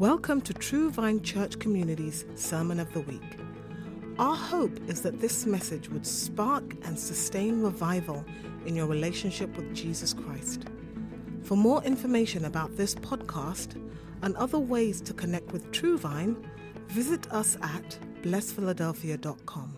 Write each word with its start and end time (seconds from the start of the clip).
Welcome 0.00 0.40
to 0.42 0.54
True 0.54 0.90
Vine 0.90 1.20
Church 1.20 1.58
Community's 1.58 2.24
Sermon 2.34 2.80
of 2.80 2.90
the 2.94 3.02
Week. 3.02 3.36
Our 4.18 4.34
hope 4.34 4.80
is 4.88 5.02
that 5.02 5.20
this 5.20 5.44
message 5.44 5.90
would 5.90 6.06
spark 6.06 6.74
and 6.86 6.98
sustain 6.98 7.60
revival 7.60 8.24
in 8.64 8.74
your 8.74 8.86
relationship 8.86 9.54
with 9.58 9.74
Jesus 9.74 10.14
Christ. 10.14 10.64
For 11.42 11.54
more 11.54 11.84
information 11.84 12.46
about 12.46 12.78
this 12.78 12.94
podcast 12.94 13.76
and 14.22 14.34
other 14.36 14.58
ways 14.58 15.02
to 15.02 15.12
connect 15.12 15.52
with 15.52 15.70
True 15.70 15.98
Vine, 15.98 16.48
visit 16.88 17.30
us 17.30 17.58
at 17.60 17.98
blessphiladelphia.com. 18.22 19.76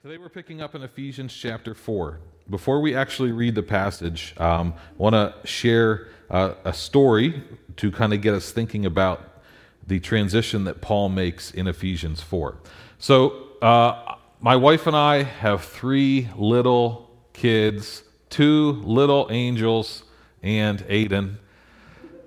Today 0.00 0.16
we're 0.16 0.30
picking 0.30 0.62
up 0.62 0.74
in 0.74 0.82
Ephesians 0.82 1.34
chapter 1.34 1.74
4. 1.74 2.20
Before 2.52 2.82
we 2.82 2.94
actually 2.94 3.32
read 3.32 3.54
the 3.54 3.62
passage, 3.62 4.34
um, 4.36 4.74
I 4.76 5.02
want 5.02 5.14
to 5.14 5.34
share 5.46 6.08
uh, 6.28 6.52
a 6.66 6.74
story 6.74 7.42
to 7.76 7.90
kind 7.90 8.12
of 8.12 8.20
get 8.20 8.34
us 8.34 8.52
thinking 8.52 8.84
about 8.84 9.40
the 9.86 9.98
transition 9.98 10.64
that 10.64 10.82
Paul 10.82 11.08
makes 11.08 11.50
in 11.50 11.66
Ephesians 11.66 12.20
4. 12.20 12.58
So, 12.98 13.56
uh, 13.62 14.16
my 14.38 14.54
wife 14.54 14.86
and 14.86 14.94
I 14.94 15.22
have 15.22 15.64
three 15.64 16.28
little 16.36 17.10
kids, 17.32 18.02
two 18.28 18.72
little 18.82 19.28
angels, 19.30 20.02
and 20.42 20.80
Aiden. 20.88 21.36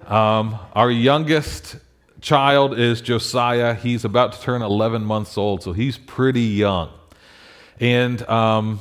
Um, 0.07 0.57
our 0.73 0.89
youngest 0.89 1.77
child 2.19 2.79
is 2.79 2.99
Josiah. 2.99 3.75
He's 3.75 4.03
about 4.03 4.33
to 4.33 4.41
turn 4.41 4.63
11 4.63 5.05
months 5.05 5.37
old, 5.37 5.61
so 5.61 5.71
he's 5.71 5.99
pretty 5.99 6.41
young. 6.41 6.89
And 7.79 8.27
um, 8.27 8.79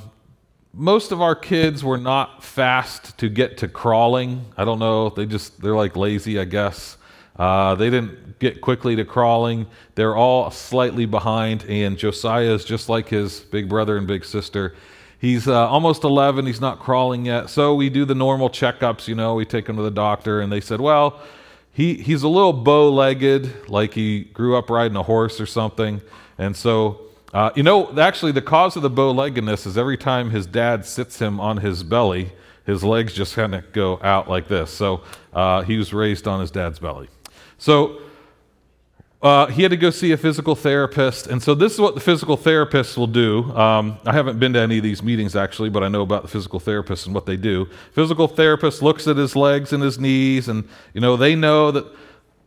most 0.76 1.12
of 1.12 1.22
our 1.22 1.36
kids 1.36 1.84
were 1.84 1.98
not 1.98 2.42
fast 2.42 3.16
to 3.18 3.28
get 3.28 3.58
to 3.58 3.68
crawling. 3.68 4.44
I 4.56 4.64
don't 4.64 4.78
know. 4.78 5.10
They 5.10 5.26
just, 5.26 5.60
they're 5.60 5.76
like 5.76 5.96
lazy, 5.96 6.38
I 6.38 6.44
guess. 6.44 6.96
Uh, 7.36 7.74
they 7.74 7.90
didn't 7.90 8.38
get 8.38 8.60
quickly 8.60 8.96
to 8.96 9.04
crawling. 9.04 9.66
They're 9.94 10.16
all 10.16 10.50
slightly 10.50 11.06
behind, 11.06 11.64
and 11.64 11.96
Josiah 11.96 12.52
is 12.52 12.64
just 12.64 12.88
like 12.88 13.08
his 13.08 13.40
big 13.40 13.68
brother 13.68 13.96
and 13.96 14.06
big 14.06 14.24
sister. 14.24 14.74
He's 15.18 15.48
uh, 15.48 15.68
almost 15.68 16.04
11. 16.04 16.46
He's 16.46 16.60
not 16.60 16.80
crawling 16.80 17.24
yet. 17.24 17.50
So 17.50 17.74
we 17.74 17.88
do 17.88 18.04
the 18.04 18.14
normal 18.14 18.50
checkups, 18.50 19.08
you 19.08 19.14
know. 19.14 19.34
We 19.34 19.44
take 19.44 19.68
him 19.68 19.76
to 19.76 19.82
the 19.82 19.90
doctor, 19.90 20.40
and 20.40 20.52
they 20.52 20.60
said, 20.60 20.80
well, 20.80 21.20
he, 21.72 21.94
he's 21.94 22.22
a 22.22 22.28
little 22.28 22.52
bow 22.52 22.90
legged, 22.90 23.68
like 23.68 23.94
he 23.94 24.24
grew 24.24 24.56
up 24.56 24.70
riding 24.70 24.96
a 24.96 25.02
horse 25.02 25.40
or 25.40 25.46
something. 25.46 26.00
And 26.36 26.56
so 26.56 27.00
uh, 27.34 27.50
you 27.56 27.64
know, 27.64 27.92
actually, 27.98 28.30
the 28.30 28.40
cause 28.40 28.76
of 28.76 28.82
the 28.82 28.88
bow 28.88 29.10
leggedness 29.10 29.66
is 29.66 29.76
every 29.76 29.98
time 29.98 30.30
his 30.30 30.46
dad 30.46 30.86
sits 30.86 31.18
him 31.18 31.40
on 31.40 31.56
his 31.56 31.82
belly, 31.82 32.30
his 32.64 32.84
legs 32.84 33.12
just 33.12 33.34
kind 33.34 33.56
of 33.56 33.72
go 33.72 33.98
out 34.02 34.30
like 34.30 34.46
this. 34.46 34.70
So 34.70 35.02
uh, 35.32 35.62
he 35.62 35.76
was 35.76 35.92
raised 35.92 36.28
on 36.28 36.40
his 36.40 36.52
dad's 36.52 36.78
belly. 36.78 37.08
So 37.58 38.00
uh, 39.20 39.46
he 39.46 39.62
had 39.62 39.72
to 39.72 39.76
go 39.76 39.90
see 39.90 40.12
a 40.12 40.16
physical 40.16 40.54
therapist. 40.54 41.26
And 41.26 41.42
so 41.42 41.56
this 41.56 41.72
is 41.72 41.80
what 41.80 41.94
the 41.94 42.00
physical 42.00 42.38
therapists 42.38 42.96
will 42.96 43.08
do. 43.08 43.50
Um, 43.56 43.98
I 44.06 44.12
haven't 44.12 44.38
been 44.38 44.52
to 44.52 44.60
any 44.60 44.76
of 44.76 44.84
these 44.84 45.02
meetings 45.02 45.34
actually, 45.34 45.70
but 45.70 45.82
I 45.82 45.88
know 45.88 46.02
about 46.02 46.22
the 46.22 46.28
physical 46.28 46.60
therapists 46.60 47.06
and 47.06 47.14
what 47.16 47.26
they 47.26 47.36
do. 47.36 47.66
Physical 47.92 48.28
therapist 48.28 48.80
looks 48.80 49.08
at 49.08 49.16
his 49.16 49.34
legs 49.34 49.72
and 49.72 49.82
his 49.82 49.98
knees, 49.98 50.46
and 50.46 50.68
you 50.92 51.00
know 51.00 51.16
they 51.16 51.34
know 51.34 51.70
that 51.70 51.86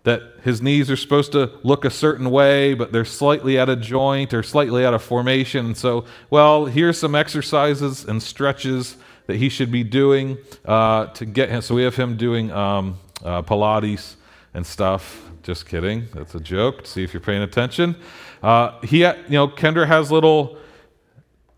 that 0.08 0.22
his 0.42 0.62
knees 0.62 0.90
are 0.90 0.96
supposed 0.96 1.34
to 1.34 1.52
look 1.64 1.84
a 1.84 1.90
certain 1.90 2.32
way, 2.32 2.74
but 2.74 2.94
they're 2.94 3.04
slightly 3.04 3.60
out 3.60 3.68
of 3.68 3.82
joint 3.82 4.34
or 4.34 4.42
slightly 4.42 4.86
out 4.86 4.94
of 4.94 5.04
formation. 5.04 5.76
So, 5.76 6.06
well, 6.30 6.64
here's 6.66 6.98
some 6.98 7.14
exercises 7.14 8.06
and 8.06 8.24
stretches 8.24 8.96
that 9.26 9.36
he 9.36 9.50
should 9.50 9.70
be 9.70 9.84
doing 9.84 10.38
uh, 10.64 11.08
to 11.08 11.26
get 11.26 11.50
him. 11.50 11.62
So 11.62 11.76
we 11.76 11.84
have 11.84 11.98
him 11.98 12.16
doing 12.16 12.50
um, 12.54 12.98
uh, 13.22 13.42
Pilates 13.42 14.16
and 14.54 14.66
stuff. 14.66 15.30
Just 15.44 15.68
kidding. 15.68 16.08
That's 16.14 16.36
a 16.36 16.40
joke. 16.40 16.88
See 16.88 17.04
if 17.04 17.14
you're 17.14 17.20
paying 17.20 17.42
attention. 17.42 17.98
Uh, 18.42 18.80
he, 18.86 19.00
you 19.00 19.14
know, 19.28 19.50
Kendra 19.50 19.88
has 19.88 20.10
little 20.10 20.58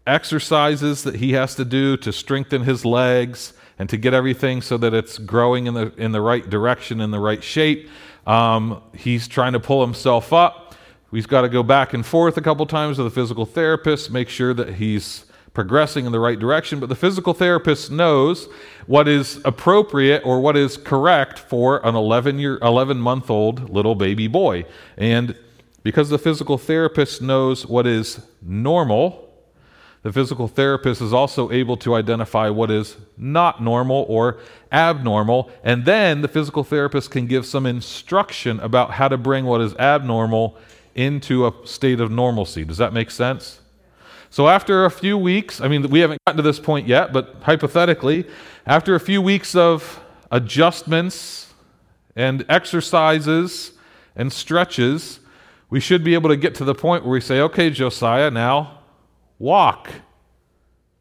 exercises 0.07 1.03
that 1.03 1.17
he 1.17 1.33
has 1.33 1.53
to 1.53 1.65
do 1.65 1.97
to 1.97 2.11
strengthen 2.11 2.63
his 2.63 2.83
legs 2.83 3.53
and 3.77 3.87
to 3.89 3.97
get 3.97 4.13
everything 4.13 4.61
so 4.61 4.75
that 4.77 4.93
it's 4.93 5.17
growing 5.19 5.67
in 5.67 5.73
the 5.73 5.93
in 5.97 6.11
the 6.11 6.21
right 6.21 6.49
direction 6.49 6.99
in 6.99 7.11
the 7.11 7.19
right 7.19 7.43
shape. 7.43 7.89
Um, 8.29 8.83
he's 8.93 9.27
trying 9.27 9.53
to 9.53 9.59
pull 9.59 9.81
himself 9.81 10.31
up. 10.31 10.75
He's 11.09 11.25
got 11.25 11.41
to 11.41 11.49
go 11.49 11.63
back 11.63 11.95
and 11.95 12.05
forth 12.05 12.37
a 12.37 12.41
couple 12.41 12.63
times 12.67 12.99
with 12.99 13.07
the 13.07 13.11
physical 13.11 13.47
therapist, 13.47 14.11
make 14.11 14.29
sure 14.29 14.53
that 14.53 14.75
he's 14.75 15.25
progressing 15.55 16.05
in 16.05 16.11
the 16.11 16.19
right 16.19 16.37
direction. 16.37 16.79
But 16.79 16.89
the 16.89 16.95
physical 16.95 17.33
therapist 17.33 17.89
knows 17.89 18.47
what 18.85 19.07
is 19.07 19.41
appropriate 19.45 20.21
or 20.23 20.41
what 20.41 20.55
is 20.55 20.77
correct 20.77 21.39
for 21.39 21.83
an 21.83 21.95
11 21.95 22.37
year, 22.37 22.59
11 22.61 22.99
month 22.99 23.31
old 23.31 23.71
little 23.71 23.95
baby 23.95 24.27
boy. 24.27 24.65
And 24.95 25.35
because 25.81 26.09
the 26.09 26.19
physical 26.19 26.59
therapist 26.59 27.23
knows 27.23 27.65
what 27.65 27.87
is 27.87 28.21
normal, 28.43 29.28
the 30.01 30.13
physical 30.13 30.47
therapist 30.47 31.01
is 31.01 31.11
also 31.11 31.51
able 31.51 31.75
to 31.77 31.93
identify 31.93 32.49
what 32.49 32.71
is 32.71 32.95
not 33.17 33.61
normal 33.61 34.05
or 34.07 34.37
abnormal, 34.71 35.51
and 35.63 35.83
then 35.83 36.21
the 36.21 36.27
physical 36.27 36.63
therapist 36.63 37.11
can 37.11 37.27
give 37.27 37.45
some 37.45 37.65
instruction 37.65 38.59
about 38.61 38.91
how 38.91 39.09
to 39.09 39.17
bring 39.17 39.45
what 39.45 39.59
is 39.59 39.75
abnormal 39.75 40.57
into 40.95 41.45
a 41.45 41.53
state 41.65 41.99
of 41.99 42.11
normalcy. 42.11 42.63
Does 42.63 42.77
that 42.77 42.93
make 42.93 43.11
sense? 43.11 43.59
So, 44.29 44.47
after 44.47 44.85
a 44.85 44.91
few 44.91 45.17
weeks, 45.17 45.59
I 45.59 45.67
mean, 45.67 45.89
we 45.89 45.99
haven't 45.99 46.21
gotten 46.25 46.37
to 46.37 46.43
this 46.43 46.59
point 46.59 46.87
yet, 46.87 47.11
but 47.11 47.35
hypothetically, 47.41 48.25
after 48.65 48.95
a 48.95 48.99
few 48.99 49.21
weeks 49.21 49.55
of 49.55 49.99
adjustments 50.31 51.53
and 52.15 52.45
exercises 52.47 53.71
and 54.15 54.31
stretches, 54.31 55.19
we 55.69 55.79
should 55.79 56.03
be 56.03 56.13
able 56.13 56.29
to 56.29 56.37
get 56.37 56.55
to 56.55 56.63
the 56.63 56.75
point 56.75 57.03
where 57.03 57.11
we 57.11 57.21
say, 57.21 57.41
okay, 57.41 57.69
Josiah, 57.69 58.29
now 58.31 58.78
walk. 59.39 59.89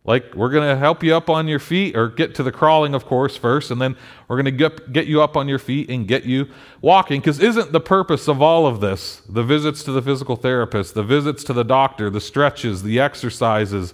Like, 0.04 0.34
we're 0.34 0.48
going 0.48 0.66
to 0.66 0.76
help 0.76 1.02
you 1.02 1.14
up 1.14 1.28
on 1.28 1.48
your 1.48 1.58
feet, 1.58 1.94
or 1.94 2.08
get 2.08 2.34
to 2.36 2.42
the 2.42 2.50
crawling, 2.50 2.94
of 2.94 3.04
course, 3.04 3.36
first, 3.36 3.70
and 3.70 3.78
then 3.78 3.94
we're 4.26 4.40
going 4.40 4.56
to 4.56 4.70
get, 4.90 5.06
you 5.06 5.20
up 5.20 5.36
on 5.36 5.48
your 5.48 5.58
feet 5.58 5.90
and 5.90 6.08
get 6.08 6.24
you 6.24 6.48
walking. 6.80 7.20
Because 7.20 7.40
isn't 7.40 7.72
the 7.72 7.80
purpose 7.80 8.26
of 8.26 8.40
all 8.40 8.66
of 8.66 8.80
this 8.80 9.20
the 9.28 9.42
visits 9.42 9.82
to 9.84 9.92
the 9.92 10.00
physical 10.00 10.34
therapist, 10.34 10.94
the 10.94 11.02
visits 11.02 11.44
to 11.44 11.52
the 11.52 11.62
doctor, 11.62 12.08
the 12.08 12.22
stretches, 12.22 12.82
the 12.82 12.98
exercises? 12.98 13.92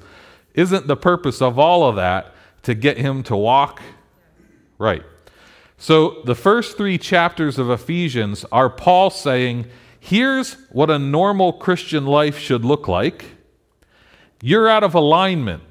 Isn't 0.54 0.87
the 0.87 0.97
purpose 0.97 1.43
of 1.43 1.59
all 1.59 1.88
of 1.88 1.97
that 1.97 2.33
to 2.62 2.77
get 2.77 2.97
him 2.97 3.25
to 3.25 3.34
walk? 3.34 3.83
Right. 4.78 5.03
So, 5.78 6.22
the 6.25 6.37
first 6.37 6.77
three 6.77 6.97
chapters 6.97 7.59
of 7.59 7.71
Ephesians 7.71 8.44
are 8.53 8.71
Paul 8.71 9.10
saying, 9.10 9.66
here's 9.99 10.54
what 10.71 10.91
a 10.91 10.99
normal 10.99 11.54
Christian 11.54 12.06
life 12.06 12.38
should 12.38 12.65
look 12.65 12.87
like 12.87 13.25
you're 14.44 14.69
out 14.69 14.84
of 14.84 14.94
alignment 14.94 15.62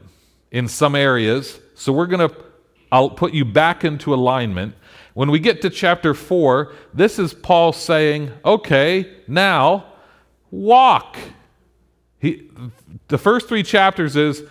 in 0.49 0.67
some 0.67 0.95
areas, 0.95 1.59
so 1.75 1.93
we're 1.93 2.07
going 2.07 2.27
to 2.27 2.35
I'll 2.91 3.09
put 3.09 3.33
you 3.33 3.45
back 3.45 3.83
into 3.83 4.13
alignment. 4.13 4.75
When 5.13 5.31
we 5.31 5.39
get 5.39 5.61
to 5.63 5.69
chapter 5.69 6.13
4, 6.13 6.71
this 6.93 7.17
is 7.19 7.33
Paul 7.33 7.71
saying, 7.71 8.31
"Okay, 8.43 9.11
now 9.27 9.85
walk." 10.49 11.17
He, 12.19 12.49
the 13.09 13.17
first 13.19 13.47
3 13.47 13.61
chapters 13.61 14.15
is 14.15 14.43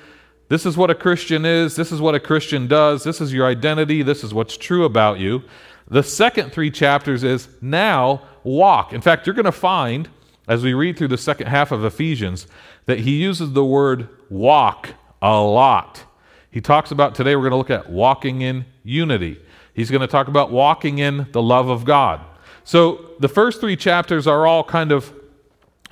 this 0.49 0.66
is 0.66 0.77
what 0.77 0.91
a 0.91 0.94
Christian 0.94 1.44
is, 1.44 1.75
this 1.75 1.91
is 1.91 2.00
what 2.00 2.15
a 2.15 2.21
Christian 2.21 2.69
does, 2.69 3.03
this 3.03 3.21
is 3.21 3.32
your 3.32 3.47
identity, 3.47 4.03
this 4.03 4.22
is 4.22 4.32
what's 4.32 4.56
true 4.56 4.84
about 4.84 5.19
you. 5.19 5.43
The 5.88 6.03
second 6.03 6.53
3 6.53 6.71
chapters 6.71 7.25
is 7.25 7.49
now 7.61 8.22
walk. 8.44 8.93
In 8.93 9.00
fact, 9.00 9.27
you're 9.27 9.34
going 9.34 9.47
to 9.47 9.53
find 9.53 10.09
as 10.53 10.63
we 10.63 10.75
read 10.75 10.99
through 10.99 11.09
the 11.09 11.17
second 11.17 11.47
half 11.47 11.73
of 11.73 11.83
Ephesians 11.83 12.47
that 12.85 12.99
he 12.99 13.13
uses 13.13 13.55
the 13.55 13.65
word 13.65 14.07
walk 14.29 14.91
a 15.23 15.41
lot. 15.41 16.05
He 16.51 16.61
talks 16.61 16.91
about 16.91 17.15
today, 17.15 17.37
we're 17.37 17.49
going 17.49 17.53
to 17.53 17.57
look 17.57 17.71
at 17.71 17.89
walking 17.89 18.43
in 18.43 18.67
unity. 18.85 19.41
He's 19.73 19.91
going 19.91 20.03
to 20.03 20.07
talk 20.07 20.29
about 20.29 20.53
walking 20.53 20.99
in 20.99 21.27
the 21.33 21.41
love 21.41 21.71
of 21.71 21.87
God. 21.87 22.21
So 22.65 23.12
the 23.19 23.31
first 23.31 23.62
three 23.62 23.76
chapters 23.76 24.26
are 24.26 24.47
all 24.47 24.62
kind 24.62 24.93
of, 24.93 25.11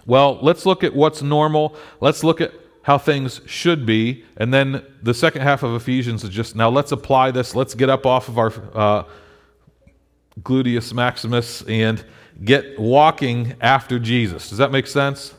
well, 0.04 0.38
let's 0.42 0.66
look 0.66 0.84
at 0.84 0.94
what's 0.94 1.22
normal. 1.22 1.74
Let's 2.02 2.22
look 2.22 2.42
at 2.42 2.52
how 2.82 2.98
things 2.98 3.40
should 3.46 3.86
be. 3.86 4.26
And 4.36 4.52
then 4.52 4.84
the 5.02 5.14
second 5.14 5.40
half 5.40 5.62
of 5.62 5.74
Ephesians 5.74 6.22
is 6.22 6.28
just, 6.28 6.54
now 6.54 6.68
let's 6.68 6.92
apply 6.92 7.30
this. 7.30 7.56
Let's 7.56 7.74
get 7.74 7.88
up 7.88 8.04
off 8.04 8.28
of 8.28 8.36
our 8.36 8.52
uh, 8.74 9.04
gluteus 10.42 10.92
maximus 10.92 11.62
and 11.62 12.04
get 12.42 12.78
walking 12.78 13.54
after 13.60 13.98
Jesus. 13.98 14.48
Does 14.48 14.58
that 14.58 14.72
make 14.72 14.86
sense? 14.86 15.34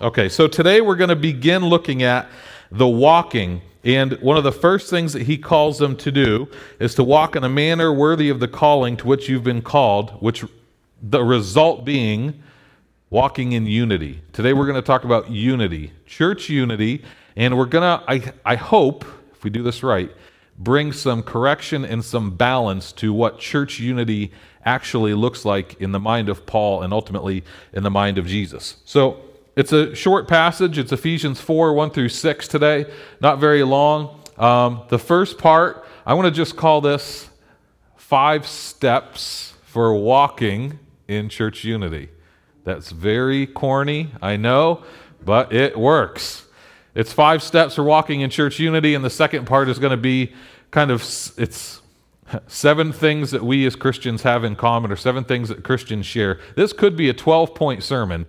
Okay, 0.00 0.28
so 0.28 0.46
today 0.46 0.80
we're 0.80 0.96
going 0.96 1.08
to 1.08 1.16
begin 1.16 1.64
looking 1.64 2.02
at 2.02 2.28
the 2.70 2.86
walking. 2.86 3.60
And 3.84 4.14
one 4.20 4.36
of 4.36 4.44
the 4.44 4.52
first 4.52 4.90
things 4.90 5.12
that 5.12 5.22
he 5.22 5.36
calls 5.36 5.78
them 5.78 5.96
to 5.98 6.10
do 6.10 6.48
is 6.78 6.94
to 6.96 7.04
walk 7.04 7.36
in 7.36 7.44
a 7.44 7.48
manner 7.48 7.92
worthy 7.92 8.28
of 8.30 8.40
the 8.40 8.48
calling 8.48 8.96
to 8.98 9.06
which 9.06 9.28
you've 9.28 9.44
been 9.44 9.62
called, 9.62 10.10
which 10.20 10.44
the 11.02 11.22
result 11.22 11.84
being 11.84 12.42
walking 13.10 13.52
in 13.52 13.66
unity. 13.66 14.22
Today 14.32 14.52
we're 14.52 14.66
going 14.66 14.74
to 14.74 14.82
talk 14.82 15.04
about 15.04 15.30
unity, 15.30 15.92
church 16.06 16.48
unity, 16.48 17.04
and 17.36 17.56
we're 17.56 17.66
going 17.66 17.98
to, 17.98 18.10
I, 18.10 18.32
I 18.44 18.56
hope, 18.56 19.04
if 19.32 19.44
we 19.44 19.50
do 19.50 19.62
this 19.62 19.82
right, 19.82 20.10
bring 20.58 20.92
some 20.92 21.22
correction 21.22 21.84
and 21.84 22.04
some 22.04 22.36
balance 22.36 22.92
to 22.92 23.12
what 23.12 23.38
church 23.38 23.80
unity 23.80 24.32
actually 24.64 25.14
looks 25.14 25.44
like 25.44 25.80
in 25.80 25.92
the 25.92 26.00
mind 26.00 26.28
of 26.28 26.46
Paul 26.46 26.82
and 26.82 26.92
ultimately 26.92 27.44
in 27.72 27.82
the 27.82 27.90
mind 27.90 28.18
of 28.18 28.26
Jesus. 28.26 28.76
So 28.84 29.20
it's 29.56 29.72
a 29.72 29.94
short 29.94 30.26
passage. 30.26 30.78
It's 30.78 30.92
Ephesians 30.92 31.40
4 31.40 31.74
1 31.74 31.90
through 31.90 32.08
6 32.08 32.48
today, 32.48 32.86
not 33.20 33.38
very 33.38 33.62
long. 33.62 34.20
Um, 34.38 34.82
the 34.88 34.98
first 34.98 35.38
part, 35.38 35.86
I 36.04 36.14
want 36.14 36.26
to 36.26 36.32
just 36.32 36.56
call 36.56 36.80
this 36.80 37.28
five 37.96 38.46
steps 38.46 39.54
for 39.64 39.94
walking 39.94 40.78
in 41.08 41.28
church 41.28 41.64
unity. 41.64 42.08
That's 42.64 42.90
very 42.90 43.46
corny, 43.46 44.10
I 44.20 44.36
know, 44.36 44.82
but 45.24 45.52
it 45.52 45.78
works. 45.78 46.46
It's 46.94 47.12
five 47.12 47.42
steps 47.42 47.74
for 47.74 47.84
walking 47.84 48.20
in 48.20 48.30
church 48.30 48.58
unity, 48.58 48.94
and 48.94 49.04
the 49.04 49.10
second 49.10 49.46
part 49.46 49.68
is 49.68 49.78
going 49.78 49.90
to 49.90 49.96
be 49.96 50.32
kind 50.70 50.90
of 50.90 51.02
it's 51.36 51.80
seven 52.46 52.92
things 52.92 53.30
that 53.30 53.44
we 53.44 53.66
as 53.66 53.76
Christians 53.76 54.22
have 54.22 54.44
in 54.44 54.56
common, 54.56 54.90
or 54.90 54.96
seven 54.96 55.24
things 55.24 55.48
that 55.48 55.64
Christians 55.64 56.06
share. 56.06 56.38
This 56.56 56.72
could 56.72 56.96
be 56.96 57.08
a 57.08 57.14
12 57.14 57.54
point 57.54 57.82
sermon. 57.82 58.26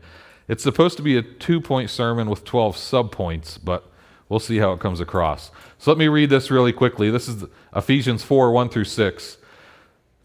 It's 0.47 0.63
supposed 0.63 0.97
to 0.97 1.03
be 1.03 1.18
a 1.18 1.21
two 1.21 1.59
point 1.62 1.89
sermon 1.89 2.30
with 2.30 2.44
12 2.44 2.75
subpoints, 2.75 3.57
but 3.63 3.89
we'll 4.30 4.39
see 4.39 4.57
how 4.57 4.74
it 4.74 4.80
comes 4.80 5.00
across. 5.00 5.51
So 5.77 5.92
let 5.92 5.97
me 5.97 6.07
read 6.07 6.30
this 6.30 6.51
really 6.51 6.74
quickly. 6.74 7.09
This 7.09 7.27
is 7.27 7.45
Ephesians 7.75 8.24
4 8.24 8.51
1 8.51 8.69
through 8.69 8.86
6. 8.86 9.38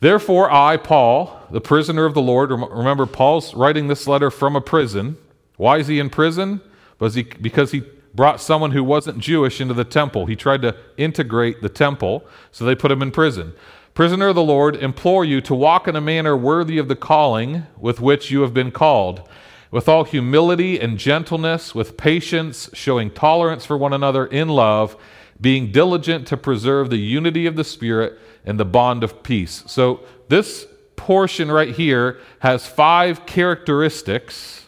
Therefore, 0.00 0.50
I, 0.50 0.78
Paul, 0.78 1.38
the 1.50 1.60
prisoner 1.60 2.06
of 2.06 2.14
the 2.14 2.22
Lord, 2.22 2.50
remember, 2.50 3.04
Paul's 3.04 3.54
writing 3.54 3.88
this 3.88 4.06
letter 4.06 4.30
from 4.30 4.56
a 4.56 4.60
prison. 4.60 5.18
Why 5.58 5.76
is 5.76 5.88
he 5.88 5.98
in 5.98 6.08
prison? 6.08 6.62
Because 6.98 7.72
he 7.72 7.82
brought 8.20 8.38
someone 8.38 8.72
who 8.72 8.84
wasn't 8.84 9.16
Jewish 9.16 9.62
into 9.62 9.72
the 9.72 9.82
temple. 9.82 10.26
He 10.26 10.36
tried 10.36 10.60
to 10.60 10.76
integrate 10.98 11.62
the 11.62 11.70
temple, 11.70 12.22
so 12.52 12.66
they 12.66 12.74
put 12.74 12.90
him 12.90 13.00
in 13.00 13.12
prison. 13.12 13.54
Prisoner 13.94 14.28
of 14.28 14.34
the 14.34 14.42
Lord, 14.42 14.76
implore 14.76 15.24
you 15.24 15.40
to 15.40 15.54
walk 15.54 15.88
in 15.88 15.96
a 15.96 16.02
manner 16.02 16.36
worthy 16.36 16.76
of 16.76 16.86
the 16.86 16.96
calling 16.96 17.66
with 17.78 17.98
which 17.98 18.30
you 18.30 18.42
have 18.42 18.52
been 18.52 18.72
called, 18.72 19.26
with 19.70 19.88
all 19.88 20.04
humility 20.04 20.78
and 20.78 20.98
gentleness, 20.98 21.74
with 21.74 21.96
patience, 21.96 22.68
showing 22.74 23.10
tolerance 23.10 23.64
for 23.64 23.78
one 23.78 23.94
another 23.94 24.26
in 24.26 24.48
love, 24.50 24.98
being 25.40 25.72
diligent 25.72 26.26
to 26.26 26.36
preserve 26.36 26.90
the 26.90 26.98
unity 26.98 27.46
of 27.46 27.56
the 27.56 27.64
Spirit 27.64 28.18
and 28.44 28.60
the 28.60 28.66
bond 28.66 29.02
of 29.02 29.22
peace. 29.22 29.64
So, 29.66 30.04
this 30.28 30.66
portion 30.94 31.50
right 31.50 31.74
here 31.74 32.18
has 32.40 32.66
five 32.66 33.24
characteristics, 33.24 34.59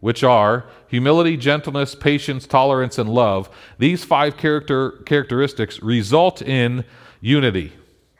which 0.00 0.24
are 0.24 0.66
humility, 0.88 1.36
gentleness, 1.36 1.94
patience, 1.94 2.46
tolerance, 2.46 2.98
and 2.98 3.08
love. 3.08 3.48
These 3.78 4.04
five 4.04 4.36
character, 4.36 4.92
characteristics 5.06 5.82
result 5.82 6.42
in 6.42 6.84
unity. 7.20 7.72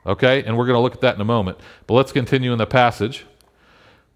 Okay? 0.06 0.44
And 0.44 0.56
we're 0.56 0.66
going 0.66 0.76
to 0.76 0.80
look 0.80 0.94
at 0.94 1.00
that 1.00 1.14
in 1.14 1.20
a 1.20 1.24
moment. 1.24 1.58
But 1.86 1.94
let's 1.94 2.12
continue 2.12 2.52
in 2.52 2.58
the 2.58 2.66
passage. 2.66 3.26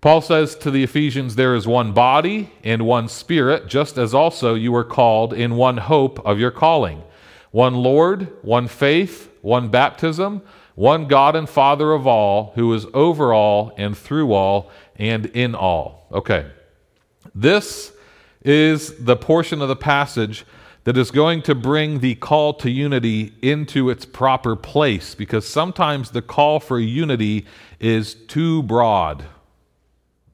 Paul 0.00 0.20
says 0.20 0.54
to 0.56 0.70
the 0.70 0.82
Ephesians, 0.82 1.34
There 1.34 1.54
is 1.54 1.66
one 1.66 1.92
body 1.92 2.52
and 2.62 2.86
one 2.86 3.08
spirit, 3.08 3.66
just 3.66 3.96
as 3.96 4.12
also 4.12 4.54
you 4.54 4.70
were 4.72 4.84
called 4.84 5.32
in 5.32 5.56
one 5.56 5.78
hope 5.78 6.24
of 6.26 6.38
your 6.38 6.50
calling. 6.50 7.02
One 7.50 7.74
Lord, 7.74 8.32
one 8.42 8.68
faith, 8.68 9.30
one 9.40 9.68
baptism 9.68 10.42
one 10.74 11.06
God 11.06 11.36
and 11.36 11.48
Father 11.48 11.92
of 11.92 12.06
all, 12.06 12.52
who 12.56 12.72
is 12.74 12.86
over 12.92 13.32
all 13.32 13.72
and 13.76 13.96
through 13.96 14.32
all 14.32 14.70
and 14.96 15.26
in 15.26 15.54
all. 15.54 16.06
Okay. 16.12 16.50
This 17.34 17.92
is 18.42 19.04
the 19.04 19.16
portion 19.16 19.60
of 19.62 19.68
the 19.68 19.76
passage 19.76 20.44
that 20.84 20.96
is 20.98 21.10
going 21.10 21.42
to 21.42 21.54
bring 21.54 22.00
the 22.00 22.14
call 22.16 22.52
to 22.54 22.70
unity 22.70 23.32
into 23.42 23.88
its 23.88 24.04
proper 24.04 24.54
place 24.54 25.14
because 25.14 25.48
sometimes 25.48 26.10
the 26.10 26.22
call 26.22 26.60
for 26.60 26.78
unity 26.78 27.46
is 27.80 28.14
too 28.14 28.62
broad. 28.64 29.24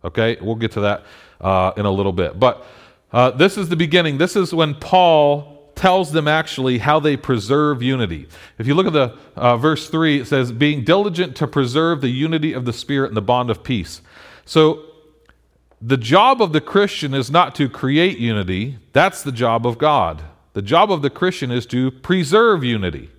Okay, 0.05 0.37
we'll 0.41 0.57
get 0.57 0.73
to 0.73 0.81
that 0.81 1.05
uh, 1.41 1.73
in 1.77 1.87
a 1.87 1.91
little 1.91 2.13
bit. 2.13 2.39
But 2.39 2.67
uh, 3.13 3.31
this 3.31 3.57
is 3.57 3.69
the 3.69 3.77
beginning. 3.77 4.19
This 4.19 4.35
is 4.35 4.53
when 4.53 4.75
Paul 4.75 5.71
tells 5.77 6.13
them 6.13 6.29
actually 6.29 6.79
how 6.79 7.01
they 7.01 7.17
preserve 7.17 7.83
unity. 7.83 8.29
If 8.59 8.67
you 8.67 8.75
look 8.75 8.87
at 8.87 8.93
the 8.93 9.17
uh, 9.37 9.57
verse 9.57 9.89
3, 9.89 10.21
it 10.21 10.27
says, 10.27 10.53
being 10.53 10.85
diligent 10.85 11.37
to 11.37 11.47
preserve 11.47 12.01
the 12.01 12.09
unity 12.09 12.53
of 12.53 12.65
the 12.65 12.73
Spirit 12.73 13.09
and 13.09 13.17
the 13.17 13.23
bond 13.23 13.51
of 13.51 13.63
peace. 13.63 14.03
So 14.45 14.90
the 15.81 15.97
job 15.97 16.43
of 16.43 16.53
the 16.53 16.61
Christian 16.61 17.15
is 17.15 17.31
not 17.31 17.55
to 17.55 17.69
create 17.69 18.19
unity, 18.19 18.79
that's 18.93 19.23
the 19.23 19.33
job 19.33 19.67
of 19.67 19.79
God. 19.79 20.23
The 20.53 20.63
job 20.63 20.93
of 20.93 21.01
the 21.03 21.11
Christian 21.11 21.51
is 21.51 21.65
to 21.67 21.91
preserve 21.91 22.63
unity. 22.65 23.11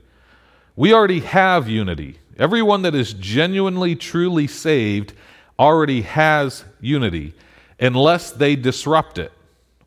We 0.75 0.93
already 0.93 1.21
have 1.21 1.67
unity. 1.67 2.19
Everyone 2.37 2.83
that 2.83 2.95
is 2.95 3.13
genuinely, 3.13 3.95
truly 3.95 4.47
saved 4.47 5.13
already 5.59 6.01
has 6.01 6.63
unity 6.79 7.33
unless 7.79 8.31
they 8.31 8.55
disrupt 8.55 9.17
it 9.17 9.31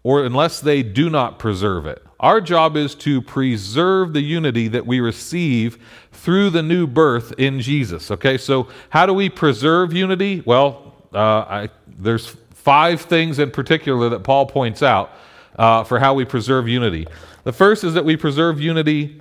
or 0.02 0.24
unless 0.24 0.60
they 0.60 0.82
do 0.82 1.08
not 1.08 1.38
preserve 1.38 1.86
it. 1.86 2.02
Our 2.20 2.40
job 2.40 2.76
is 2.76 2.94
to 2.96 3.20
preserve 3.22 4.12
the 4.12 4.20
unity 4.20 4.68
that 4.68 4.86
we 4.86 5.00
receive 5.00 5.78
through 6.12 6.50
the 6.50 6.62
new 6.62 6.86
birth 6.86 7.32
in 7.38 7.60
Jesus. 7.60 8.10
Okay, 8.10 8.38
so 8.38 8.68
how 8.90 9.06
do 9.06 9.12
we 9.12 9.28
preserve 9.28 9.92
unity? 9.92 10.42
Well, 10.44 10.94
uh, 11.12 11.18
I, 11.18 11.68
there's 11.86 12.36
five 12.64 13.02
things 13.02 13.38
in 13.38 13.50
particular 13.50 14.08
that 14.08 14.24
Paul 14.24 14.46
points 14.46 14.82
out 14.82 15.10
uh, 15.56 15.84
for 15.84 15.98
how 15.98 16.14
we 16.14 16.24
preserve 16.24 16.66
unity. 16.66 17.06
The 17.44 17.52
first 17.52 17.84
is 17.84 17.92
that 17.92 18.06
we 18.06 18.16
preserve 18.16 18.58
unity 18.58 19.20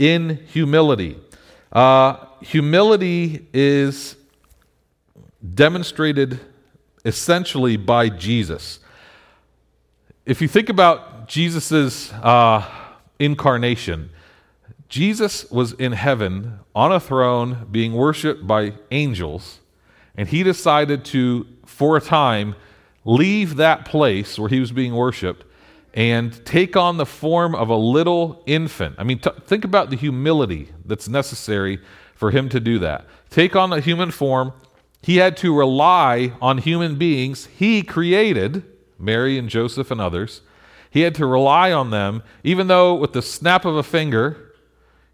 in 0.00 0.40
humility. 0.48 1.16
Uh, 1.70 2.16
humility 2.40 3.46
is 3.52 4.16
demonstrated 5.54 6.40
essentially 7.04 7.76
by 7.76 8.08
Jesus. 8.08 8.80
If 10.26 10.42
you 10.42 10.48
think 10.48 10.68
about 10.68 11.28
Jesus' 11.28 12.12
uh, 12.14 12.68
incarnation, 13.20 14.10
Jesus 14.88 15.48
was 15.52 15.72
in 15.74 15.92
heaven 15.92 16.58
on 16.74 16.90
a 16.90 16.98
throne 16.98 17.68
being 17.70 17.92
worshiped 17.92 18.44
by 18.44 18.74
angels, 18.90 19.60
and 20.16 20.28
he 20.28 20.42
decided 20.42 21.04
to, 21.06 21.46
for 21.64 21.96
a 21.96 22.00
time, 22.00 22.56
leave 23.04 23.56
that 23.56 23.84
place 23.84 24.38
where 24.38 24.48
he 24.48 24.60
was 24.60 24.72
being 24.72 24.94
worshiped 24.94 25.44
and 25.94 26.44
take 26.46 26.76
on 26.76 26.96
the 26.96 27.06
form 27.06 27.54
of 27.54 27.68
a 27.68 27.76
little 27.76 28.42
infant. 28.46 28.94
I 28.98 29.04
mean, 29.04 29.18
t- 29.18 29.30
think 29.46 29.64
about 29.64 29.90
the 29.90 29.96
humility 29.96 30.70
that's 30.84 31.08
necessary 31.08 31.78
for 32.14 32.30
him 32.30 32.48
to 32.48 32.60
do 32.60 32.78
that. 32.78 33.04
Take 33.28 33.54
on 33.54 33.72
a 33.72 33.80
human 33.80 34.10
form. 34.10 34.52
He 35.02 35.16
had 35.16 35.36
to 35.38 35.54
rely 35.54 36.32
on 36.40 36.58
human 36.58 36.96
beings 36.96 37.46
he 37.46 37.82
created, 37.82 38.64
Mary 38.98 39.36
and 39.36 39.48
Joseph 39.48 39.90
and 39.90 40.00
others 40.00 40.42
he 40.92 41.00
had 41.00 41.14
to 41.14 41.24
rely 41.24 41.72
on 41.72 41.88
them, 41.88 42.22
even 42.44 42.66
though 42.66 42.94
with 42.94 43.14
the 43.14 43.22
snap 43.22 43.64
of 43.64 43.76
a 43.76 43.82
finger, 43.82 44.52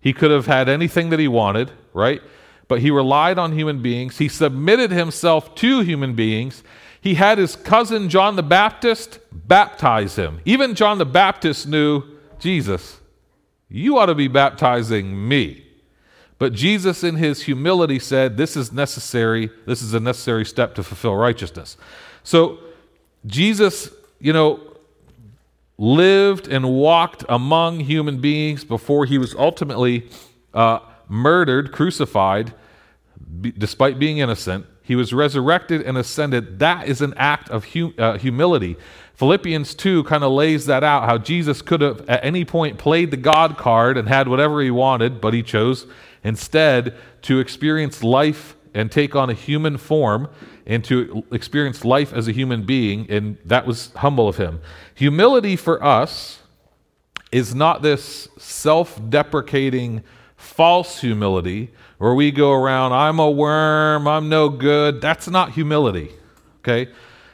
he 0.00 0.12
could 0.12 0.32
have 0.32 0.46
had 0.46 0.68
anything 0.68 1.10
that 1.10 1.20
he 1.20 1.28
wanted, 1.28 1.70
right? 1.94 2.20
But 2.66 2.80
he 2.80 2.90
relied 2.90 3.38
on 3.38 3.52
human 3.52 3.80
beings. 3.80 4.18
He 4.18 4.26
submitted 4.26 4.90
himself 4.90 5.54
to 5.54 5.78
human 5.82 6.14
beings. 6.14 6.64
He 7.00 7.14
had 7.14 7.38
his 7.38 7.56
cousin 7.56 8.08
John 8.08 8.36
the 8.36 8.42
Baptist 8.42 9.20
baptize 9.32 10.16
him. 10.16 10.40
Even 10.44 10.74
John 10.74 10.98
the 10.98 11.06
Baptist 11.06 11.66
knew 11.66 12.02
Jesus, 12.38 12.98
you 13.68 13.98
ought 13.98 14.06
to 14.06 14.14
be 14.14 14.28
baptizing 14.28 15.28
me. 15.28 15.64
But 16.38 16.52
Jesus, 16.52 17.02
in 17.02 17.16
his 17.16 17.42
humility, 17.42 17.98
said, 17.98 18.36
This 18.36 18.56
is 18.56 18.72
necessary. 18.72 19.50
This 19.66 19.82
is 19.82 19.92
a 19.92 20.00
necessary 20.00 20.44
step 20.44 20.74
to 20.76 20.82
fulfill 20.82 21.16
righteousness. 21.16 21.76
So, 22.22 22.58
Jesus, 23.26 23.90
you 24.20 24.32
know, 24.32 24.60
lived 25.76 26.48
and 26.48 26.68
walked 26.68 27.24
among 27.28 27.80
human 27.80 28.20
beings 28.20 28.64
before 28.64 29.04
he 29.04 29.18
was 29.18 29.34
ultimately 29.34 30.08
uh, 30.54 30.80
murdered, 31.08 31.72
crucified, 31.72 32.52
b- 33.40 33.52
despite 33.56 33.98
being 33.98 34.18
innocent. 34.18 34.66
He 34.88 34.96
was 34.96 35.12
resurrected 35.12 35.82
and 35.82 35.98
ascended. 35.98 36.60
That 36.60 36.88
is 36.88 37.02
an 37.02 37.12
act 37.18 37.50
of 37.50 37.74
hum- 37.74 37.92
uh, 37.98 38.16
humility. 38.16 38.78
Philippians 39.16 39.74
2 39.74 40.04
kind 40.04 40.24
of 40.24 40.32
lays 40.32 40.64
that 40.64 40.82
out 40.82 41.04
how 41.04 41.18
Jesus 41.18 41.60
could 41.60 41.82
have 41.82 42.08
at 42.08 42.24
any 42.24 42.42
point 42.46 42.78
played 42.78 43.10
the 43.10 43.18
God 43.18 43.58
card 43.58 43.98
and 43.98 44.08
had 44.08 44.28
whatever 44.28 44.62
he 44.62 44.70
wanted, 44.70 45.20
but 45.20 45.34
he 45.34 45.42
chose 45.42 45.86
instead 46.24 46.96
to 47.20 47.38
experience 47.38 48.02
life 48.02 48.56
and 48.72 48.90
take 48.90 49.14
on 49.14 49.28
a 49.28 49.34
human 49.34 49.76
form 49.76 50.26
and 50.66 50.82
to 50.84 51.22
experience 51.32 51.84
life 51.84 52.14
as 52.14 52.26
a 52.26 52.32
human 52.32 52.64
being, 52.64 53.10
and 53.10 53.36
that 53.44 53.66
was 53.66 53.92
humble 53.96 54.26
of 54.26 54.38
him. 54.38 54.58
Humility 54.94 55.54
for 55.54 55.84
us 55.84 56.38
is 57.30 57.54
not 57.54 57.82
this 57.82 58.26
self 58.38 58.98
deprecating, 59.10 60.02
false 60.34 61.02
humility 61.02 61.72
where 61.98 62.14
we 62.14 62.30
go 62.30 62.52
around, 62.52 62.92
I'm 62.92 63.18
a 63.18 63.30
worm, 63.30 64.06
I'm 64.06 64.28
no 64.28 64.48
good. 64.48 65.00
That's 65.00 65.28
not 65.28 65.52
humility, 65.52 66.12
okay? 66.60 66.90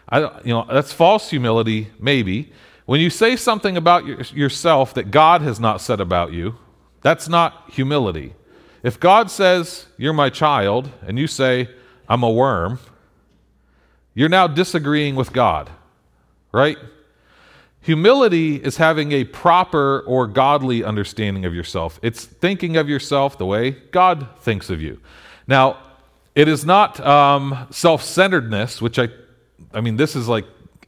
I, 0.09 0.21
you 0.43 0.53
know, 0.55 0.67
that's 0.71 0.93
false 0.93 1.31
humility, 1.31 1.91
maybe. 1.99 2.53
When 2.87 3.01
you 3.01 3.11
say 3.11 3.37
something 3.37 3.77
about 3.77 4.07
your, 4.07 4.21
yourself 4.35 4.95
that 4.95 5.11
God 5.11 5.43
has 5.43 5.61
not 5.61 5.81
said 5.81 6.01
about 6.01 6.33
you, 6.33 6.57
that's 7.03 7.29
not 7.29 7.71
humility. 7.71 8.35
if 8.83 8.99
God 8.99 9.31
says, 9.31 9.87
You're 9.99 10.15
my 10.15 10.31
child, 10.31 10.91
and 11.07 11.19
you 11.19 11.27
say, 11.27 11.69
I'm 12.09 12.23
a 12.23 12.31
worm, 12.31 12.79
you're 14.15 14.29
now 14.29 14.47
disagreeing 14.47 15.15
with 15.15 15.33
God, 15.33 15.71
right? 16.53 16.79
Humility 17.85 18.57
is 18.57 18.79
having 18.79 19.13
a 19.13 19.25
proper 19.25 20.01
or 20.07 20.27
godly 20.27 20.83
understanding 20.83 21.45
of 21.45 21.55
yourself. 21.55 22.01
It's 22.03 22.25
thinking 22.25 22.79
of 22.79 22.89
yourself 22.89 23.37
the 23.37 23.45
way 23.45 23.73
God 23.73 24.27
thinks 24.41 24.71
of 24.71 24.81
you. 24.81 25.01
Now, 25.47 25.77
it 26.35 26.49
is 26.49 26.65
not 26.65 26.99
um, 27.01 27.67
self 27.71 28.03
centeredness, 28.03 28.81
which 28.81 28.99
I, 28.99 29.09
I 29.75 29.83
mean, 29.83 29.99
this 29.99 30.17
is 30.17 30.29
like 30.29 30.47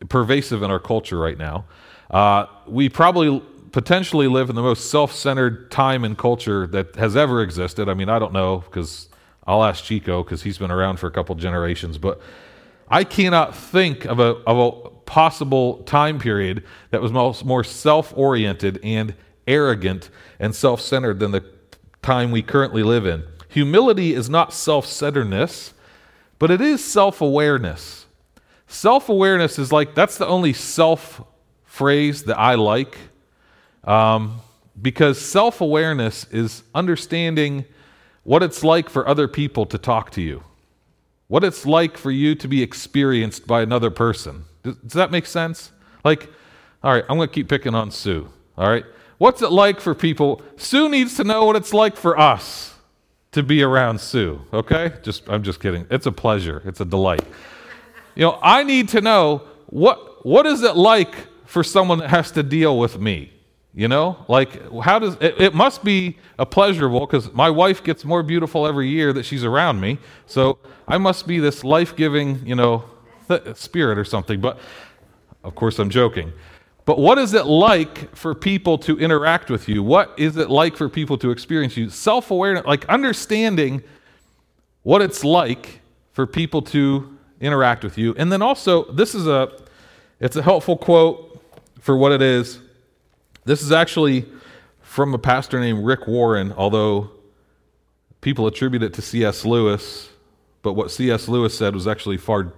pervasive 0.09 0.63
in 0.63 0.71
our 0.71 0.79
culture 0.79 1.19
right 1.19 1.37
now. 1.37 1.67
Uh, 2.11 2.47
we 2.67 2.89
probably 2.89 3.43
potentially 3.73 4.27
live 4.27 4.49
in 4.49 4.57
the 4.57 4.63
most 4.63 4.91
self 4.91 5.13
centered 5.13 5.71
time 5.71 6.03
and 6.03 6.17
culture 6.17 6.67
that 6.69 6.97
has 6.97 7.15
ever 7.15 7.43
existed. 7.43 7.91
I 7.91 7.95
mean, 7.95 8.09
I 8.09 8.19
don't 8.19 8.33
know 8.33 8.61
because 8.61 9.11
I'll 9.47 9.63
ask 9.63 9.85
Chico 9.85 10.25
because 10.25 10.43
he's 10.43 10.57
been 10.57 10.71
around 10.71 10.99
for 10.99 11.09
a 11.09 11.11
couple 11.11 11.35
generations, 11.35 11.99
but 11.99 12.23
I 12.89 13.05
cannot 13.05 13.55
think 13.55 14.07
of 14.07 14.19
a, 14.19 14.37
of 14.47 14.57
a 14.57 14.96
possible 15.07 15.79
time 15.85 16.19
period 16.19 16.65
that 16.91 17.01
was 17.01 17.13
most, 17.13 17.45
more 17.45 17.65
self 17.65 18.13
oriented 18.17 18.79
and 18.83 19.15
arrogant 19.47 20.11
and 20.39 20.55
self 20.55 20.81
centered 20.81 21.21
than 21.21 21.31
the 21.31 21.45
time 22.03 22.31
we 22.31 22.43
currently 22.43 22.83
live 22.83 23.07
in. 23.07 23.25
Humility 23.49 24.13
is 24.15 24.29
not 24.29 24.53
self 24.53 24.87
centeredness, 24.87 25.73
but 26.39 26.51
it 26.51 26.61
is 26.61 26.85
self 26.85 27.21
awareness. 27.21 28.07
Self 28.67 29.09
awareness 29.09 29.59
is 29.59 29.73
like, 29.73 29.95
that's 29.95 30.19
the 30.19 30.27
only 30.27 30.53
self 30.53 31.23
phrase 31.65 32.25
that 32.25 32.39
I 32.39 32.55
like 32.55 32.99
um, 33.85 34.41
because 34.81 35.21
self 35.21 35.61
awareness 35.61 36.25
is 36.31 36.63
understanding 36.75 37.65
what 38.25 38.43
it's 38.43 38.65
like 38.65 38.91
for 38.91 39.07
other 39.07 39.29
people 39.29 39.67
to 39.67 39.79
talk 39.79 40.11
to 40.11 40.21
you, 40.21 40.43
what 41.29 41.45
it's 41.45 41.65
like 41.65 41.97
for 41.97 42.11
you 42.11 42.35
to 42.35 42.49
be 42.49 42.63
experienced 42.63 43.47
by 43.47 43.63
another 43.63 43.91
person. 43.91 44.45
Does, 44.67 44.77
does 44.79 44.93
that 44.95 45.11
make 45.13 45.27
sense? 45.27 45.71
Like, 46.05 46.29
all 46.83 46.93
right, 46.93 47.05
I'm 47.09 47.17
going 47.17 47.29
to 47.29 47.35
keep 47.35 47.49
picking 47.49 47.75
on 47.75 47.91
Sue. 47.91 48.29
All 48.59 48.69
right. 48.69 48.85
What's 49.19 49.41
it 49.43 49.53
like 49.53 49.81
for 49.81 49.95
people? 49.95 50.43
Sue 50.57 50.89
needs 50.89 51.17
to 51.17 51.25
know 51.25 51.45
what 51.45 51.57
it's 51.57 51.73
like 51.73 51.97
for 51.97 52.19
us 52.19 52.75
to 53.33 53.43
be 53.43 53.63
around 53.63 54.01
Sue, 54.01 54.41
okay? 54.53 54.95
Just 55.03 55.29
I'm 55.29 55.43
just 55.43 55.61
kidding. 55.61 55.87
It's 55.91 56.07
a 56.07 56.13
pleasure. 56.13 56.63
It's 56.65 56.81
a 56.81 56.85
delight. 56.85 57.25
You 58.15 58.23
know, 58.23 58.39
I 58.43 58.63
need 58.63 58.89
to 58.91 59.01
know 59.01 59.43
what 59.67 60.27
what 60.27 60.47
is 60.47 60.63
it 60.63 60.77
like 60.77 61.15
for 61.45 61.63
someone 61.63 61.99
that 61.99 62.11
has 62.11 62.31
to 62.33 62.43
deal 62.43 62.79
with 62.79 62.99
me? 62.99 63.33
You 63.75 63.89
know, 63.89 64.25
like 64.27 64.51
how 64.83 64.99
does 64.99 65.17
it, 65.21 65.39
it 65.39 65.55
must 65.55 65.85
be 65.85 66.19
a 66.39 66.47
pleasurable 66.47 67.01
because 67.01 67.31
my 67.33 67.51
wife 67.51 67.85
gets 67.85 68.05
more 68.05 68.23
beautiful 68.23 68.67
every 68.67 68.89
year 68.89 69.13
that 69.13 69.25
she's 69.25 69.45
around 69.45 69.81
me. 69.81 69.99
So 70.25 70.59
I 70.89 70.97
must 70.97 71.27
be 71.27 71.39
this 71.39 71.63
life 71.63 71.95
giving, 71.95 72.47
you 72.47 72.55
know, 72.55 72.85
th- 73.29 73.57
spirit 73.57 73.99
or 73.99 74.05
something. 74.05 74.41
But 74.41 74.59
of 75.45 75.55
course, 75.55 75.79
I'm 75.79 75.91
joking. 75.91 76.33
But 76.85 76.99
what 76.99 77.19
is 77.19 77.35
it 77.35 77.47
like 77.47 78.15
for 78.15 78.35
people 78.35 78.79
to 78.79 78.99
interact 78.99 79.51
with 79.51 79.69
you? 79.69 79.83
What 79.83 80.15
is 80.17 80.37
it 80.37 80.51
like 80.51 80.77
for 80.77 80.89
people 80.89 81.19
to 81.19 81.31
experience 81.31 81.77
you? 81.77 81.91
Self 81.91 82.31
awareness, 82.31 82.65
like 82.65 82.85
understanding 82.89 83.83
what 84.83 85.03
it's 85.03 85.25
like 85.25 85.81
for 86.13 86.27
people 86.27 86.63
to 86.63 87.17
interact 87.41 87.83
with 87.83 87.99
you. 87.99 88.15
And 88.17 88.31
then 88.31 88.41
also, 88.41 88.85
this 88.93 89.15
is 89.15 89.27
a 89.27 89.51
it's 90.21 90.37
a 90.37 90.43
helpful 90.43 90.77
quote 90.77 91.43
for 91.81 91.97
what 91.97 92.13
it 92.13 92.23
is. 92.23 92.61
This 93.45 93.63
is 93.63 93.73
actually 93.73 94.25
from 94.81 95.13
a 95.13 95.19
pastor 95.19 95.61
named 95.61 95.85
Rick 95.85 96.07
Warren, 96.07 96.53
although 96.57 97.11
people 98.21 98.47
attribute 98.47 98.83
it 98.83 98.95
to 98.95 99.03
C.S. 99.03 99.45
Lewis, 99.45 100.09
but 100.63 100.73
what 100.73 100.91
C.S. 100.91 101.29
Lewis 101.29 101.57
said 101.57 101.75
was 101.75 101.87
actually 101.87 102.17
far 102.17 102.53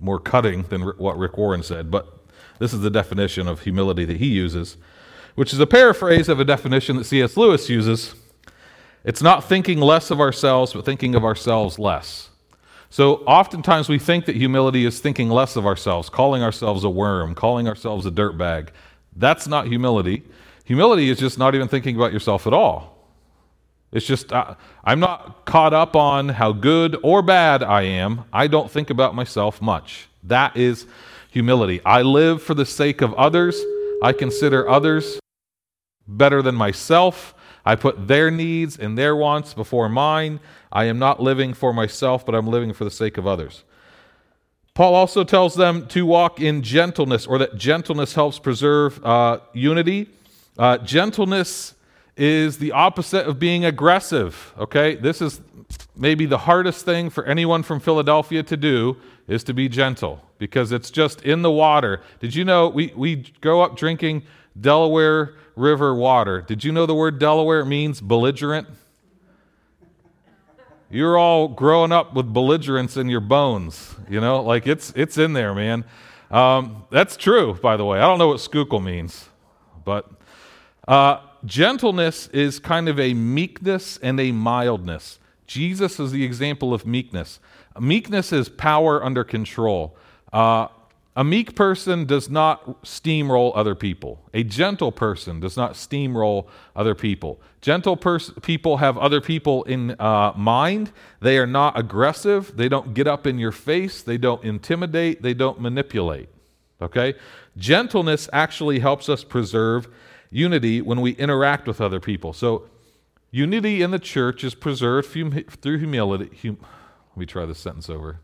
more 0.00 0.18
cutting 0.18 0.62
than 0.64 0.82
what 0.82 1.18
Rick 1.18 1.36
Warren 1.36 1.62
said. 1.62 1.90
But 1.90 2.18
this 2.58 2.72
is 2.72 2.80
the 2.80 2.90
definition 2.90 3.48
of 3.48 3.62
humility 3.62 4.04
that 4.04 4.18
he 4.18 4.26
uses, 4.26 4.76
which 5.34 5.52
is 5.52 5.60
a 5.60 5.66
paraphrase 5.66 6.28
of 6.28 6.40
a 6.40 6.44
definition 6.44 6.96
that 6.96 7.04
C.S. 7.04 7.36
Lewis 7.36 7.68
uses. 7.68 8.14
It's 9.04 9.22
not 9.22 9.44
thinking 9.44 9.80
less 9.80 10.10
of 10.10 10.20
ourselves, 10.20 10.72
but 10.72 10.84
thinking 10.84 11.14
of 11.14 11.24
ourselves 11.24 11.78
less. 11.78 12.30
So 12.90 13.16
oftentimes 13.26 13.88
we 13.88 13.98
think 13.98 14.24
that 14.26 14.36
humility 14.36 14.84
is 14.84 14.98
thinking 14.98 15.28
less 15.28 15.56
of 15.56 15.66
ourselves, 15.66 16.08
calling 16.08 16.42
ourselves 16.42 16.84
a 16.84 16.90
worm, 16.90 17.34
calling 17.34 17.68
ourselves 17.68 18.06
a 18.06 18.10
dirtbag, 18.10 18.70
that's 19.18 19.46
not 19.46 19.66
humility. 19.66 20.22
Humility 20.64 21.10
is 21.10 21.18
just 21.18 21.38
not 21.38 21.54
even 21.54 21.68
thinking 21.68 21.96
about 21.96 22.12
yourself 22.12 22.46
at 22.46 22.52
all. 22.52 22.97
It's 23.90 24.06
just, 24.06 24.32
uh, 24.32 24.54
I'm 24.84 25.00
not 25.00 25.44
caught 25.46 25.72
up 25.72 25.96
on 25.96 26.28
how 26.28 26.52
good 26.52 26.96
or 27.02 27.22
bad 27.22 27.62
I 27.62 27.82
am. 27.82 28.24
I 28.32 28.46
don't 28.46 28.70
think 28.70 28.90
about 28.90 29.14
myself 29.14 29.62
much. 29.62 30.08
That 30.22 30.56
is 30.56 30.86
humility. 31.30 31.80
I 31.84 32.02
live 32.02 32.42
for 32.42 32.54
the 32.54 32.66
sake 32.66 33.00
of 33.00 33.14
others. 33.14 33.58
I 34.02 34.12
consider 34.12 34.68
others 34.68 35.18
better 36.06 36.42
than 36.42 36.54
myself. 36.54 37.34
I 37.64 37.76
put 37.76 38.08
their 38.08 38.30
needs 38.30 38.78
and 38.78 38.96
their 38.96 39.16
wants 39.16 39.54
before 39.54 39.88
mine. 39.88 40.40
I 40.70 40.84
am 40.84 40.98
not 40.98 41.22
living 41.22 41.54
for 41.54 41.72
myself, 41.72 42.24
but 42.26 42.34
I'm 42.34 42.46
living 42.46 42.72
for 42.72 42.84
the 42.84 42.90
sake 42.90 43.18
of 43.18 43.26
others. 43.26 43.64
Paul 44.74 44.94
also 44.94 45.24
tells 45.24 45.54
them 45.54 45.86
to 45.88 46.06
walk 46.06 46.40
in 46.40 46.62
gentleness, 46.62 47.26
or 47.26 47.38
that 47.38 47.56
gentleness 47.56 48.14
helps 48.14 48.38
preserve 48.38 49.04
uh, 49.04 49.40
unity. 49.52 50.08
Uh, 50.56 50.78
gentleness 50.78 51.74
is 52.18 52.58
the 52.58 52.72
opposite 52.72 53.26
of 53.26 53.38
being 53.38 53.64
aggressive. 53.64 54.52
Okay, 54.58 54.96
this 54.96 55.22
is 55.22 55.40
maybe 55.96 56.26
the 56.26 56.38
hardest 56.38 56.84
thing 56.84 57.10
for 57.10 57.24
anyone 57.24 57.62
from 57.62 57.80
Philadelphia 57.80 58.42
to 58.42 58.56
do 58.56 58.96
is 59.26 59.44
to 59.44 59.54
be 59.54 59.68
gentle 59.68 60.20
because 60.38 60.72
it's 60.72 60.90
just 60.90 61.22
in 61.22 61.42
the 61.42 61.50
water. 61.50 62.00
Did 62.20 62.34
you 62.34 62.44
know 62.44 62.68
we, 62.68 62.92
we 62.96 63.16
grow 63.40 63.60
up 63.60 63.76
drinking 63.76 64.24
Delaware 64.60 65.34
River 65.56 65.94
water? 65.94 66.40
Did 66.40 66.64
you 66.64 66.72
know 66.72 66.86
the 66.86 66.94
word 66.94 67.18
Delaware 67.18 67.64
means 67.64 68.00
belligerent? 68.00 68.68
You're 70.90 71.18
all 71.18 71.48
growing 71.48 71.92
up 71.92 72.14
with 72.14 72.32
belligerence 72.32 72.96
in 72.96 73.10
your 73.10 73.20
bones, 73.20 73.94
you 74.08 74.20
know, 74.20 74.42
like 74.42 74.66
it's 74.66 74.90
it's 74.96 75.18
in 75.18 75.34
there, 75.34 75.54
man. 75.54 75.84
Um, 76.30 76.84
that's 76.90 77.16
true, 77.16 77.54
by 77.54 77.76
the 77.76 77.84
way. 77.84 77.98
I 77.98 78.02
don't 78.02 78.18
know 78.18 78.28
what 78.28 78.40
Schuylkill 78.40 78.80
means, 78.80 79.28
but 79.84 80.10
uh, 80.86 81.20
gentleness 81.44 82.28
is 82.28 82.58
kind 82.58 82.88
of 82.88 82.98
a 82.98 83.14
meekness 83.14 83.98
and 84.02 84.18
a 84.20 84.32
mildness. 84.32 85.18
Jesus 85.46 85.98
is 85.98 86.12
the 86.12 86.24
example 86.24 86.74
of 86.74 86.86
meekness. 86.86 87.40
Meekness 87.80 88.32
is 88.32 88.48
power 88.48 89.02
under 89.02 89.24
control. 89.24 89.96
Uh, 90.32 90.68
a 91.16 91.24
meek 91.24 91.56
person 91.56 92.04
does 92.04 92.30
not 92.30 92.82
steamroll 92.84 93.50
other 93.56 93.74
people. 93.74 94.20
A 94.32 94.44
gentle 94.44 94.92
person 94.92 95.40
does 95.40 95.56
not 95.56 95.72
steamroll 95.72 96.46
other 96.76 96.94
people. 96.94 97.40
Gentle 97.60 97.96
pers- 97.96 98.30
people 98.42 98.76
have 98.76 98.96
other 98.96 99.20
people 99.20 99.64
in 99.64 99.96
uh, 99.98 100.32
mind. 100.36 100.92
They 101.20 101.38
are 101.38 101.46
not 101.46 101.76
aggressive. 101.76 102.56
They 102.56 102.68
don't 102.68 102.94
get 102.94 103.08
up 103.08 103.26
in 103.26 103.36
your 103.36 103.50
face. 103.50 104.00
They 104.00 104.16
don't 104.16 104.44
intimidate. 104.44 105.22
They 105.22 105.34
don't 105.34 105.60
manipulate. 105.60 106.28
Okay? 106.80 107.14
Gentleness 107.56 108.28
actually 108.32 108.78
helps 108.78 109.08
us 109.08 109.24
preserve 109.24 109.88
unity 110.30 110.80
when 110.80 111.00
we 111.00 111.12
interact 111.12 111.66
with 111.66 111.80
other 111.80 112.00
people. 112.00 112.32
So, 112.32 112.68
unity 113.30 113.82
in 113.82 113.90
the 113.90 113.98
church 113.98 114.44
is 114.44 114.54
preserved 114.54 115.08
through 115.08 115.78
humility. 115.78 116.30
Hum- 116.42 116.58
Let 117.10 117.16
me 117.16 117.26
try 117.26 117.46
this 117.46 117.58
sentence 117.58 117.90
over. 117.90 118.20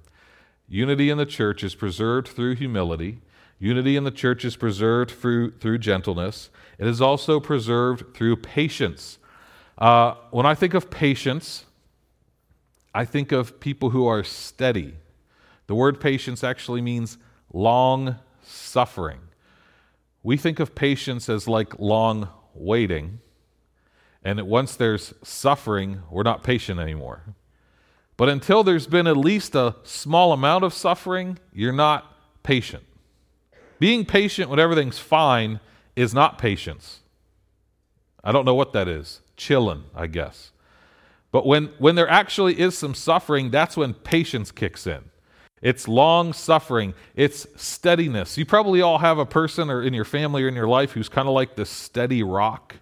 Unity 0.68 1.11
in 1.11 1.18
the 1.18 1.26
church 1.26 1.62
is 1.62 1.75
preserved 1.75 2.28
through 2.28 2.56
humility. 2.56 3.20
Unity 3.58 3.96
in 3.96 4.04
the 4.04 4.11
church 4.11 4.44
is 4.44 4.56
preserved 4.56 5.11
through, 5.11 5.52
through 5.52 5.78
gentleness. 5.78 6.50
It 6.78 6.87
is 6.87 7.00
also 7.00 7.38
preserved 7.38 8.14
through 8.14 8.37
patience. 8.37 9.18
Uh, 9.78 10.14
when 10.30 10.46
I 10.46 10.54
think 10.54 10.75
of 10.75 10.90
patience, 10.90 11.64
I 12.94 13.04
think 13.04 13.32
of 13.32 13.61
people 13.61 13.90
who 13.90 14.06
are 14.06 14.25
steady. 14.25 14.94
The 15.66 15.75
word 15.75 16.00
patience 16.00 16.44
actually 16.44 16.80
means 16.80 17.18
long 17.52 18.16
suffering. 18.42 19.20
We 20.25 20.37
think 20.37 20.59
of 20.59 20.75
patience 20.75 21.28
as 21.28 21.47
like 21.47 21.78
long 21.78 22.28
waiting, 22.54 23.21
and 24.25 24.40
once 24.43 24.75
there's 24.75 25.12
suffering, 25.23 26.02
we're 26.11 26.23
not 26.23 26.43
patient 26.43 26.81
anymore. 26.81 27.23
But 28.16 28.31
until 28.31 28.64
there's 28.64 28.87
been 28.87 29.07
at 29.07 29.19
least 29.19 29.54
a 29.54 29.76
small 29.83 30.33
amount 30.33 30.64
of 30.64 30.73
suffering, 30.73 31.38
you're 31.52 31.73
not 31.73 32.11
patient. 32.43 32.85
Being 33.78 34.07
patient 34.07 34.49
when 34.49 34.59
everything's 34.59 34.99
fine 34.99 35.61
is 35.95 36.14
not 36.14 36.38
patience. 36.38 37.00
I 38.23 38.33
don't 38.33 38.47
know 38.47 38.54
what 38.54 38.73
that 38.73 38.88
is. 38.88 39.21
Chilling, 39.37 39.85
I 39.95 40.07
guess. 40.07 40.52
But 41.33 41.45
when, 41.45 41.66
when 41.78 41.97
there 41.97 42.09
actually 42.09 42.59
is 42.59 42.78
some 42.78 42.95
suffering, 42.95 43.50
that's 43.50 43.76
when 43.76 43.93
patience 43.93 44.50
kicks 44.50 44.87
in. 44.87 45.11
It's 45.64 45.88
long 45.88 46.35
suffering, 46.35 46.92
it's 47.16 47.47
steadiness. 47.56 48.37
You 48.37 48.44
probably 48.44 48.83
all 48.83 48.99
have 48.99 49.16
a 49.16 49.25
person 49.25 49.71
or 49.71 49.83
in 49.83 49.94
your 49.94 50.04
family 50.04 50.44
or 50.44 50.49
in 50.49 50.54
your 50.54 50.68
life 50.68 50.92
who's 50.92 51.09
kind 51.09 51.26
of 51.26 51.33
like 51.33 51.56
this 51.56 51.71
steady 51.71 52.23
rock. 52.23 52.76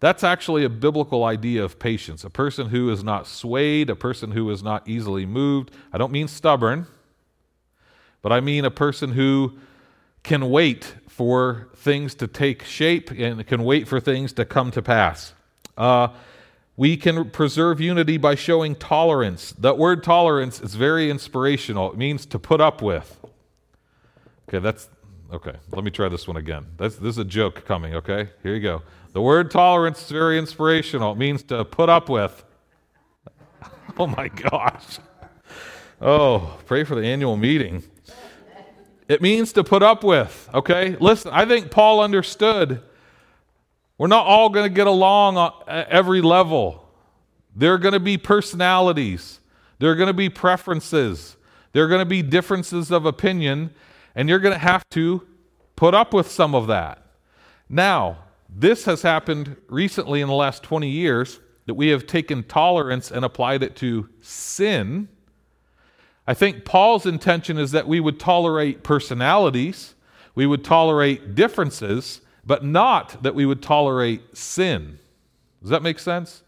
That's 0.00 0.24
actually 0.24 0.64
a 0.64 0.68
biblical 0.68 1.22
idea 1.22 1.62
of 1.62 1.78
patience. 1.78 2.24
A 2.24 2.30
person 2.30 2.70
who 2.70 2.90
is 2.90 3.04
not 3.04 3.28
swayed, 3.28 3.88
a 3.90 3.94
person 3.94 4.32
who 4.32 4.50
is 4.50 4.60
not 4.60 4.88
easily 4.88 5.24
moved. 5.24 5.70
I 5.92 5.98
don't 5.98 6.10
mean 6.10 6.26
stubborn, 6.26 6.88
but 8.22 8.32
I 8.32 8.40
mean 8.40 8.64
a 8.64 8.72
person 8.72 9.12
who 9.12 9.58
can 10.24 10.50
wait 10.50 10.96
for 11.06 11.68
things 11.76 12.16
to 12.16 12.26
take 12.26 12.64
shape 12.64 13.12
and 13.12 13.46
can 13.46 13.62
wait 13.62 13.86
for 13.86 14.00
things 14.00 14.32
to 14.32 14.44
come 14.44 14.72
to 14.72 14.82
pass. 14.82 15.32
Uh, 15.78 16.08
we 16.76 16.96
can 16.96 17.30
preserve 17.30 17.80
unity 17.80 18.16
by 18.16 18.34
showing 18.34 18.74
tolerance. 18.74 19.52
That 19.52 19.76
word 19.76 20.02
tolerance 20.02 20.60
is 20.60 20.74
very 20.74 21.10
inspirational. 21.10 21.92
It 21.92 21.98
means 21.98 22.24
to 22.26 22.38
put 22.38 22.60
up 22.60 22.80
with. 22.80 23.18
Okay, 24.48 24.58
that's 24.58 24.88
okay. 25.32 25.54
Let 25.72 25.84
me 25.84 25.90
try 25.90 26.08
this 26.08 26.26
one 26.26 26.36
again. 26.36 26.66
That's, 26.76 26.96
this 26.96 27.10
is 27.10 27.18
a 27.18 27.24
joke 27.24 27.64
coming, 27.64 27.94
okay? 27.94 28.30
Here 28.42 28.54
you 28.54 28.60
go. 28.60 28.82
The 29.12 29.20
word 29.20 29.50
tolerance 29.50 30.02
is 30.02 30.10
very 30.10 30.38
inspirational. 30.38 31.12
It 31.12 31.18
means 31.18 31.42
to 31.44 31.64
put 31.64 31.88
up 31.88 32.08
with. 32.08 32.44
Oh 33.98 34.06
my 34.06 34.28
gosh. 34.28 34.98
Oh, 36.00 36.58
pray 36.64 36.84
for 36.84 36.94
the 36.94 37.04
annual 37.04 37.36
meeting. 37.36 37.82
It 39.08 39.20
means 39.20 39.52
to 39.54 39.64
put 39.64 39.82
up 39.82 40.04
with, 40.04 40.48
okay? 40.54 40.96
Listen, 41.00 41.32
I 41.32 41.44
think 41.44 41.70
Paul 41.72 42.00
understood 42.00 42.80
we're 44.00 44.06
not 44.06 44.24
all 44.24 44.48
going 44.48 44.64
to 44.64 44.74
get 44.74 44.86
along 44.86 45.36
at 45.68 45.90
every 45.90 46.22
level. 46.22 46.88
There 47.54 47.74
are 47.74 47.78
going 47.78 47.92
to 47.92 48.00
be 48.00 48.16
personalities, 48.16 49.40
there 49.78 49.90
are 49.90 49.94
going 49.94 50.06
to 50.06 50.14
be 50.14 50.30
preferences, 50.30 51.36
there 51.72 51.84
are 51.84 51.86
going 51.86 52.00
to 52.00 52.06
be 52.06 52.22
differences 52.22 52.90
of 52.90 53.04
opinion, 53.04 53.74
and 54.14 54.26
you're 54.26 54.38
going 54.38 54.54
to 54.54 54.58
have 54.58 54.88
to 54.92 55.26
put 55.76 55.92
up 55.92 56.14
with 56.14 56.30
some 56.30 56.54
of 56.54 56.66
that. 56.68 57.04
Now, 57.68 58.24
this 58.48 58.86
has 58.86 59.02
happened 59.02 59.58
recently 59.68 60.22
in 60.22 60.28
the 60.28 60.34
last 60.34 60.62
20 60.62 60.88
years 60.88 61.38
that 61.66 61.74
we 61.74 61.88
have 61.88 62.06
taken 62.06 62.42
tolerance 62.44 63.10
and 63.10 63.22
applied 63.22 63.62
it 63.62 63.76
to 63.76 64.08
sin. 64.22 65.10
I 66.26 66.32
think 66.32 66.64
Paul's 66.64 67.04
intention 67.04 67.58
is 67.58 67.72
that 67.72 67.86
we 67.86 68.00
would 68.00 68.18
tolerate 68.18 68.82
personalities, 68.82 69.94
we 70.34 70.46
would 70.46 70.64
tolerate 70.64 71.34
differences, 71.34 72.22
but 72.50 72.64
not 72.64 73.22
that 73.22 73.32
we 73.32 73.46
would 73.46 73.62
tolerate 73.62 74.36
sin. 74.36 74.98
Does 75.60 75.70
that 75.70 75.84
make 75.84 76.00
sense? 76.00 76.42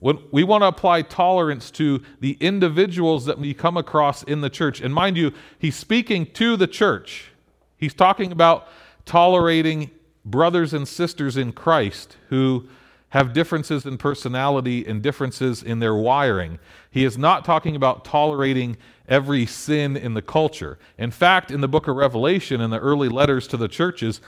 When 0.00 0.18
we 0.32 0.42
want 0.42 0.64
to 0.64 0.66
apply 0.66 1.02
tolerance 1.02 1.70
to 1.70 2.02
the 2.18 2.36
individuals 2.40 3.26
that 3.26 3.38
we 3.38 3.54
come 3.54 3.76
across 3.76 4.24
in 4.24 4.40
the 4.40 4.50
church. 4.50 4.80
And 4.80 4.92
mind 4.92 5.16
you, 5.16 5.32
he's 5.56 5.76
speaking 5.76 6.26
to 6.32 6.56
the 6.56 6.66
church. 6.66 7.30
He's 7.76 7.94
talking 7.94 8.32
about 8.32 8.66
tolerating 9.06 9.92
brothers 10.24 10.74
and 10.74 10.88
sisters 10.88 11.36
in 11.36 11.52
Christ 11.52 12.16
who 12.30 12.68
have 13.10 13.32
differences 13.32 13.86
in 13.86 13.96
personality 13.96 14.84
and 14.84 15.04
differences 15.04 15.62
in 15.62 15.78
their 15.78 15.94
wiring. 15.94 16.58
He 16.90 17.04
is 17.04 17.16
not 17.16 17.44
talking 17.44 17.76
about 17.76 18.04
tolerating 18.04 18.76
every 19.08 19.46
sin 19.46 19.96
in 19.96 20.14
the 20.14 20.22
culture. 20.22 20.80
In 20.98 21.12
fact, 21.12 21.52
in 21.52 21.60
the 21.60 21.68
book 21.68 21.86
of 21.86 21.94
Revelation, 21.94 22.60
in 22.60 22.70
the 22.70 22.80
early 22.80 23.08
letters 23.08 23.46
to 23.48 23.56
the 23.56 23.68
churches, 23.68 24.20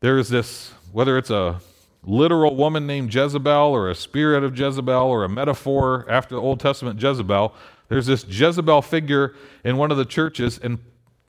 there's 0.00 0.28
this, 0.28 0.72
whether 0.92 1.18
it's 1.18 1.30
a 1.30 1.60
literal 2.04 2.54
woman 2.54 2.86
named 2.86 3.12
Jezebel 3.12 3.72
or 3.72 3.90
a 3.90 3.94
spirit 3.94 4.44
of 4.44 4.58
Jezebel 4.58 5.02
or 5.02 5.24
a 5.24 5.28
metaphor 5.28 6.06
after 6.08 6.34
the 6.36 6.40
Old 6.40 6.60
Testament 6.60 7.02
Jezebel, 7.02 7.52
there's 7.88 8.06
this 8.06 8.24
Jezebel 8.28 8.82
figure 8.82 9.34
in 9.64 9.76
one 9.76 9.90
of 9.90 9.96
the 9.96 10.04
churches, 10.04 10.58
and 10.58 10.78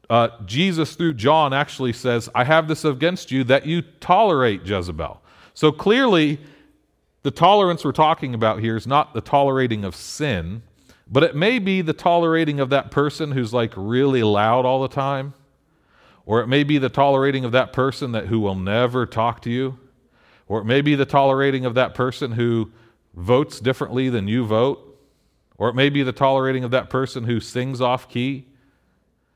uh, 0.10 0.30
Jesus, 0.46 0.96
through 0.96 1.14
John, 1.14 1.54
actually 1.54 1.94
says, 1.94 2.30
I 2.34 2.44
have 2.44 2.68
this 2.68 2.84
against 2.84 3.32
you 3.32 3.44
that 3.46 3.66
you 3.66 3.82
tolerate 3.82 4.66
Jezebel. 4.66 5.22
So 5.54 5.72
clearly, 5.72 6.40
the 7.24 7.32
tolerance 7.32 7.84
we're 7.84 7.92
talking 7.92 8.34
about 8.34 8.60
here 8.60 8.76
is 8.76 8.88
not 8.88 9.14
the 9.14 9.22
tolerating 9.22 9.84
of 9.84 9.96
sin, 9.96 10.64
but 11.08 11.24
it 11.24 11.36
may 11.36 11.60
be 11.60 11.82
the 11.82 11.94
tolerating 11.94 12.60
of 12.60 12.70
that 12.70 12.92
person 12.92 13.32
who's 13.32 13.54
like 13.54 13.74
really 13.76 14.24
loud 14.24 14.66
all 14.66 14.82
the 14.82 14.88
time 14.88 15.34
or 16.30 16.42
it 16.42 16.48
may 16.48 16.64
be 16.64 16.78
the 16.78 16.90
tolerating 16.90 17.44
of 17.44 17.54
that 17.54 17.74
person 17.74 18.12
that 18.12 18.28
who 18.28 18.40
will 18.40 18.54
never 18.54 19.08
talk 19.08 19.42
to 19.42 19.50
you. 19.50 19.80
Or 20.48 20.60
it 20.60 20.64
may 20.64 20.82
be 20.82 20.94
the 20.94 21.04
tolerating 21.04 21.66
of 21.66 21.74
that 21.74 21.96
person 21.96 22.34
who 22.34 22.72
votes 23.16 23.60
differently 23.60 24.10
than 24.10 24.28
you 24.28 24.46
vote. 24.46 24.96
Or 25.58 25.70
it 25.70 25.74
may 25.74 25.90
be 25.90 26.04
the 26.04 26.12
tolerating 26.12 26.64
of 26.64 26.70
that 26.70 26.88
person 26.88 27.24
who 27.24 27.40
sings 27.40 27.82
off 27.82 28.08
key. 28.08 28.46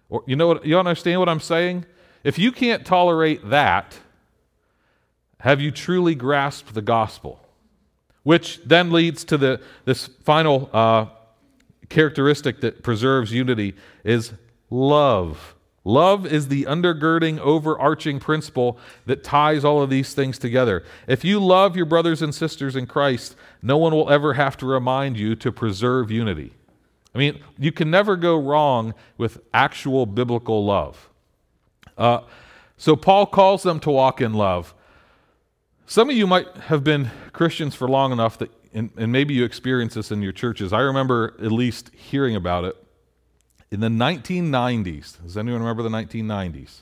Or 0.08 0.24
you 0.28 0.36
know 0.36 0.46
what 0.46 0.68
you 0.68 0.78
understand 0.78 1.20
what 1.20 1.30
I'm 1.30 1.40
saying? 1.40 1.86
If 2.24 2.38
you 2.38 2.52
can't 2.52 2.86
tolerate 2.86 3.50
that, 3.50 3.98
have 5.40 5.60
you 5.60 5.72
truly 5.72 6.14
grasped 6.14 6.76
the 6.76 6.84
gospel? 6.84 7.44
Which 8.22 8.62
then 8.64 8.92
leads 8.92 9.24
to 9.26 9.40
the 9.40 9.62
this 9.86 10.06
final 10.22 10.70
uh, 10.72 11.08
characteristic 11.90 12.62
that 12.62 12.84
preserves 12.84 13.34
unity 13.34 13.74
is 14.04 14.32
love. 14.70 15.53
Love 15.86 16.26
is 16.26 16.48
the 16.48 16.64
undergirding, 16.64 17.40
overarching 17.40 18.20
principle 18.20 18.78
that 19.06 19.24
ties 19.24 19.66
all 19.66 19.82
of 19.82 19.90
these 19.90 20.14
things 20.14 20.40
together. 20.40 20.84
If 21.08 21.26
you 21.26 21.44
love 21.44 21.76
your 21.76 21.86
brothers 21.86 22.22
and 22.22 22.34
sisters 22.34 22.76
in 22.76 22.86
Christ, 22.86 23.36
no 23.62 23.78
one 23.78 23.94
will 23.94 24.10
ever 24.10 24.34
have 24.36 24.56
to 24.58 24.66
remind 24.66 25.18
you 25.18 25.36
to 25.36 25.52
preserve 25.52 26.10
unity. 26.10 26.54
I 27.14 27.18
mean, 27.18 27.44
you 27.58 27.72
can 27.72 27.92
never 27.92 28.16
go 28.16 28.40
wrong 28.40 28.94
with 29.18 29.42
actual 29.54 30.06
biblical 30.06 30.66
love. 30.66 31.10
Uh, 31.98 32.22
so, 32.78 32.96
Paul 32.96 33.26
calls 33.26 33.64
them 33.64 33.80
to 33.82 33.92
walk 33.92 34.20
in 34.20 34.34
love. 34.34 34.74
Some 35.86 36.10
of 36.10 36.16
you 36.16 36.26
might 36.26 36.48
have 36.58 36.84
been 36.84 37.12
Christians 37.34 37.76
for 37.76 37.88
long 37.88 38.12
enough 38.12 38.38
that, 38.40 38.50
and, 38.74 38.90
and 38.98 39.12
maybe 39.12 39.34
you 39.34 39.44
experience 39.44 39.94
this 39.94 40.12
in 40.12 40.22
your 40.22 40.32
churches. 40.32 40.74
I 40.74 40.80
remember 40.80 41.36
at 41.40 41.52
least 41.52 41.92
hearing 41.94 42.36
about 42.36 42.64
it 42.64 42.83
in 43.74 43.80
the 43.80 43.88
1990s. 43.88 45.20
Does 45.24 45.36
anyone 45.36 45.62
remember 45.62 45.82
the 45.82 45.90
1990s? 45.90 46.82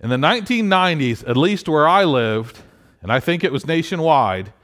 In 0.00 0.08
the 0.08 0.16
1990s, 0.16 1.28
at 1.28 1.36
least 1.36 1.68
where 1.68 1.86
I 1.86 2.04
lived, 2.04 2.60
and 3.02 3.12
I 3.12 3.20
think 3.20 3.44
it 3.44 3.52
was 3.52 3.66
nationwide, 3.66 4.54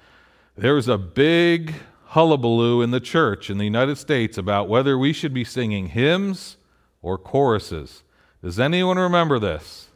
there 0.56 0.74
was 0.74 0.88
a 0.88 0.96
big 0.96 1.74
hullabaloo 2.06 2.80
in 2.80 2.90
the 2.90 3.00
church 3.00 3.50
in 3.50 3.58
the 3.58 3.64
United 3.64 3.98
States 3.98 4.38
about 4.38 4.70
whether 4.70 4.96
we 4.96 5.12
should 5.12 5.34
be 5.34 5.44
singing 5.44 5.88
hymns 5.88 6.56
or 7.02 7.18
choruses. 7.18 8.02
Does 8.42 8.58
anyone 8.58 8.98
remember 8.98 9.38
this? 9.38 9.88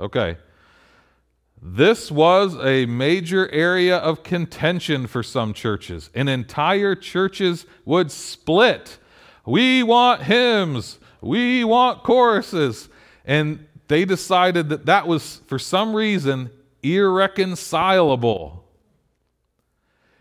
Okay. 0.00 0.38
This 1.60 2.10
was 2.10 2.56
a 2.64 2.86
major 2.86 3.50
area 3.50 3.98
of 3.98 4.22
contention 4.22 5.08
for 5.08 5.22
some 5.22 5.52
churches, 5.52 6.08
and 6.14 6.26
entire 6.26 6.94
churches 6.94 7.66
would 7.84 8.10
split 8.10 8.98
we 9.48 9.82
want 9.82 10.22
hymns. 10.22 10.98
We 11.20 11.64
want 11.64 12.02
choruses. 12.02 12.88
And 13.24 13.66
they 13.88 14.04
decided 14.04 14.68
that 14.68 14.86
that 14.86 15.06
was, 15.06 15.40
for 15.46 15.58
some 15.58 15.96
reason, 15.96 16.50
irreconcilable. 16.82 18.64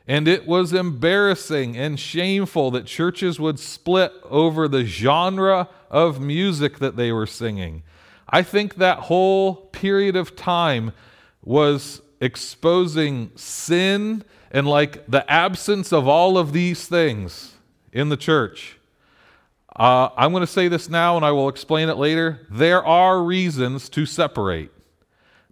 And 0.07 0.29
it 0.29 0.47
was 0.47 0.71
embarrassing 0.71 1.75
and 1.75 1.99
shameful 1.99 2.71
that 2.71 2.85
churches 2.85 3.37
would 3.37 3.59
split 3.59 4.13
over 4.23 4.69
the 4.69 4.85
genre 4.85 5.67
of 5.91 6.21
music 6.21 6.79
that 6.79 6.95
they 6.95 7.11
were 7.11 7.27
singing. 7.27 7.83
I 8.29 8.43
think 8.43 8.75
that 8.75 8.99
whole 8.99 9.55
period 9.55 10.15
of 10.15 10.37
time 10.37 10.93
was 11.43 12.01
exposing 12.21 13.31
sin 13.35 14.23
and 14.51 14.65
like 14.65 15.05
the 15.11 15.29
absence 15.29 15.91
of 15.91 16.07
all 16.07 16.37
of 16.37 16.53
these 16.53 16.87
things 16.87 17.55
in 17.91 18.07
the 18.07 18.17
church. 18.17 18.76
Uh, 19.77 20.09
I'm 20.17 20.31
going 20.31 20.41
to 20.41 20.47
say 20.47 20.67
this 20.67 20.89
now 20.89 21.17
and 21.17 21.25
I 21.25 21.31
will 21.31 21.49
explain 21.49 21.87
it 21.87 21.97
later. 21.97 22.47
There 22.49 22.83
are 22.83 23.21
reasons 23.21 23.89
to 23.89 24.07
separate, 24.07 24.71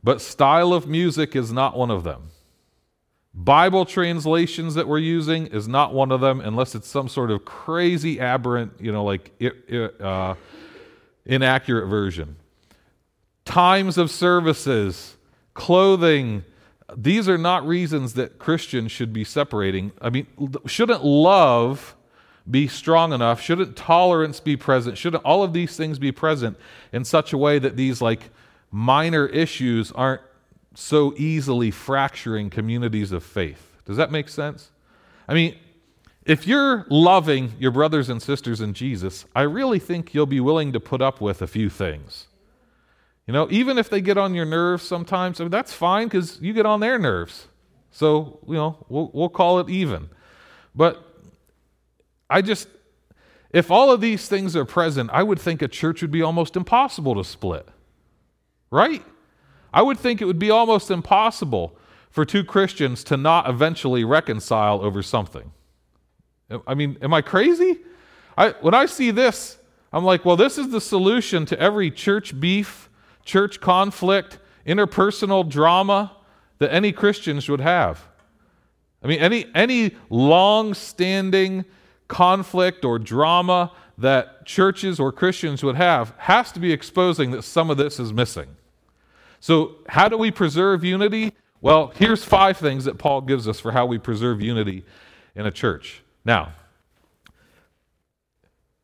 but 0.03 0.19
style 0.19 0.73
of 0.73 0.87
music 0.87 1.35
is 1.35 1.53
not 1.53 1.77
one 1.77 1.91
of 1.91 2.03
them. 2.03 2.31
Bible 3.35 3.85
translations 3.85 4.75
that 4.75 4.87
we're 4.87 4.97
using 4.97 5.47
is 5.47 5.67
not 5.67 5.93
one 5.93 6.11
of 6.11 6.21
them 6.21 6.39
unless 6.39 6.73
it's 6.73 6.87
some 6.87 7.09
sort 7.09 7.29
of 7.29 7.45
crazy 7.45 8.19
aberrant, 8.19 8.73
you 8.79 8.91
know, 8.91 9.03
like 9.03 9.31
uh, 9.99 10.35
inaccurate 11.25 11.87
version. 11.87 12.37
Times 13.43 13.97
of 13.97 14.09
services, 14.09 15.17
clothing, 15.53 16.45
these 16.95 17.27
are 17.27 17.37
not 17.37 17.67
reasons 17.67 18.13
that 18.13 18.39
Christians 18.39 18.91
should 18.91 19.11
be 19.11 19.23
separating. 19.23 19.91
I 20.01 20.09
mean, 20.09 20.27
shouldn't 20.65 21.03
love 21.03 21.94
be 22.49 22.67
strong 22.67 23.13
enough? 23.13 23.41
Shouldn't 23.41 23.75
tolerance 23.75 24.39
be 24.39 24.55
present? 24.55 24.97
Shouldn't 24.97 25.23
all 25.23 25.43
of 25.43 25.53
these 25.53 25.75
things 25.75 25.99
be 25.99 26.11
present 26.11 26.57
in 26.91 27.03
such 27.03 27.33
a 27.33 27.37
way 27.37 27.59
that 27.59 27.75
these 27.75 28.01
like 28.01 28.29
minor 28.71 29.25
issues 29.27 29.91
aren't 29.91 30.21
so 30.73 31.13
easily 31.17 31.71
fracturing 31.71 32.49
communities 32.49 33.11
of 33.11 33.23
faith? 33.23 33.77
Does 33.85 33.97
that 33.97 34.11
make 34.11 34.29
sense? 34.29 34.71
I 35.27 35.33
mean, 35.33 35.57
if 36.25 36.47
you're 36.47 36.85
loving 36.89 37.53
your 37.59 37.71
brothers 37.71 38.09
and 38.09 38.21
sisters 38.21 38.61
in 38.61 38.73
Jesus, 38.73 39.25
I 39.35 39.41
really 39.41 39.79
think 39.79 40.13
you'll 40.13 40.25
be 40.25 40.39
willing 40.39 40.73
to 40.73 40.79
put 40.79 41.01
up 41.01 41.21
with 41.21 41.41
a 41.41 41.47
few 41.47 41.69
things. 41.69 42.27
You 43.27 43.33
know, 43.33 43.47
even 43.49 43.77
if 43.77 43.89
they 43.89 44.01
get 44.01 44.17
on 44.17 44.35
your 44.35 44.45
nerves 44.45 44.83
sometimes, 44.83 45.39
I 45.39 45.45
mean, 45.45 45.51
that's 45.51 45.73
fine 45.73 46.07
because 46.07 46.39
you 46.41 46.53
get 46.53 46.65
on 46.65 46.79
their 46.79 46.99
nerves. 46.99 47.47
So, 47.91 48.39
you 48.47 48.55
know, 48.55 48.85
we'll, 48.89 49.09
we'll 49.13 49.29
call 49.29 49.59
it 49.59 49.69
even. 49.69 50.09
But 50.75 51.14
I 52.29 52.41
just, 52.41 52.67
if 53.51 53.71
all 53.71 53.91
of 53.91 54.01
these 54.01 54.27
things 54.27 54.55
are 54.55 54.65
present, 54.65 55.09
I 55.13 55.23
would 55.23 55.39
think 55.39 55.61
a 55.61 55.67
church 55.67 56.01
would 56.01 56.11
be 56.11 56.21
almost 56.21 56.55
impossible 56.55 57.15
to 57.15 57.23
split. 57.23 57.67
Right? 58.71 59.03
I 59.73 59.81
would 59.81 59.99
think 59.99 60.21
it 60.21 60.25
would 60.25 60.39
be 60.39 60.49
almost 60.49 60.89
impossible 60.89 61.77
for 62.09 62.25
two 62.25 62.43
Christians 62.43 63.03
to 63.05 63.17
not 63.17 63.49
eventually 63.49 64.03
reconcile 64.03 64.81
over 64.81 65.03
something. 65.03 65.51
I 66.65 66.73
mean, 66.73 66.97
am 67.01 67.13
I 67.13 67.21
crazy? 67.21 67.79
I, 68.37 68.51
when 68.61 68.73
I 68.73 68.85
see 68.85 69.11
this, 69.11 69.57
I'm 69.91 70.03
like, 70.03 70.25
well, 70.25 70.35
this 70.35 70.57
is 70.57 70.69
the 70.69 70.81
solution 70.81 71.45
to 71.47 71.59
every 71.59 71.91
church 71.91 72.39
beef, 72.39 72.89
church 73.23 73.59
conflict, 73.61 74.39
interpersonal 74.65 75.47
drama 75.47 76.15
that 76.59 76.73
any 76.73 76.91
Christians 76.91 77.49
would 77.49 77.61
have. 77.61 78.07
I 79.03 79.07
mean, 79.07 79.19
any, 79.19 79.45
any 79.53 79.95
long 80.09 80.73
standing 80.73 81.65
conflict 82.07 82.85
or 82.85 82.99
drama 82.99 83.71
that 83.97 84.45
churches 84.45 84.99
or 84.99 85.11
Christians 85.11 85.63
would 85.63 85.75
have 85.75 86.13
has 86.17 86.51
to 86.51 86.59
be 86.59 86.71
exposing 86.71 87.31
that 87.31 87.43
some 87.43 87.69
of 87.69 87.77
this 87.77 87.99
is 87.99 88.11
missing. 88.11 88.47
So, 89.39 89.75
how 89.87 90.09
do 90.09 90.17
we 90.17 90.31
preserve 90.31 90.83
unity? 90.83 91.33
Well, 91.61 91.91
here's 91.95 92.23
five 92.23 92.57
things 92.57 92.85
that 92.85 92.97
Paul 92.97 93.21
gives 93.21 93.47
us 93.47 93.59
for 93.59 93.71
how 93.71 93.85
we 93.85 93.97
preserve 93.97 94.41
unity 94.41 94.83
in 95.35 95.45
a 95.45 95.51
church. 95.51 96.03
Now, 96.23 96.53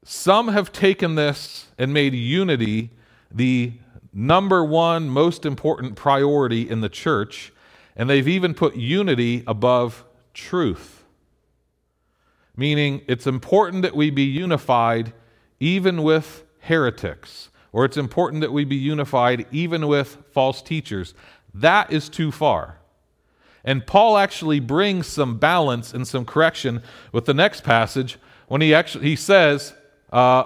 some 0.03 0.49
have 0.49 0.71
taken 0.71 1.15
this 1.15 1.67
and 1.77 1.93
made 1.93 2.13
unity 2.13 2.89
the 3.29 3.73
number 4.13 4.63
one 4.63 5.09
most 5.09 5.45
important 5.45 5.95
priority 5.95 6.69
in 6.69 6.81
the 6.81 6.89
church, 6.89 7.53
and 7.95 8.09
they've 8.09 8.27
even 8.27 8.53
put 8.53 8.75
unity 8.75 9.43
above 9.47 10.03
truth. 10.33 11.00
Meaning, 12.61 13.01
it's 13.07 13.25
important 13.25 13.81
that 13.81 13.95
we 13.95 14.11
be 14.11 14.21
unified 14.21 15.13
even 15.59 16.03
with 16.03 16.43
heretics, 16.59 17.49
or 17.71 17.85
it's 17.85 17.97
important 17.97 18.41
that 18.41 18.51
we 18.51 18.65
be 18.65 18.75
unified 18.75 19.47
even 19.51 19.87
with 19.87 20.19
false 20.31 20.61
teachers. 20.61 21.15
That 21.55 21.91
is 21.91 22.07
too 22.07 22.31
far. 22.31 22.77
And 23.63 23.87
Paul 23.87 24.15
actually 24.15 24.59
brings 24.59 25.07
some 25.07 25.39
balance 25.39 25.91
and 25.91 26.07
some 26.07 26.23
correction 26.23 26.83
with 27.11 27.25
the 27.25 27.33
next 27.33 27.63
passage 27.63 28.19
when 28.47 28.61
he 28.61 28.75
actually 28.75 29.05
he 29.05 29.15
says, 29.15 29.73
uh, 30.13 30.43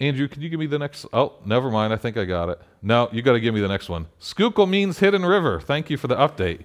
Andrew, 0.00 0.28
can 0.28 0.40
you 0.40 0.48
give 0.48 0.60
me 0.60 0.66
the 0.66 0.78
next? 0.78 1.04
Oh, 1.12 1.34
never 1.44 1.70
mind. 1.70 1.92
I 1.92 1.96
think 1.96 2.16
I 2.16 2.24
got 2.24 2.48
it. 2.48 2.58
No, 2.80 3.10
you 3.12 3.20
got 3.20 3.34
to 3.34 3.40
give 3.40 3.52
me 3.52 3.60
the 3.60 3.68
next 3.68 3.90
one. 3.90 4.06
Schuylkill 4.18 4.66
means 4.66 5.00
hidden 5.00 5.26
river. 5.26 5.60
Thank 5.60 5.90
you 5.90 5.98
for 5.98 6.06
the 6.06 6.16
update. 6.16 6.64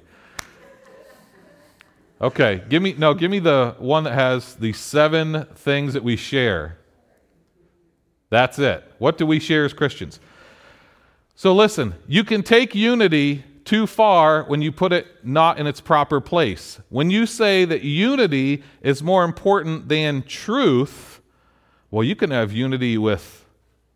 Okay, 2.23 2.63
give 2.69 2.81
me 2.81 2.95
no, 2.97 3.13
give 3.13 3.29
me 3.29 3.39
the 3.39 3.75
one 3.79 4.05
that 4.05 4.13
has 4.13 4.55
the 4.55 4.71
seven 4.71 5.45
things 5.55 5.93
that 5.93 6.05
we 6.05 6.15
share. 6.15 6.77
That's 8.29 8.57
it. 8.57 8.89
What 8.97 9.17
do 9.17 9.25
we 9.25 9.41
share 9.41 9.65
as 9.65 9.73
Christians? 9.73 10.21
So 11.35 11.53
listen, 11.53 11.95
you 12.07 12.23
can 12.23 12.41
take 12.41 12.73
unity 12.73 13.43
too 13.65 13.85
far 13.85 14.43
when 14.43 14.61
you 14.61 14.71
put 14.71 14.93
it 14.93 15.05
not 15.25 15.59
in 15.59 15.67
its 15.67 15.81
proper 15.81 16.21
place. 16.21 16.79
When 16.87 17.09
you 17.09 17.25
say 17.25 17.65
that 17.65 17.81
unity 17.81 18.63
is 18.81 19.03
more 19.03 19.25
important 19.25 19.89
than 19.89 20.21
truth, 20.21 21.19
well, 21.91 22.05
you 22.05 22.15
can 22.15 22.31
have 22.31 22.53
unity 22.53 22.97
with 22.97 23.45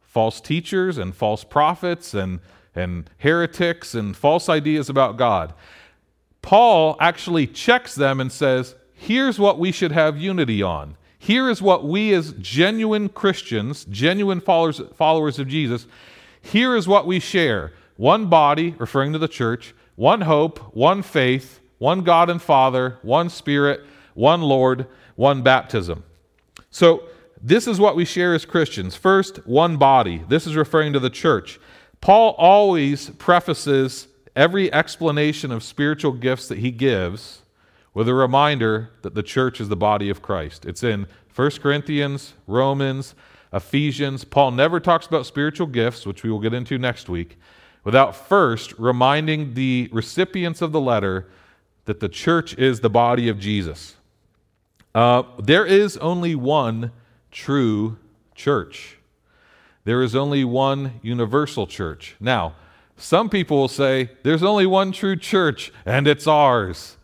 false 0.02 0.42
teachers 0.42 0.98
and 0.98 1.16
false 1.16 1.46
prophets 1.46 2.14
and, 2.14 2.42
and 2.76 3.10
heretics 3.20 3.96
and 3.96 4.18
false 4.18 4.50
ideas 4.50 4.90
about 4.90 5.16
God. 5.16 5.54
Paul 6.48 6.96
actually 7.02 7.46
checks 7.46 7.94
them 7.94 8.22
and 8.22 8.32
says, 8.32 8.74
here's 8.94 9.38
what 9.38 9.60
we 9.60 9.70
should 9.74 9.92
have 9.92 10.18
unity 10.18 10.64
on. 10.64 10.96
Here 11.20 11.50
is 11.50 11.62
what 11.62 11.84
we, 11.84 12.14
as 12.14 12.32
genuine 12.40 13.10
Christians, 13.10 13.84
genuine 13.84 14.40
followers, 14.40 14.80
followers 14.96 15.40
of 15.40 15.50
Jesus, 15.50 15.88
here 16.42 16.78
is 16.78 16.88
what 16.88 17.06
we 17.06 17.20
share 17.20 17.74
one 17.98 18.28
body, 18.28 18.76
referring 18.78 19.12
to 19.12 19.20
the 19.20 19.28
church, 19.28 19.76
one 19.98 20.22
hope, 20.22 20.74
one 20.74 21.02
faith, 21.02 21.60
one 21.80 22.04
God 22.04 22.30
and 22.30 22.42
Father, 22.42 22.98
one 23.02 23.28
Spirit, 23.28 23.86
one 24.14 24.42
Lord, 24.42 24.88
one 25.18 25.42
baptism. 25.42 26.06
So, 26.72 27.10
this 27.44 27.68
is 27.68 27.78
what 27.78 27.98
we 27.98 28.06
share 28.06 28.34
as 28.34 28.46
Christians. 28.46 28.96
First, 28.96 29.46
one 29.46 29.76
body. 29.76 30.24
This 30.30 30.48
is 30.48 30.56
referring 30.56 30.94
to 30.94 31.00
the 31.02 31.10
church. 31.10 31.60
Paul 32.00 32.36
always 32.38 33.10
prefaces 33.10 34.08
every 34.38 34.72
explanation 34.72 35.52
of 35.52 35.64
spiritual 35.64 36.14
gifts 36.14 36.48
that 36.48 36.60
he 36.60 36.70
gives 36.72 37.42
with 37.94 38.08
a 38.08 38.14
reminder 38.14 38.92
that 39.02 39.16
the 39.16 39.24
church 39.24 39.60
is 39.60 39.68
the 39.68 39.76
body 39.76 40.10
of 40.10 40.22
Christ. 40.22 40.64
It's 40.64 40.84
in 40.84 41.08
1 41.36 41.52
Corinthians, 41.60 42.36
Romans, 42.46 43.16
Ephesians. 43.52 44.24
Paul 44.24 44.52
never 44.52 44.80
talks 44.80 45.08
about 45.08 45.26
spiritual 45.26 45.66
gifts, 45.66 46.06
which 46.06 46.22
we 46.22 46.30
will 46.30 46.40
get 46.40 46.54
into 46.54 46.78
next 46.78 47.10
week, 47.10 47.40
without 47.84 48.16
first 48.16 48.78
reminding 48.78 49.56
the 49.56 49.90
recipients 49.92 50.62
of 50.62 50.72
the 50.72 50.82
letter 50.82 51.28
that 51.86 52.00
the 52.00 52.10
church 52.10 52.56
is 52.60 52.82
the 52.82 52.90
body 52.92 53.30
of 53.30 53.40
Jesus. 53.40 53.96
Uh, 54.94 55.24
there 55.40 55.66
is 55.66 55.98
only 55.98 56.36
one 56.36 56.92
true 57.32 57.98
church. 58.36 58.98
There 59.84 60.04
is 60.04 60.16
only 60.16 60.44
one 60.44 61.00
universal 61.02 61.66
church. 61.66 62.16
Now, 62.20 62.54
some 62.98 63.30
people 63.30 63.58
will 63.58 63.68
say 63.68 64.12
there's 64.24 64.44
only 64.44 64.66
one 64.66 64.92
true 64.92 65.16
church 65.16 65.72
and 65.86 66.08
it's 66.08 66.28
ours. 66.28 66.98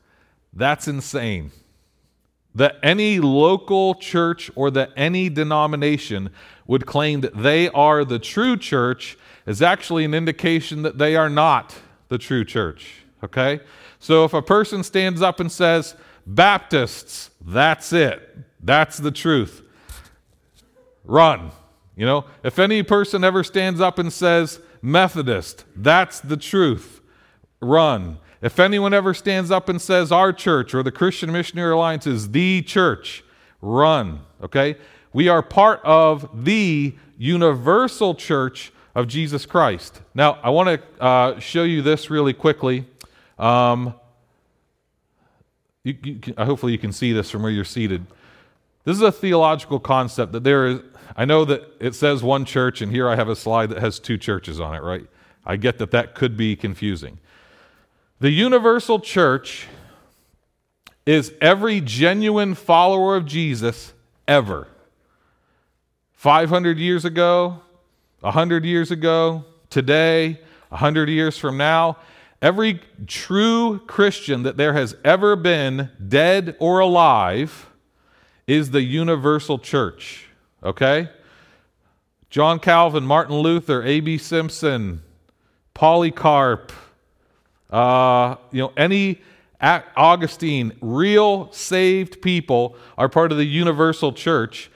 That's 0.52 0.88
insane. 0.88 1.52
That 2.56 2.78
any 2.84 3.20
local 3.20 3.96
church 3.96 4.52
or 4.56 4.70
that 4.72 4.92
any 4.96 5.30
denomination 5.30 6.30
would 6.68 6.86
claim 6.86 7.22
that 7.22 7.38
they 7.38 7.70
are 7.70 8.04
the 8.04 8.20
true 8.20 8.58
church 8.58 9.18
is 9.46 9.62
actually 9.62 10.06
an 10.06 10.14
indication 10.14 10.82
that 10.84 10.98
they 10.98 11.16
are 11.16 11.30
not 11.30 11.76
the 12.10 12.18
true 12.18 12.46
church. 12.46 13.04
Okay? 13.24 13.62
So 14.00 14.26
if 14.26 14.34
a 14.34 14.42
person 14.42 14.84
stands 14.84 15.22
up 15.22 15.40
and 15.40 15.52
says, 15.52 15.96
Baptists, 16.26 17.32
that's 17.42 17.92
it, 17.94 18.38
that's 18.62 18.98
the 18.98 19.12
truth 19.12 19.64
run. 21.04 21.52
You 21.96 22.06
know, 22.06 22.26
if 22.44 22.60
any 22.60 22.84
person 22.84 23.24
ever 23.24 23.44
stands 23.44 23.80
up 23.80 24.00
and 24.00 24.12
says, 24.12 24.60
Methodist, 24.86 25.64
that's 25.78 26.20
the 26.20 26.36
truth, 26.36 27.00
run. 27.62 28.18
If 28.42 28.60
anyone 28.60 28.94
ever 28.94 29.14
stands 29.14 29.50
up 29.50 29.70
and 29.70 29.82
says, 29.82 30.12
our 30.12 30.34
church 30.34 30.76
or 30.76 30.84
the 30.84 30.92
Christian 30.92 31.32
Missionary 31.32 31.72
Alliance 31.72 32.06
is 32.06 32.32
the 32.32 32.62
church, 32.62 33.24
run. 33.62 34.20
Okay? 34.44 34.76
We 35.14 35.30
are 35.30 35.42
part 35.42 35.80
of 35.86 36.44
the 36.44 36.94
universal 37.18 38.14
church 38.14 38.74
of 38.94 39.08
Jesus 39.08 39.46
Christ. 39.46 40.02
Now, 40.14 40.38
I 40.44 40.50
want 40.50 40.82
to 40.82 41.02
uh, 41.02 41.40
show 41.40 41.64
you 41.64 41.82
this 41.82 42.10
really 42.10 42.34
quickly. 42.34 42.86
Um, 43.40 43.96
you, 45.86 45.96
you 46.04 46.16
can, 46.16 46.36
hopefully, 46.36 46.74
you 46.74 46.78
can 46.78 46.92
see 46.92 47.14
this 47.14 47.32
from 47.32 47.42
where 47.44 47.52
you're 47.52 47.64
seated. 47.64 48.06
This 48.84 48.98
is 48.98 49.02
a 49.02 49.12
theological 49.12 49.80
concept 49.80 50.34
that 50.34 50.44
there 50.44 50.68
is, 50.68 50.80
I 51.16 51.26
know 51.26 51.46
that 51.46 51.64
it 51.80 51.96
says 51.96 52.22
one 52.22 52.44
church, 52.44 52.82
and 52.82 52.92
here 52.92 53.08
I 53.08 53.16
have 53.16 53.30
a 53.30 53.36
slide 53.36 53.70
that 53.70 53.80
has 53.80 54.00
two 54.00 54.18
churches 54.18 54.60
on 54.60 54.76
it, 54.76 54.82
right? 54.84 55.08
I 55.46 55.56
get 55.56 55.78
that 55.78 55.92
that 55.92 56.16
could 56.16 56.36
be 56.36 56.56
confusing. 56.56 57.20
The 58.20 58.32
universal 58.32 59.00
church 59.00 59.68
is 61.06 61.34
every 61.42 61.82
genuine 61.82 62.56
follower 62.56 63.16
of 63.16 63.26
Jesus 63.26 63.94
ever. 64.28 64.68
500 66.14 66.78
years 66.78 67.04
ago, 67.04 67.60
100 68.22 68.64
years 68.64 68.92
ago, 68.92 69.44
today, 69.70 70.40
100 70.70 71.10
years 71.10 71.38
from 71.38 71.58
now, 71.58 71.98
every 72.42 72.80
true 73.08 73.80
Christian 73.88 74.44
that 74.44 74.56
there 74.56 74.74
has 74.74 74.96
ever 75.04 75.36
been, 75.36 75.90
dead 76.08 76.56
or 76.60 76.80
alive, 76.80 77.70
is 78.48 78.72
the 78.72 78.82
universal 78.82 79.58
church. 79.58 80.28
Okay? 80.64 81.10
John 82.30 82.60
Calvin, 82.60 83.06
Martin 83.06 83.36
Luther, 83.36 83.84
A.B. 83.84 84.18
Simpson, 84.18 85.04
Polycarp, 85.74 86.72
uh, 87.70 88.36
you 88.52 88.62
know, 88.62 88.74
any 88.78 89.22
Augustine, 89.62 90.74
real 90.82 91.52
saved 91.52 92.22
people 92.22 92.76
are 92.98 93.08
part 93.08 93.32
of 93.32 93.38
the 93.38 93.46
universal 93.46 94.12
church. 94.12 94.70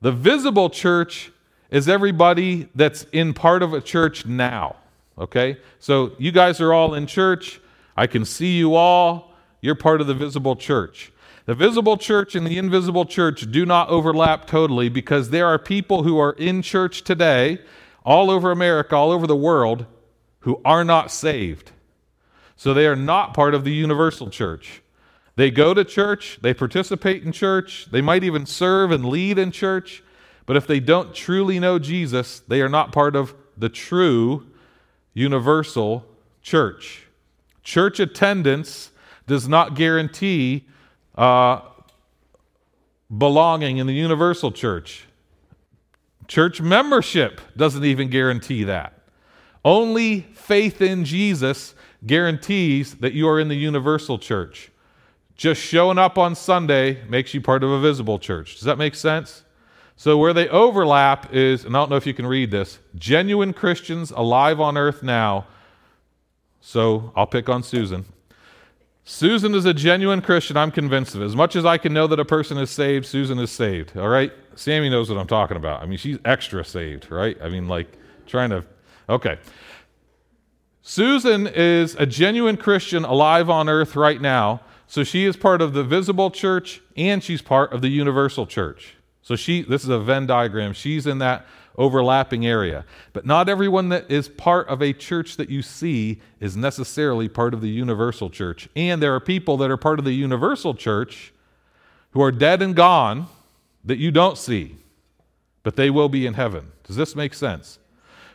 The 0.00 0.12
visible 0.12 0.68
church 0.70 1.30
is 1.70 1.88
everybody 1.88 2.68
that's 2.74 3.04
in 3.12 3.32
part 3.34 3.62
of 3.62 3.72
a 3.72 3.80
church 3.80 4.26
now. 4.26 4.76
Okay? 5.16 5.58
So 5.78 6.12
you 6.18 6.32
guys 6.32 6.60
are 6.60 6.72
all 6.72 6.94
in 6.94 7.06
church. 7.06 7.60
I 7.96 8.06
can 8.06 8.24
see 8.24 8.56
you 8.56 8.74
all. 8.74 9.32
You're 9.60 9.74
part 9.74 10.00
of 10.00 10.06
the 10.06 10.14
visible 10.14 10.56
church. 10.56 11.12
The 11.46 11.54
visible 11.54 11.96
church 11.96 12.34
and 12.34 12.46
the 12.46 12.58
invisible 12.58 13.06
church 13.06 13.50
do 13.50 13.64
not 13.64 13.88
overlap 13.88 14.46
totally 14.46 14.88
because 14.88 15.30
there 15.30 15.46
are 15.46 15.58
people 15.58 16.02
who 16.02 16.18
are 16.18 16.32
in 16.32 16.62
church 16.62 17.02
today, 17.02 17.60
all 18.04 18.30
over 18.30 18.50
America, 18.50 18.94
all 18.94 19.10
over 19.10 19.26
the 19.26 19.36
world, 19.36 19.86
who 20.40 20.60
are 20.64 20.84
not 20.84 21.10
saved. 21.10 21.72
So 22.56 22.74
they 22.74 22.86
are 22.86 22.96
not 22.96 23.34
part 23.34 23.54
of 23.54 23.64
the 23.64 23.72
universal 23.72 24.28
church. 24.28 24.82
They 25.36 25.50
go 25.50 25.72
to 25.72 25.84
church, 25.84 26.38
they 26.42 26.52
participate 26.52 27.22
in 27.22 27.32
church, 27.32 27.88
they 27.90 28.02
might 28.02 28.24
even 28.24 28.44
serve 28.44 28.90
and 28.90 29.06
lead 29.06 29.38
in 29.38 29.50
church, 29.50 30.02
but 30.44 30.56
if 30.56 30.66
they 30.66 30.80
don't 30.80 31.14
truly 31.14 31.58
know 31.58 31.78
Jesus, 31.78 32.40
they 32.40 32.60
are 32.60 32.68
not 32.68 32.92
part 32.92 33.16
of 33.16 33.34
the 33.56 33.68
true 33.68 34.46
universal 35.14 36.04
church. 36.42 37.06
Church 37.62 38.00
attendance 38.00 38.90
does 39.26 39.48
not 39.48 39.74
guarantee 39.74 40.66
uh, 41.16 41.60
belonging 43.16 43.78
in 43.78 43.86
the 43.86 43.92
universal 43.92 44.52
church. 44.52 45.06
Church 46.28 46.60
membership 46.60 47.40
doesn't 47.56 47.84
even 47.84 48.08
guarantee 48.08 48.64
that. 48.64 48.92
Only 49.64 50.20
faith 50.34 50.80
in 50.80 51.04
Jesus 51.04 51.74
guarantees 52.06 52.94
that 52.96 53.12
you 53.12 53.28
are 53.28 53.40
in 53.40 53.48
the 53.48 53.56
universal 53.56 54.18
church. 54.18 54.70
Just 55.36 55.60
showing 55.60 55.98
up 55.98 56.18
on 56.18 56.34
Sunday 56.34 57.02
makes 57.08 57.34
you 57.34 57.40
part 57.40 57.64
of 57.64 57.70
a 57.70 57.80
visible 57.80 58.18
church. 58.18 58.54
Does 58.54 58.64
that 58.64 58.78
make 58.78 58.94
sense? 58.94 59.42
So, 59.96 60.16
where 60.16 60.32
they 60.32 60.48
overlap 60.48 61.34
is, 61.34 61.64
and 61.64 61.76
I 61.76 61.80
don't 61.80 61.90
know 61.90 61.96
if 61.96 62.06
you 62.06 62.14
can 62.14 62.26
read 62.26 62.50
this, 62.50 62.78
genuine 62.94 63.52
Christians 63.52 64.10
alive 64.10 64.58
on 64.60 64.78
earth 64.78 65.02
now. 65.02 65.46
So, 66.60 67.12
I'll 67.14 67.26
pick 67.26 67.48
on 67.50 67.62
Susan. 67.62 68.06
Susan 69.04 69.54
is 69.54 69.64
a 69.64 69.74
genuine 69.74 70.20
Christian, 70.20 70.56
I'm 70.56 70.70
convinced 70.70 71.14
of 71.14 71.22
it. 71.22 71.24
As 71.24 71.34
much 71.34 71.56
as 71.56 71.64
I 71.64 71.78
can 71.78 71.92
know 71.92 72.06
that 72.06 72.20
a 72.20 72.24
person 72.24 72.58
is 72.58 72.70
saved, 72.70 73.06
Susan 73.06 73.38
is 73.38 73.50
saved, 73.50 73.96
all 73.96 74.08
right? 74.08 74.32
Sammy 74.54 74.88
knows 74.88 75.08
what 75.08 75.18
I'm 75.18 75.26
talking 75.26 75.56
about. 75.56 75.82
I 75.82 75.86
mean, 75.86 75.98
she's 75.98 76.18
extra 76.24 76.64
saved, 76.64 77.10
right? 77.10 77.36
I 77.42 77.48
mean, 77.48 77.66
like, 77.66 77.88
trying 78.26 78.50
to, 78.50 78.64
okay. 79.08 79.38
Susan 80.82 81.46
is 81.46 81.94
a 81.96 82.06
genuine 82.06 82.56
Christian 82.56 83.04
alive 83.04 83.50
on 83.50 83.68
earth 83.68 83.96
right 83.96 84.20
now. 84.20 84.60
So 84.86 85.04
she 85.04 85.24
is 85.24 85.36
part 85.36 85.62
of 85.62 85.72
the 85.72 85.84
visible 85.84 86.30
church 86.30 86.80
and 86.96 87.22
she's 87.22 87.42
part 87.42 87.72
of 87.72 87.80
the 87.80 87.88
universal 87.88 88.44
church. 88.44 88.96
So 89.22 89.36
she 89.36 89.62
this 89.62 89.84
is 89.84 89.88
a 89.88 90.00
Venn 90.00 90.26
diagram. 90.26 90.72
She's 90.72 91.06
in 91.06 91.18
that 91.18 91.46
overlapping 91.76 92.46
area. 92.46 92.84
But 93.12 93.26
not 93.26 93.48
everyone 93.48 93.88
that 93.90 94.10
is 94.10 94.28
part 94.28 94.68
of 94.68 94.82
a 94.82 94.92
church 94.92 95.36
that 95.36 95.50
you 95.50 95.62
see 95.62 96.20
is 96.40 96.56
necessarily 96.56 97.28
part 97.28 97.54
of 97.54 97.60
the 97.60 97.68
universal 97.68 98.30
church. 98.30 98.68
And 98.76 99.02
there 99.02 99.14
are 99.14 99.20
people 99.20 99.56
that 99.58 99.70
are 99.70 99.76
part 99.76 99.98
of 99.98 100.04
the 100.04 100.12
universal 100.12 100.74
church 100.74 101.32
who 102.10 102.22
are 102.22 102.32
dead 102.32 102.60
and 102.60 102.74
gone 102.74 103.26
that 103.84 103.98
you 103.98 104.10
don't 104.10 104.36
see, 104.36 104.76
but 105.62 105.76
they 105.76 105.90
will 105.90 106.08
be 106.08 106.26
in 106.26 106.34
heaven. 106.34 106.72
Does 106.84 106.96
this 106.96 107.14
make 107.16 107.34
sense? 107.34 107.78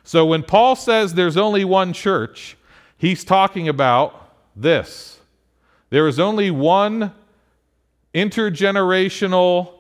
So 0.04 0.26
when 0.26 0.44
Paul 0.44 0.76
says 0.76 1.14
there's 1.14 1.38
only 1.38 1.66
one 1.66 1.92
church, 1.94 2.58
he's 2.98 3.24
talking 3.24 3.68
about 3.68 4.32
this. 4.56 5.20
There 5.90 6.08
is 6.08 6.20
only 6.20 6.52
one 6.52 7.14
intergenerational 8.14 9.74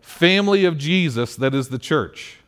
family 0.00 0.64
of 0.64 0.76
Jesus 0.76 1.36
that 1.36 1.54
is 1.54 1.68
the 1.68 1.78
church. 1.78 2.38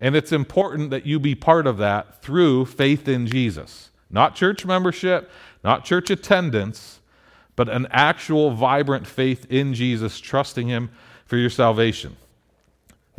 And 0.00 0.16
it's 0.16 0.32
important 0.32 0.90
that 0.90 1.04
you 1.04 1.18
be 1.18 1.34
part 1.34 1.66
of 1.66 1.76
that 1.78 2.22
through 2.22 2.66
faith 2.66 3.06
in 3.06 3.26
Jesus. 3.26 3.90
Not 4.10 4.34
church 4.34 4.64
membership, 4.64 5.30
not 5.62 5.84
church 5.84 6.10
attendance, 6.10 7.00
but 7.54 7.68
an 7.68 7.86
actual 7.90 8.52
vibrant 8.52 9.06
faith 9.06 9.46
in 9.50 9.74
Jesus, 9.74 10.18
trusting 10.18 10.68
Him 10.68 10.90
for 11.26 11.36
your 11.36 11.50
salvation. 11.50 12.16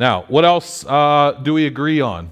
Now, 0.00 0.24
what 0.28 0.44
else 0.44 0.84
uh, 0.84 1.38
do 1.42 1.54
we 1.54 1.66
agree 1.66 2.00
on? 2.00 2.30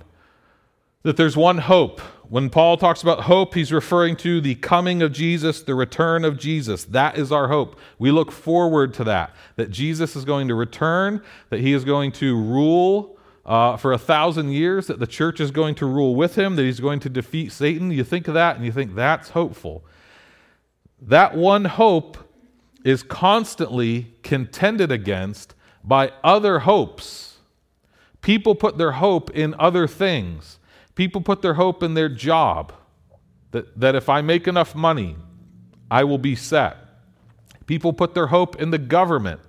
That 1.05 1.17
there's 1.17 1.37
one 1.37 1.59
hope. 1.59 2.01
When 2.29 2.51
Paul 2.51 2.77
talks 2.77 3.03
about 3.03 3.23
hope, 3.23 3.55
he's 3.55 3.73
referring 3.73 4.17
to 4.17 4.41
the 4.41 4.57
coming 4.57 5.03
of 5.03 5.13
Jesus, 5.13 5.63
the 5.63 5.75
return 5.75 6.25
of 6.25 6.39
Jesus. 6.39 6.85
That 6.85 7.19
is 7.19 7.33
our 7.33 7.49
hope. 7.49 7.79
We 7.99 8.11
look 8.11 8.31
forward 8.31 8.95
to 8.95 9.05
that, 9.05 9.35
that 9.57 9.71
Jesus 9.71 10.15
is 10.15 10.25
going 10.25 10.49
to 10.49 10.55
return, 10.55 11.23
that 11.49 11.61
he 11.61 11.73
is 11.73 11.85
going 11.85 12.13
to 12.13 12.37
rule 12.37 13.19
uh, 13.51 13.77
for 13.77 13.93
a 13.93 13.99
thousand 13.99 14.53
years, 14.53 14.87
that 14.87 15.01
the 15.01 15.09
church 15.09 15.41
is 15.41 15.51
going 15.51 15.75
to 15.75 15.85
rule 15.85 16.15
with 16.15 16.39
him, 16.39 16.55
that 16.55 16.63
he's 16.63 16.79
going 16.79 17.01
to 17.01 17.09
defeat 17.09 17.51
Satan. 17.51 17.91
You 17.91 18.05
think 18.05 18.29
of 18.29 18.35
that 18.35 18.55
and 18.55 18.65
you 18.65 18.71
think 18.71 18.95
that's 18.95 19.31
hopeful. 19.31 19.85
That 21.03 21.37
one 21.37 21.65
hope 21.65 22.17
is 22.85 23.03
constantly 23.03 24.15
contended 24.23 24.93
against 24.93 25.57
by 25.83 26.13
other 26.23 26.61
hopes. 26.61 27.39
People 28.21 28.55
put 28.55 28.79
their 28.79 28.93
hope 28.93 29.31
in 29.31 29.57
other 29.59 29.89
things. 29.89 30.61
People 30.95 31.21
put 31.21 31.43
their 31.43 31.55
hope 31.55 31.83
in 31.83 31.95
their 31.95 32.09
job, 32.09 32.73
that, 33.51 33.81
that 33.81 33.97
if 33.97 34.09
I 34.09 34.21
make 34.21 34.47
enough 34.47 34.77
money, 34.77 35.17
I 35.91 36.05
will 36.05 36.19
be 36.19 36.37
set. 36.37 36.77
People 37.67 37.93
put 37.93 38.15
their 38.15 38.29
hope 38.29 38.63
in 38.63 38.71
the 38.71 38.79
government 38.79 39.41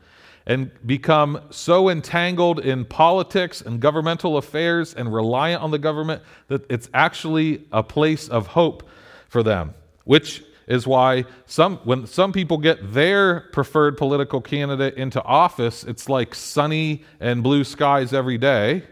and 0.51 0.69
become 0.85 1.39
so 1.49 1.87
entangled 1.87 2.59
in 2.59 2.83
politics 2.83 3.61
and 3.61 3.79
governmental 3.79 4.35
affairs 4.35 4.93
and 4.93 5.13
reliant 5.13 5.63
on 5.63 5.71
the 5.71 5.79
government 5.79 6.21
that 6.49 6.69
it's 6.69 6.89
actually 6.93 7.65
a 7.71 7.81
place 7.81 8.27
of 8.27 8.47
hope 8.47 8.83
for 9.29 9.43
them, 9.43 9.73
which 10.03 10.43
is 10.67 10.85
why 10.85 11.23
some 11.45 11.77
when 11.85 12.05
some 12.05 12.33
people 12.33 12.57
get 12.57 12.93
their 12.93 13.47
preferred 13.53 13.95
political 13.97 14.41
candidate 14.41 14.95
into 14.95 15.23
office, 15.23 15.85
it's 15.85 16.09
like 16.09 16.35
sunny 16.35 17.05
and 17.21 17.43
blue 17.43 17.63
skies 17.63 18.11
every 18.11 18.37
day. 18.37 18.83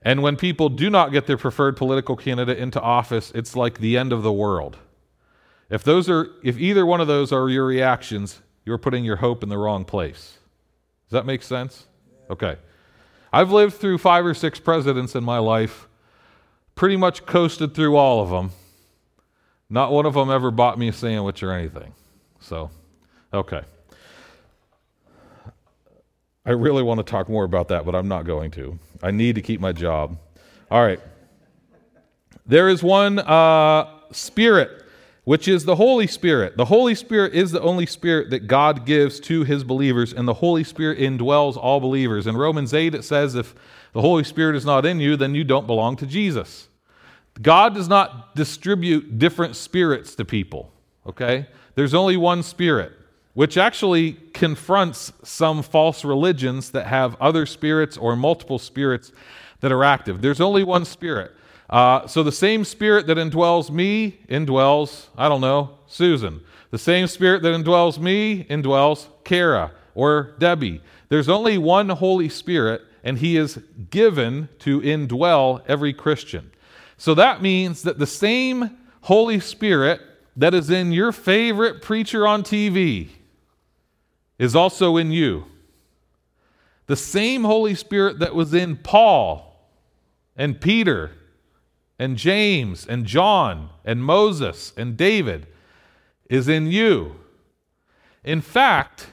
And 0.00 0.22
when 0.22 0.34
people 0.34 0.70
do 0.70 0.88
not 0.88 1.12
get 1.12 1.26
their 1.26 1.36
preferred 1.36 1.76
political 1.76 2.16
candidate 2.16 2.56
into 2.56 2.80
office, 2.80 3.30
it's 3.34 3.54
like 3.54 3.80
the 3.80 3.98
end 3.98 4.14
of 4.14 4.22
the 4.22 4.32
world. 4.32 4.78
If 5.68 5.84
those 5.84 6.08
are 6.08 6.30
if 6.42 6.56
either 6.58 6.86
one 6.86 7.02
of 7.02 7.06
those 7.06 7.32
are 7.32 7.50
your 7.50 7.66
reactions, 7.66 8.40
you're 8.64 8.78
putting 8.78 9.04
your 9.04 9.16
hope 9.16 9.42
in 9.42 9.50
the 9.50 9.58
wrong 9.58 9.84
place. 9.84 10.38
Does 11.14 11.20
that 11.20 11.26
make 11.26 11.44
sense? 11.44 11.86
Okay. 12.28 12.56
I've 13.32 13.52
lived 13.52 13.74
through 13.74 13.98
five 13.98 14.26
or 14.26 14.34
six 14.34 14.58
presidents 14.58 15.14
in 15.14 15.22
my 15.22 15.38
life, 15.38 15.86
pretty 16.74 16.96
much 16.96 17.24
coasted 17.24 17.72
through 17.72 17.94
all 17.94 18.20
of 18.20 18.30
them. 18.30 18.50
Not 19.70 19.92
one 19.92 20.06
of 20.06 20.14
them 20.14 20.28
ever 20.28 20.50
bought 20.50 20.76
me 20.76 20.88
a 20.88 20.92
sandwich 20.92 21.44
or 21.44 21.52
anything. 21.52 21.94
So, 22.40 22.68
okay. 23.32 23.60
I 26.44 26.50
really 26.50 26.82
want 26.82 26.98
to 26.98 27.04
talk 27.04 27.28
more 27.28 27.44
about 27.44 27.68
that, 27.68 27.86
but 27.86 27.94
I'm 27.94 28.08
not 28.08 28.24
going 28.24 28.50
to. 28.50 28.76
I 29.00 29.12
need 29.12 29.36
to 29.36 29.40
keep 29.40 29.60
my 29.60 29.70
job. 29.70 30.18
All 30.68 30.84
right. 30.84 30.98
There 32.44 32.68
is 32.68 32.82
one 32.82 33.20
uh, 33.20 33.86
spirit 34.10 34.83
which 35.24 35.48
is 35.48 35.64
the 35.64 35.76
Holy 35.76 36.06
Spirit. 36.06 36.56
The 36.56 36.66
Holy 36.66 36.94
Spirit 36.94 37.34
is 37.34 37.50
the 37.50 37.60
only 37.62 37.86
spirit 37.86 38.30
that 38.30 38.46
God 38.46 38.84
gives 38.84 39.18
to 39.20 39.42
his 39.42 39.64
believers, 39.64 40.12
and 40.12 40.28
the 40.28 40.34
Holy 40.34 40.62
Spirit 40.64 40.98
indwells 40.98 41.56
all 41.56 41.80
believers. 41.80 42.26
In 42.26 42.36
Romans 42.36 42.74
8, 42.74 42.94
it 42.94 43.04
says, 43.04 43.34
if 43.34 43.54
the 43.94 44.02
Holy 44.02 44.24
Spirit 44.24 44.54
is 44.54 44.66
not 44.66 44.84
in 44.84 45.00
you, 45.00 45.16
then 45.16 45.34
you 45.34 45.42
don't 45.42 45.66
belong 45.66 45.96
to 45.96 46.06
Jesus. 46.06 46.68
God 47.40 47.74
does 47.74 47.88
not 47.88 48.36
distribute 48.36 49.18
different 49.18 49.56
spirits 49.56 50.14
to 50.16 50.24
people, 50.24 50.70
okay? 51.06 51.46
There's 51.74 51.94
only 51.94 52.16
one 52.16 52.42
spirit, 52.42 52.92
which 53.32 53.56
actually 53.56 54.12
confronts 54.34 55.12
some 55.22 55.62
false 55.62 56.04
religions 56.04 56.70
that 56.70 56.86
have 56.86 57.16
other 57.20 57.46
spirits 57.46 57.96
or 57.96 58.14
multiple 58.14 58.58
spirits 58.58 59.10
that 59.60 59.72
are 59.72 59.82
active. 59.82 60.20
There's 60.20 60.40
only 60.40 60.62
one 60.62 60.84
spirit. 60.84 61.32
Uh, 61.68 62.06
so 62.06 62.22
the 62.22 62.32
same 62.32 62.64
spirit 62.64 63.06
that 63.06 63.16
indwells 63.16 63.70
me 63.70 64.20
indwells, 64.28 65.06
I 65.16 65.28
don't 65.28 65.40
know, 65.40 65.78
Susan. 65.86 66.40
The 66.70 66.78
same 66.78 67.06
spirit 67.06 67.42
that 67.42 67.54
indwells 67.54 67.98
me 67.98 68.44
indwells 68.44 69.08
Kara 69.24 69.72
or 69.94 70.34
Debbie. 70.38 70.82
There's 71.08 71.28
only 71.28 71.56
one 71.58 71.88
Holy 71.88 72.28
Spirit, 72.28 72.82
and 73.02 73.18
He 73.18 73.36
is 73.36 73.58
given 73.90 74.48
to 74.60 74.80
indwell 74.80 75.62
every 75.66 75.92
Christian. 75.92 76.50
So 76.96 77.14
that 77.14 77.42
means 77.42 77.82
that 77.82 77.98
the 77.98 78.06
same 78.06 78.76
Holy 79.02 79.40
Spirit 79.40 80.00
that 80.36 80.54
is 80.54 80.70
in 80.70 80.92
your 80.92 81.12
favorite 81.12 81.80
preacher 81.80 82.26
on 82.26 82.42
TV 82.42 83.08
is 84.38 84.56
also 84.56 84.96
in 84.96 85.12
you. 85.12 85.44
The 86.86 86.96
same 86.96 87.44
Holy 87.44 87.74
Spirit 87.74 88.18
that 88.18 88.34
was 88.34 88.52
in 88.52 88.76
Paul 88.76 89.56
and 90.36 90.60
Peter 90.60 91.12
and 91.98 92.16
James 92.16 92.86
and 92.86 93.06
John 93.06 93.70
and 93.84 94.02
Moses 94.02 94.72
and 94.76 94.96
David 94.96 95.46
is 96.28 96.48
in 96.48 96.66
you. 96.66 97.16
In 98.24 98.40
fact, 98.40 99.08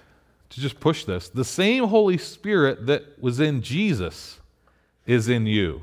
to 0.49 0.59
just 0.59 0.79
push 0.79 1.05
this, 1.05 1.29
the 1.29 1.45
same 1.45 1.85
Holy 1.85 2.17
Spirit 2.17 2.85
that 2.87 3.21
was 3.21 3.39
in 3.39 3.61
Jesus 3.61 4.39
is 5.05 5.29
in 5.29 5.45
you. 5.45 5.81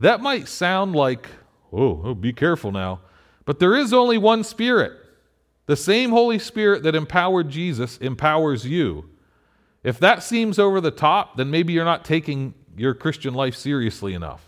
That 0.00 0.20
might 0.20 0.48
sound 0.48 0.94
like, 0.94 1.28
oh, 1.72 2.02
oh, 2.04 2.14
be 2.14 2.32
careful 2.32 2.72
now, 2.72 3.00
but 3.44 3.58
there 3.58 3.76
is 3.76 3.92
only 3.92 4.18
one 4.18 4.44
Spirit. 4.44 4.92
The 5.66 5.76
same 5.76 6.10
Holy 6.10 6.38
Spirit 6.38 6.82
that 6.84 6.94
empowered 6.94 7.48
Jesus 7.48 7.96
empowers 7.98 8.66
you. 8.66 9.08
If 9.82 9.98
that 10.00 10.22
seems 10.22 10.58
over 10.58 10.80
the 10.80 10.90
top, 10.90 11.36
then 11.36 11.50
maybe 11.50 11.72
you're 11.72 11.84
not 11.84 12.04
taking 12.04 12.54
your 12.76 12.94
Christian 12.94 13.34
life 13.34 13.54
seriously 13.54 14.14
enough. 14.14 14.45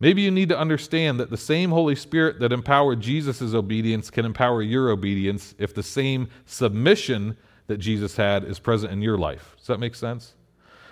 Maybe 0.00 0.22
you 0.22 0.30
need 0.30 0.48
to 0.48 0.58
understand 0.58 1.20
that 1.20 1.30
the 1.30 1.36
same 1.36 1.70
Holy 1.70 1.94
Spirit 1.94 2.40
that 2.40 2.52
empowered 2.52 3.00
Jesus' 3.00 3.54
obedience 3.54 4.10
can 4.10 4.26
empower 4.26 4.60
your 4.60 4.90
obedience 4.90 5.54
if 5.58 5.74
the 5.74 5.82
same 5.82 6.28
submission 6.46 7.36
that 7.68 7.78
Jesus 7.78 8.16
had 8.16 8.44
is 8.44 8.58
present 8.58 8.92
in 8.92 9.02
your 9.02 9.16
life. 9.16 9.54
Does 9.56 9.68
that 9.68 9.80
make 9.80 9.94
sense? 9.94 10.34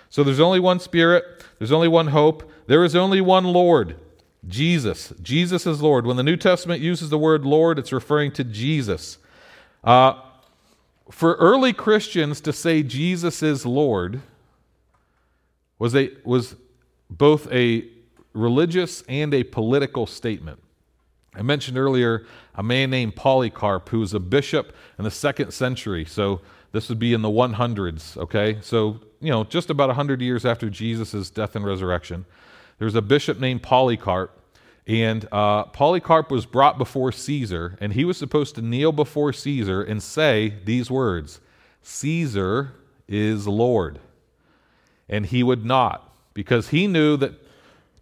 So 0.09 0.23
there's 0.23 0.39
only 0.39 0.59
one 0.59 0.79
Spirit, 0.79 1.43
there's 1.59 1.71
only 1.71 1.87
one 1.87 2.07
hope, 2.07 2.49
there 2.67 2.83
is 2.83 2.95
only 2.95 3.19
one 3.19 3.45
Lord, 3.45 3.97
Jesus. 4.47 5.13
Jesus 5.21 5.65
is 5.65 5.81
Lord. 5.81 6.05
When 6.05 6.17
the 6.17 6.23
New 6.23 6.37
Testament 6.37 6.81
uses 6.81 7.09
the 7.09 7.17
word 7.17 7.45
Lord, 7.45 7.79
it's 7.79 7.91
referring 7.91 8.31
to 8.33 8.43
Jesus. 8.43 9.17
Uh, 9.83 10.21
for 11.11 11.35
early 11.35 11.73
Christians 11.73 12.41
to 12.41 12.53
say 12.53 12.83
Jesus 12.83 13.43
is 13.43 13.65
Lord 13.65 14.21
was, 15.77 15.95
a, 15.95 16.11
was 16.23 16.55
both 17.09 17.51
a 17.51 17.85
religious 18.33 19.03
and 19.07 19.33
a 19.33 19.43
political 19.43 20.05
statement. 20.05 20.59
I 21.35 21.41
mentioned 21.41 21.77
earlier 21.77 22.25
a 22.55 22.63
man 22.63 22.89
named 22.89 23.15
Polycarp 23.15 23.89
who 23.89 23.99
was 23.99 24.13
a 24.13 24.19
bishop 24.19 24.75
in 24.97 25.03
the 25.03 25.11
second 25.11 25.51
century. 25.51 26.05
So 26.05 26.41
this 26.71 26.89
would 26.89 26.99
be 26.99 27.13
in 27.13 27.21
the 27.21 27.29
100s, 27.29 28.17
okay? 28.17 28.57
So, 28.61 28.99
you 29.19 29.29
know, 29.29 29.43
just 29.43 29.69
about 29.69 29.87
100 29.87 30.21
years 30.21 30.45
after 30.45 30.69
Jesus' 30.69 31.29
death 31.29 31.55
and 31.55 31.65
resurrection. 31.65 32.25
There's 32.79 32.95
a 32.95 33.01
bishop 33.01 33.39
named 33.39 33.63
Polycarp, 33.63 34.39
and 34.87 35.27
uh, 35.31 35.65
Polycarp 35.65 36.31
was 36.31 36.45
brought 36.45 36.77
before 36.77 37.11
Caesar, 37.11 37.77
and 37.79 37.93
he 37.93 38.03
was 38.03 38.17
supposed 38.17 38.55
to 38.55 38.61
kneel 38.61 38.91
before 38.91 39.31
Caesar 39.31 39.81
and 39.81 40.01
say 40.01 40.55
these 40.65 40.91
words 40.91 41.39
Caesar 41.83 42.73
is 43.07 43.47
Lord. 43.47 43.99
And 45.07 45.25
he 45.27 45.43
would 45.43 45.63
not, 45.65 46.11
because 46.33 46.69
he 46.69 46.87
knew 46.87 47.17
that 47.17 47.42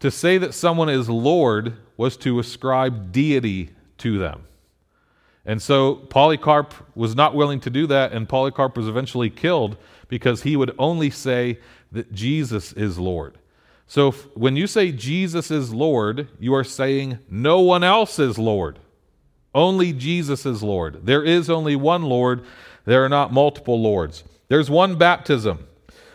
to 0.02 0.12
say 0.12 0.38
that 0.38 0.54
someone 0.54 0.90
is 0.90 1.10
Lord 1.10 1.78
was 1.96 2.18
to 2.18 2.40
ascribe 2.40 3.12
deity 3.12 3.70
to 4.00 4.18
them. 4.18 4.44
And 5.46 5.62
so 5.62 5.96
Polycarp 5.96 6.74
was 6.96 7.16
not 7.16 7.34
willing 7.34 7.60
to 7.62 7.70
do 7.70 7.88
that, 7.88 8.12
and 8.12 8.28
Polycarp 8.28 8.78
was 8.78 8.88
eventually 8.88 9.30
killed 9.30 9.78
because 10.08 10.44
he 10.44 10.56
would 10.56 10.76
only 10.78 11.10
say 11.10 11.60
that 11.92 12.14
Jesus 12.14 12.74
is 12.74 13.00
Lord. 13.00 13.38
So 13.88 14.10
if, 14.10 14.38
when 14.38 14.56
you 14.56 14.68
say 14.68 14.92
Jesus 14.92 15.52
is 15.52 15.74
Lord, 15.74 16.28
you 16.40 16.54
are 16.54 16.64
saying 16.64 17.20
no 17.30 17.60
one 17.60 17.84
else 17.84 18.20
is 18.20 18.38
Lord. 18.38 18.80
Only 19.54 19.94
Jesus 19.94 20.46
is 20.46 20.64
Lord. 20.64 21.06
There 21.06 21.24
is 21.24 21.50
only 21.50 21.76
one 21.76 22.04
Lord. 22.04 22.44
There 22.86 23.04
are 23.04 23.10
not 23.10 23.34
multiple 23.34 23.82
Lords. 23.82 24.24
There's 24.48 24.70
one 24.70 24.98
baptism. 24.98 25.68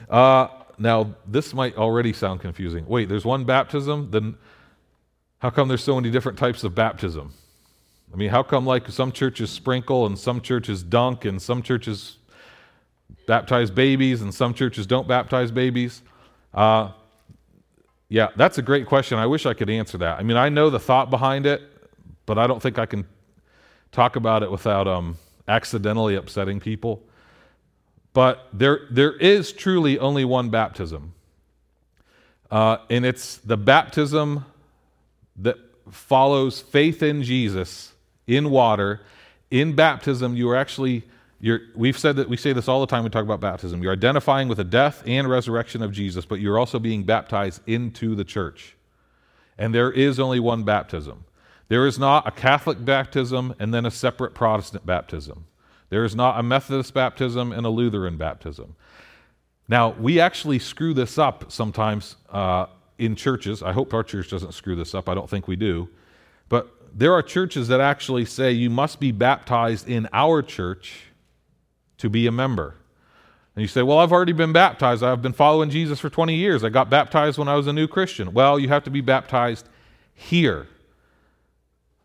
Uh, 0.08 0.48
now, 0.78 1.14
this 1.26 1.54
might 1.54 1.76
already 1.76 2.12
sound 2.12 2.40
confusing. 2.40 2.86
Wait, 2.86 3.08
there's 3.08 3.24
one 3.24 3.44
baptism? 3.44 4.10
Then 4.10 4.36
how 5.38 5.50
come 5.50 5.68
there's 5.68 5.82
so 5.82 5.94
many 5.94 6.10
different 6.10 6.38
types 6.38 6.64
of 6.64 6.74
baptism? 6.74 7.32
I 8.12 8.16
mean, 8.16 8.30
how 8.30 8.42
come 8.42 8.66
like 8.66 8.88
some 8.88 9.12
churches 9.12 9.50
sprinkle 9.50 10.06
and 10.06 10.18
some 10.18 10.40
churches 10.40 10.82
dunk 10.82 11.24
and 11.24 11.40
some 11.40 11.62
churches 11.62 12.18
baptize 13.26 13.70
babies 13.70 14.22
and 14.22 14.32
some 14.34 14.54
churches 14.54 14.86
don't 14.86 15.08
baptize 15.08 15.50
babies? 15.50 16.02
Uh, 16.54 16.90
yeah, 18.08 18.28
that's 18.36 18.58
a 18.58 18.62
great 18.62 18.86
question. 18.86 19.18
I 19.18 19.26
wish 19.26 19.46
I 19.46 19.54
could 19.54 19.68
answer 19.68 19.98
that. 19.98 20.18
I 20.18 20.22
mean, 20.22 20.36
I 20.36 20.48
know 20.48 20.70
the 20.70 20.78
thought 20.78 21.10
behind 21.10 21.44
it, 21.46 21.62
but 22.24 22.38
I 22.38 22.46
don't 22.46 22.62
think 22.62 22.78
I 22.78 22.86
can 22.86 23.04
talk 23.92 24.16
about 24.16 24.42
it 24.42 24.50
without 24.50 24.86
um, 24.86 25.16
accidentally 25.48 26.14
upsetting 26.14 26.60
people. 26.60 27.02
But 28.16 28.48
there, 28.50 28.86
there 28.90 29.12
is 29.12 29.52
truly 29.52 29.98
only 29.98 30.24
one 30.24 30.48
baptism. 30.48 31.12
Uh, 32.50 32.78
and 32.88 33.04
it's 33.04 33.36
the 33.36 33.58
baptism 33.58 34.46
that 35.36 35.58
follows 35.90 36.62
faith 36.62 37.02
in 37.02 37.22
Jesus 37.22 37.92
in 38.26 38.48
water. 38.48 39.02
In 39.50 39.74
baptism, 39.74 40.34
you 40.34 40.48
are 40.48 40.56
actually, 40.56 41.02
you're, 41.42 41.60
we've 41.74 41.98
said 41.98 42.16
that 42.16 42.26
we 42.26 42.38
say 42.38 42.54
this 42.54 42.68
all 42.68 42.80
the 42.80 42.86
time 42.86 43.04
we 43.04 43.10
talk 43.10 43.22
about 43.22 43.40
baptism. 43.40 43.82
You're 43.82 43.92
identifying 43.92 44.48
with 44.48 44.56
the 44.56 44.64
death 44.64 45.02
and 45.06 45.28
resurrection 45.28 45.82
of 45.82 45.92
Jesus, 45.92 46.24
but 46.24 46.40
you're 46.40 46.58
also 46.58 46.78
being 46.78 47.02
baptized 47.02 47.60
into 47.66 48.14
the 48.14 48.24
church. 48.24 48.76
And 49.58 49.74
there 49.74 49.92
is 49.92 50.18
only 50.18 50.40
one 50.40 50.62
baptism. 50.62 51.26
There 51.68 51.86
is 51.86 51.98
not 51.98 52.26
a 52.26 52.30
Catholic 52.30 52.82
baptism 52.82 53.54
and 53.58 53.74
then 53.74 53.84
a 53.84 53.90
separate 53.90 54.32
Protestant 54.32 54.86
baptism. 54.86 55.44
There 55.88 56.04
is 56.04 56.16
not 56.16 56.38
a 56.38 56.42
Methodist 56.42 56.94
baptism 56.94 57.52
and 57.52 57.64
a 57.64 57.68
Lutheran 57.68 58.16
baptism. 58.16 58.74
Now, 59.68 59.90
we 59.90 60.20
actually 60.20 60.58
screw 60.58 60.94
this 60.94 61.18
up 61.18 61.50
sometimes 61.50 62.16
uh, 62.30 62.66
in 62.98 63.16
churches. 63.16 63.62
I 63.62 63.72
hope 63.72 63.92
our 63.94 64.02
church 64.02 64.30
doesn't 64.30 64.54
screw 64.54 64.76
this 64.76 64.94
up. 64.94 65.08
I 65.08 65.14
don't 65.14 65.28
think 65.28 65.48
we 65.48 65.56
do. 65.56 65.88
But 66.48 66.72
there 66.94 67.12
are 67.12 67.22
churches 67.22 67.68
that 67.68 67.80
actually 67.80 68.24
say 68.24 68.52
you 68.52 68.70
must 68.70 69.00
be 69.00 69.12
baptized 69.12 69.88
in 69.88 70.08
our 70.12 70.42
church 70.42 71.04
to 71.98 72.08
be 72.08 72.26
a 72.26 72.32
member. 72.32 72.74
And 73.54 73.62
you 73.62 73.68
say, 73.68 73.82
Well, 73.82 73.98
I've 73.98 74.12
already 74.12 74.32
been 74.32 74.52
baptized. 74.52 75.02
I've 75.02 75.22
been 75.22 75.32
following 75.32 75.70
Jesus 75.70 75.98
for 75.98 76.10
20 76.10 76.34
years. 76.34 76.62
I 76.62 76.68
got 76.68 76.90
baptized 76.90 77.38
when 77.38 77.48
I 77.48 77.54
was 77.54 77.66
a 77.66 77.72
new 77.72 77.88
Christian. 77.88 78.32
Well, 78.32 78.58
you 78.58 78.68
have 78.68 78.84
to 78.84 78.90
be 78.90 79.00
baptized 79.00 79.68
here. 80.14 80.68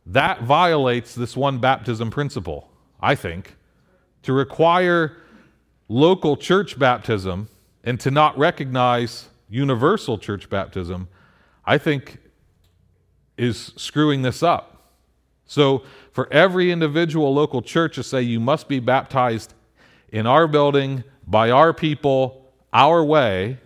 That 0.05 0.43
violates 0.43 1.13
this 1.13 1.37
one 1.37 1.59
baptism 1.59 2.09
principle, 2.09 2.69
I 3.01 3.15
think 3.15 3.55
to 4.23 4.33
require 4.33 5.17
local 5.87 6.37
church 6.37 6.77
baptism 6.77 7.49
and 7.83 7.99
to 7.99 8.11
not 8.11 8.37
recognize 8.37 9.29
universal 9.49 10.17
church 10.17 10.49
baptism, 10.49 11.07
I 11.65 11.77
think 11.77 12.19
is 13.37 13.73
screwing 13.75 14.21
this 14.21 14.43
up. 14.43 14.93
So, 15.45 15.83
for 16.13 16.31
every 16.31 16.71
individual 16.71 17.33
local 17.33 17.61
church 17.61 17.95
to 17.95 18.03
say 18.03 18.21
you 18.21 18.39
must 18.39 18.67
be 18.67 18.79
baptized 18.79 19.53
in 20.09 20.27
our 20.27 20.47
building, 20.47 21.03
by 21.25 21.51
our 21.51 21.73
people, 21.73 22.45
our 22.73 23.03
way, 23.03 23.57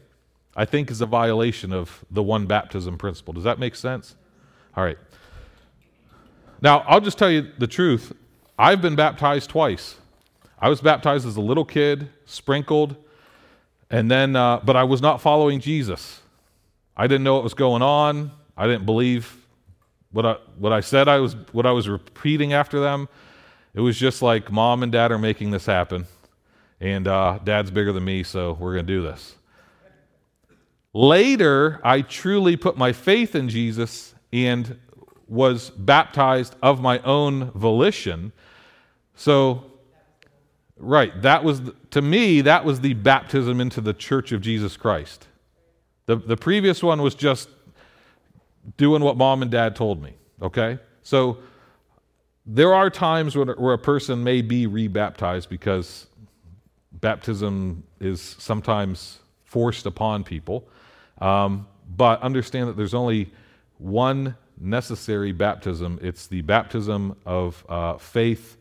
I 0.55 0.65
think 0.65 0.89
is 0.89 1.01
a 1.01 1.05
violation 1.05 1.73
of 1.73 2.05
the 2.09 2.23
one 2.23 2.45
baptism 2.45 2.97
principle. 2.97 3.33
Does 3.33 3.43
that 3.43 3.59
make 3.59 3.75
sense? 3.75 4.15
All 4.75 4.83
right. 4.83 4.97
Now, 6.61 6.79
I'll 6.87 7.01
just 7.01 7.17
tell 7.17 7.29
you 7.29 7.51
the 7.57 7.67
truth. 7.67 8.13
I've 8.57 8.81
been 8.81 8.95
baptized 8.95 9.49
twice. 9.49 9.97
I 10.59 10.69
was 10.69 10.81
baptized 10.81 11.27
as 11.27 11.35
a 11.35 11.41
little 11.41 11.65
kid, 11.65 12.09
sprinkled, 12.25 12.95
and 13.89 14.09
then, 14.09 14.35
uh, 14.35 14.61
but 14.63 14.75
I 14.75 14.83
was 14.83 15.01
not 15.01 15.21
following 15.21 15.59
Jesus. 15.59 16.21
I 16.97 17.07
didn't 17.07 17.23
know 17.23 17.35
what 17.35 17.43
was 17.43 17.53
going 17.53 17.81
on. 17.81 18.31
I 18.57 18.67
didn't 18.67 18.85
believe 18.85 19.45
what 20.11 20.25
I, 20.25 20.37
what 20.57 20.71
I 20.71 20.79
said 20.79 21.07
I 21.07 21.19
was, 21.19 21.35
what 21.51 21.65
I 21.65 21.71
was 21.71 21.89
repeating 21.89 22.53
after 22.53 22.79
them. 22.79 23.09
It 23.73 23.81
was 23.81 23.97
just 23.97 24.21
like 24.21 24.51
mom 24.51 24.81
and 24.81 24.91
dad 24.91 25.11
are 25.11 25.19
making 25.19 25.51
this 25.51 25.65
happen, 25.65 26.07
and 26.79 27.07
uh, 27.07 27.39
dad's 27.43 27.69
bigger 27.69 27.91
than 27.91 28.05
me, 28.05 28.23
so 28.23 28.53
we're 28.53 28.73
going 28.73 28.87
to 28.87 28.93
do 28.93 29.01
this. 29.01 29.35
Later, 30.93 31.81
I 31.83 32.01
truly 32.01 32.55
put 32.55 32.77
my 32.77 32.93
faith 32.93 33.35
in 33.35 33.49
Jesus 33.49 34.15
and 34.31 34.79
was 35.27 35.69
baptized 35.71 36.55
of 36.61 36.79
my 36.81 36.99
own 36.99 37.51
volition. 37.51 38.31
So 39.15 39.65
Right. 40.77 41.21
That 41.21 41.43
was, 41.43 41.61
to 41.91 42.01
me, 42.01 42.41
that 42.41 42.65
was 42.65 42.81
the 42.81 42.93
baptism 42.93 43.61
into 43.61 43.81
the 43.81 43.93
church 43.93 44.31
of 44.31 44.41
Jesus 44.41 44.75
Christ. 44.75 45.27
The, 46.05 46.17
the 46.17 46.37
previous 46.37 46.83
one 46.83 47.01
was 47.01 47.15
just 47.15 47.49
doing 48.77 49.03
what 49.03 49.17
mom 49.17 49.41
and 49.41 49.49
dad 49.49 49.75
told 49.75 50.01
me. 50.01 50.13
Okay? 50.41 50.79
So 51.01 51.37
there 52.45 52.73
are 52.73 52.89
times 52.89 53.35
where, 53.35 53.55
where 53.55 53.73
a 53.73 53.79
person 53.79 54.23
may 54.23 54.41
be 54.41 54.67
rebaptized 54.67 55.49
because 55.49 56.07
baptism 56.91 57.83
is 57.99 58.35
sometimes 58.39 59.19
forced 59.43 59.85
upon 59.85 60.23
people. 60.23 60.67
Um, 61.19 61.67
but 61.95 62.21
understand 62.21 62.67
that 62.67 62.75
there's 62.75 62.93
only 62.93 63.31
one 63.77 64.35
necessary 64.57 65.33
baptism 65.33 65.99
it's 66.01 66.27
the 66.27 66.41
baptism 66.41 67.13
of 67.25 67.65
uh, 67.67 67.97
faith 67.97 68.57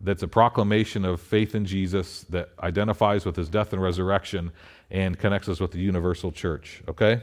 that's 0.00 0.22
a 0.22 0.28
proclamation 0.28 1.04
of 1.04 1.20
faith 1.20 1.54
in 1.54 1.64
Jesus 1.64 2.22
that 2.30 2.50
identifies 2.62 3.24
with 3.24 3.36
his 3.36 3.48
death 3.48 3.72
and 3.72 3.82
resurrection 3.82 4.52
and 4.90 5.18
connects 5.18 5.48
us 5.48 5.60
with 5.60 5.72
the 5.72 5.80
universal 5.80 6.30
church. 6.30 6.82
Okay? 6.88 7.22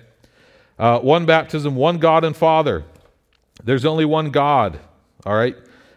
Uh, 0.78 1.00
one 1.00 1.26
baptism, 1.26 1.76
one 1.76 1.98
God 1.98 2.26
and 2.26 2.36
Father. 2.36 2.84
There's 3.64 3.86
only 3.86 4.04
one 4.04 4.30
God. 4.30 4.80
All 5.26 5.36
right? 5.36 5.56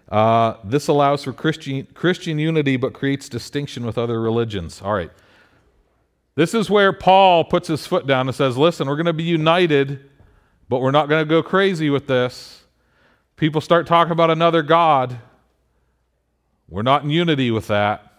Uh, 0.08 0.54
this 0.64 0.88
allows 0.88 1.24
for 1.24 1.32
Christian, 1.32 1.86
Christian 1.94 2.38
unity 2.38 2.76
but 2.76 2.92
creates 2.92 3.28
distinction 3.28 3.84
with 3.84 3.98
other 3.98 4.20
religions. 4.20 4.80
All 4.80 4.94
right. 4.94 5.10
This 6.36 6.54
is 6.54 6.70
where 6.70 6.92
Paul 6.92 7.44
puts 7.44 7.66
his 7.66 7.86
foot 7.86 8.06
down 8.06 8.28
and 8.28 8.34
says, 8.34 8.56
listen, 8.56 8.86
we're 8.86 8.94
going 8.94 9.06
to 9.06 9.12
be 9.12 9.24
united, 9.24 10.08
but 10.68 10.80
we're 10.80 10.92
not 10.92 11.08
going 11.08 11.20
to 11.20 11.28
go 11.28 11.42
crazy 11.42 11.90
with 11.90 12.06
this. 12.06 12.62
People 13.34 13.60
start 13.60 13.88
talking 13.88 14.12
about 14.12 14.30
another 14.30 14.62
God 14.62 15.18
we're 16.68 16.82
not 16.82 17.04
in 17.04 17.10
unity 17.10 17.50
with 17.50 17.68
that. 17.68 18.12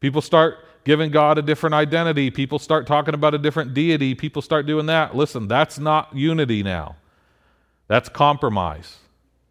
People 0.00 0.22
start 0.22 0.58
giving 0.84 1.10
God 1.10 1.38
a 1.38 1.42
different 1.42 1.74
identity. 1.74 2.30
People 2.30 2.58
start 2.58 2.86
talking 2.86 3.14
about 3.14 3.34
a 3.34 3.38
different 3.38 3.74
deity. 3.74 4.14
People 4.14 4.40
start 4.40 4.66
doing 4.66 4.86
that. 4.86 5.14
Listen, 5.14 5.48
that's 5.48 5.78
not 5.78 6.14
unity 6.14 6.62
now. 6.62 6.96
That's 7.86 8.08
compromise. 8.08 8.98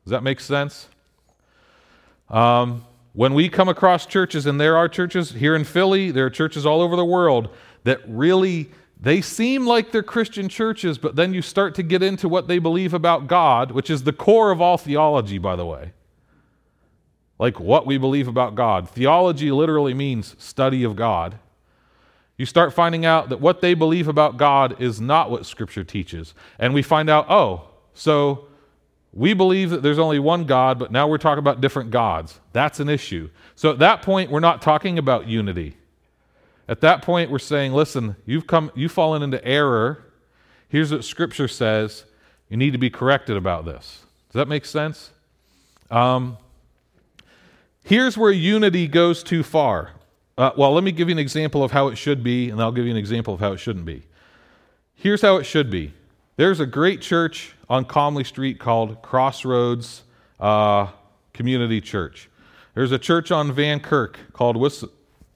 Does 0.06 0.12
that 0.12 0.24
make 0.24 0.40
sense? 0.40 0.88
Um, 2.30 2.86
when 3.14 3.34
we 3.34 3.50
come 3.50 3.70
across 3.70 4.06
churches, 4.06 4.46
and 4.46 4.60
there 4.60 4.78
are 4.78 4.88
churches 4.88 5.32
here 5.32 5.56
in 5.56 5.64
Philly, 5.66 6.12
there 6.12 6.26
are 6.26 6.30
churches 6.30 6.66
all 6.66 6.82
over 6.82 6.96
the 6.96 7.06
world 7.06 7.50
that 7.84 8.02
really 8.08 8.70
they 9.00 9.22
seem 9.22 9.66
like 9.66 9.92
they're 9.92 10.04
Christian 10.04 10.50
churches, 10.50 10.98
but 10.98 11.16
then 11.16 11.34
you 11.34 11.42
start 11.42 11.74
to 11.76 11.84
get 11.84 12.04
into 12.04 12.28
what 12.28 12.48
they 12.48 12.60
believe 12.60 12.94
about 12.94 13.28
God, 13.28 13.72
which 13.72 13.90
is 13.90 14.04
the 14.04 14.14
core 14.14 14.52
of 14.52 14.62
all 14.62 14.78
theology, 14.78 15.38
by 15.38 15.56
the 15.56 15.66
way. 15.66 15.94
Like 17.40 17.60
what 17.60 17.86
we 17.86 17.98
believe 17.98 18.28
about 18.28 18.56
God. 18.56 18.90
Theology 18.90 19.52
literally 19.52 19.94
means 19.94 20.36
study 20.38 20.84
of 20.84 20.96
God. 20.96 21.40
You 22.38 22.46
start 22.46 22.74
finding 22.74 23.06
out 23.06 23.30
that 23.30 23.42
what 23.42 23.62
they 23.62 23.74
believe 23.74 24.08
about 24.08 24.38
God 24.38 24.82
is 24.82 25.02
not 25.02 25.32
what 25.32 25.46
Scripture 25.46 25.84
teaches. 25.84 26.34
And 26.58 26.74
we 26.74 26.82
find 26.82 27.10
out, 27.10 27.30
oh, 27.30 27.64
so 27.94 28.48
we 29.12 29.34
believe 29.34 29.72
that 29.72 29.82
there's 29.82 30.00
only 30.00 30.20
one 30.20 30.46
God, 30.46 30.80
but 30.80 30.92
now 30.92 31.08
we're 31.08 31.18
talking 31.18 31.40
about 31.40 31.62
different 31.62 31.92
gods. 31.92 32.40
That's 32.54 32.80
an 32.80 32.90
issue. 32.90 33.30
So 33.56 33.72
at 33.72 33.80
that 33.80 34.02
point, 34.02 34.32
we're 34.32 34.40
not 34.40 34.62
talking 34.62 34.98
about 34.98 35.28
unity. 35.28 35.76
At 36.68 36.82
that 36.82 37.02
point, 37.02 37.32
we're 37.32 37.40
saying, 37.40 37.74
listen, 37.74 38.16
you've 38.26 38.48
come, 38.48 38.72
you've 38.76 38.92
fallen 38.92 39.24
into 39.24 39.44
error. 39.44 40.06
Here's 40.70 40.92
what 40.92 41.04
Scripture 41.04 41.48
says. 41.48 42.06
You 42.48 42.58
need 42.58 42.72
to 42.72 42.78
be 42.78 42.90
corrected 42.90 43.36
about 43.36 43.66
this. 43.66 44.04
Does 44.30 44.40
that 44.40 44.48
make 44.48 44.66
sense? 44.66 45.10
Um, 45.90 46.38
here's 47.90 48.16
where 48.16 48.32
unity 48.32 48.88
goes 48.88 49.24
too 49.24 49.42
far. 49.42 49.90
Uh, 50.38 50.52
well, 50.56 50.72
let 50.72 50.84
me 50.84 50.92
give 50.92 51.10
you 51.10 51.14
an 51.14 51.20
example 51.20 51.64
of 51.64 51.72
how 51.72 51.88
it 51.88 51.98
should 51.98 52.24
be, 52.24 52.52
and 52.52 52.62
I'll 52.62 52.72
give 52.72 52.86
you 52.86 52.92
an 52.92 52.98
example 52.98 53.34
of 53.34 53.40
how 53.40 53.52
it 53.52 53.58
shouldn't 53.58 53.86
be. 53.86 54.04
Here's 54.94 55.24
how 55.24 55.38
it 55.38 55.44
should 55.44 55.72
be 55.72 55.94
there's 56.38 56.60
a 56.60 56.68
great 56.68 57.02
church 57.02 57.56
on 57.68 57.84
Comly 57.84 58.24
Street 58.24 58.60
called 58.60 59.02
Crossroads 59.02 60.04
uh, 60.40 60.88
Community 61.34 61.82
Church. 61.82 62.30
There's 62.76 62.92
a 62.92 63.00
church 63.00 63.32
on 63.32 63.52
Van 63.52 63.80
Kirk 63.80 64.20
called 64.34 64.56
Wiss- 64.56 64.86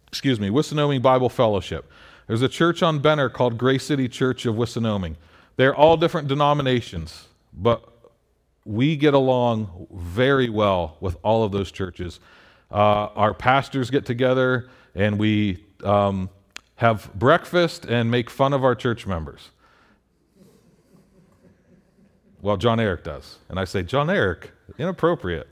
excuse 0.07 0.39
me, 0.39 0.49
Wissinoming 0.49 1.01
Bible 1.01 1.29
Fellowship. 1.29 1.91
There's 2.27 2.43
a 2.43 2.47
church 2.47 2.83
on 2.83 2.99
Benner 2.99 3.29
called 3.29 3.57
Grace 3.57 3.83
City 3.83 4.07
Church 4.07 4.45
of 4.45 4.55
Wissinoming. 4.55 5.15
They're 5.57 5.75
all 5.75 5.97
different 5.97 6.27
denominations, 6.27 7.27
but 7.51 7.89
we 8.63 8.95
get 8.95 9.13
along 9.13 9.87
very 9.91 10.49
well 10.49 10.97
with 11.01 11.17
all 11.23 11.43
of 11.43 11.51
those 11.51 11.71
churches. 11.71 12.19
Uh, 12.73 13.07
our 13.15 13.33
pastors 13.33 13.89
get 13.89 14.05
together 14.05 14.69
and 14.95 15.17
we 15.17 15.63
um, 15.83 16.29
have 16.75 17.09
breakfast 17.13 17.85
and 17.85 18.11
make 18.11 18.29
fun 18.29 18.51
of 18.51 18.63
our 18.63 18.75
church 18.75 19.07
members. 19.07 19.51
Well, 22.41 22.57
John 22.57 22.79
Eric 22.79 23.05
does. 23.05 23.37
And 23.47 23.57
I 23.59 23.63
say, 23.63 23.83
John 23.83 24.09
Eric, 24.09 24.51
inappropriate. 24.77 25.47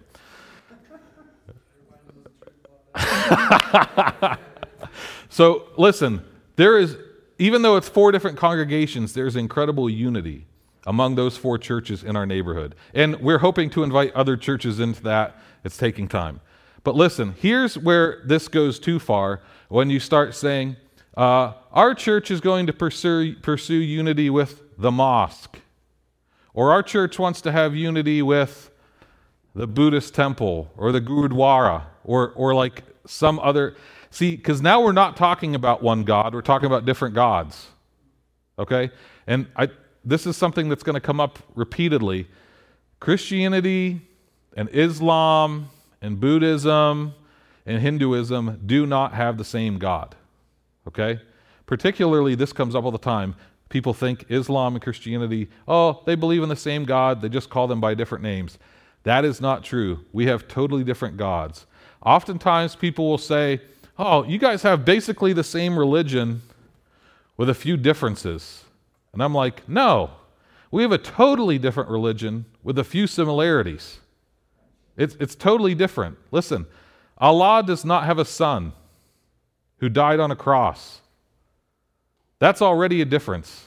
So 5.31 5.69
listen, 5.77 6.23
there 6.57 6.77
is, 6.77 6.97
even 7.39 7.61
though 7.61 7.77
it's 7.77 7.87
four 7.87 8.11
different 8.11 8.37
congregations, 8.37 9.13
there's 9.13 9.37
incredible 9.37 9.89
unity 9.89 10.45
among 10.85 11.15
those 11.15 11.37
four 11.37 11.57
churches 11.57 12.03
in 12.03 12.17
our 12.17 12.25
neighborhood. 12.25 12.75
And 12.93 13.15
we're 13.21 13.39
hoping 13.39 13.69
to 13.71 13.83
invite 13.83 14.13
other 14.13 14.35
churches 14.35 14.81
into 14.81 15.01
that. 15.03 15.37
It's 15.63 15.77
taking 15.77 16.09
time. 16.09 16.41
But 16.83 16.95
listen, 16.95 17.35
here's 17.39 17.77
where 17.77 18.21
this 18.25 18.47
goes 18.47 18.79
too 18.79 18.99
far 18.99 19.41
when 19.69 19.89
you 19.89 19.99
start 19.99 20.33
saying, 20.35 20.77
uh, 21.15 21.53
our 21.71 21.93
church 21.93 22.31
is 22.31 22.41
going 22.41 22.67
to 22.67 22.73
pursue, 22.73 23.35
pursue 23.41 23.75
unity 23.75 24.29
with 24.29 24.63
the 24.77 24.91
mosque, 24.91 25.59
or 26.53 26.71
our 26.71 26.81
church 26.81 27.19
wants 27.19 27.41
to 27.41 27.51
have 27.51 27.75
unity 27.75 28.21
with 28.21 28.71
the 29.53 29.67
Buddhist 29.67 30.15
temple, 30.15 30.71
or 30.77 30.91
the 30.91 31.01
Gurdwara, 31.01 31.83
or, 32.03 32.31
or 32.35 32.53
like 32.53 32.83
some 33.05 33.37
other. 33.39 33.75
See, 34.09 34.35
because 34.35 34.61
now 34.61 34.81
we're 34.81 34.93
not 34.93 35.17
talking 35.17 35.55
about 35.55 35.83
one 35.83 36.03
God, 36.03 36.33
we're 36.33 36.41
talking 36.41 36.67
about 36.67 36.85
different 36.85 37.15
gods. 37.15 37.67
Okay? 38.57 38.91
And 39.27 39.47
I, 39.55 39.69
this 40.03 40.25
is 40.25 40.37
something 40.37 40.69
that's 40.69 40.83
going 40.83 40.95
to 40.95 41.01
come 41.01 41.19
up 41.19 41.39
repeatedly. 41.53 42.27
Christianity 42.99 44.01
and 44.55 44.69
Islam 44.71 45.69
and 46.01 46.19
Buddhism 46.19 47.13
and 47.65 47.81
Hinduism 47.81 48.61
do 48.65 48.85
not 48.85 49.13
have 49.13 49.37
the 49.37 49.45
same 49.45 49.77
God. 49.77 50.15
Okay? 50.87 51.19
Particularly, 51.65 52.35
this 52.35 52.51
comes 52.51 52.75
up 52.75 52.83
all 52.83 52.91
the 52.91 52.97
time. 52.97 53.35
People 53.69 53.93
think 53.93 54.25
Islam 54.29 54.73
and 54.73 54.83
Christianity, 54.83 55.47
oh, 55.67 56.01
they 56.05 56.15
believe 56.15 56.43
in 56.43 56.49
the 56.49 56.55
same 56.55 56.83
God, 56.83 57.21
they 57.21 57.29
just 57.29 57.49
call 57.49 57.67
them 57.67 57.79
by 57.79 57.93
different 57.93 58.23
names. 58.23 58.57
That 59.03 59.23
is 59.23 59.39
not 59.39 59.63
true. 59.63 59.99
We 60.11 60.25
have 60.25 60.47
totally 60.47 60.83
different 60.83 61.15
gods. 61.15 61.65
Oftentimes, 62.03 62.75
people 62.75 63.07
will 63.07 63.17
say, 63.17 63.61
oh, 63.97 64.23
you 64.23 64.37
guys 64.37 64.63
have 64.63 64.83
basically 64.83 65.31
the 65.31 65.43
same 65.43 65.79
religion 65.79 66.41
with 67.37 67.49
a 67.49 67.53
few 67.53 67.77
differences. 67.77 68.65
And 69.13 69.23
I'm 69.23 69.33
like, 69.33 69.67
no, 69.69 70.11
we 70.71 70.81
have 70.81 70.91
a 70.91 70.97
totally 70.97 71.57
different 71.57 71.89
religion 71.89 72.45
with 72.63 72.77
a 72.77 72.83
few 72.83 73.07
similarities. 73.07 74.00
It's, 74.97 75.15
it's 75.19 75.35
totally 75.35 75.75
different. 75.75 76.17
Listen, 76.31 76.65
Allah 77.17 77.63
does 77.65 77.85
not 77.85 78.05
have 78.05 78.19
a 78.19 78.25
son 78.25 78.73
who 79.77 79.89
died 79.89 80.19
on 80.19 80.31
a 80.31 80.35
cross. 80.35 81.01
That's 82.39 82.61
already 82.61 83.01
a 83.01 83.05
difference, 83.05 83.65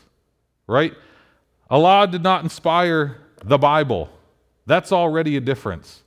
right? 0.66 0.92
Allah 1.70 2.06
did 2.06 2.22
not 2.22 2.42
inspire 2.42 3.18
the 3.44 3.58
Bible. 3.58 4.10
That's 4.66 4.92
already 4.92 5.36
a 5.36 5.40
difference. 5.40 6.02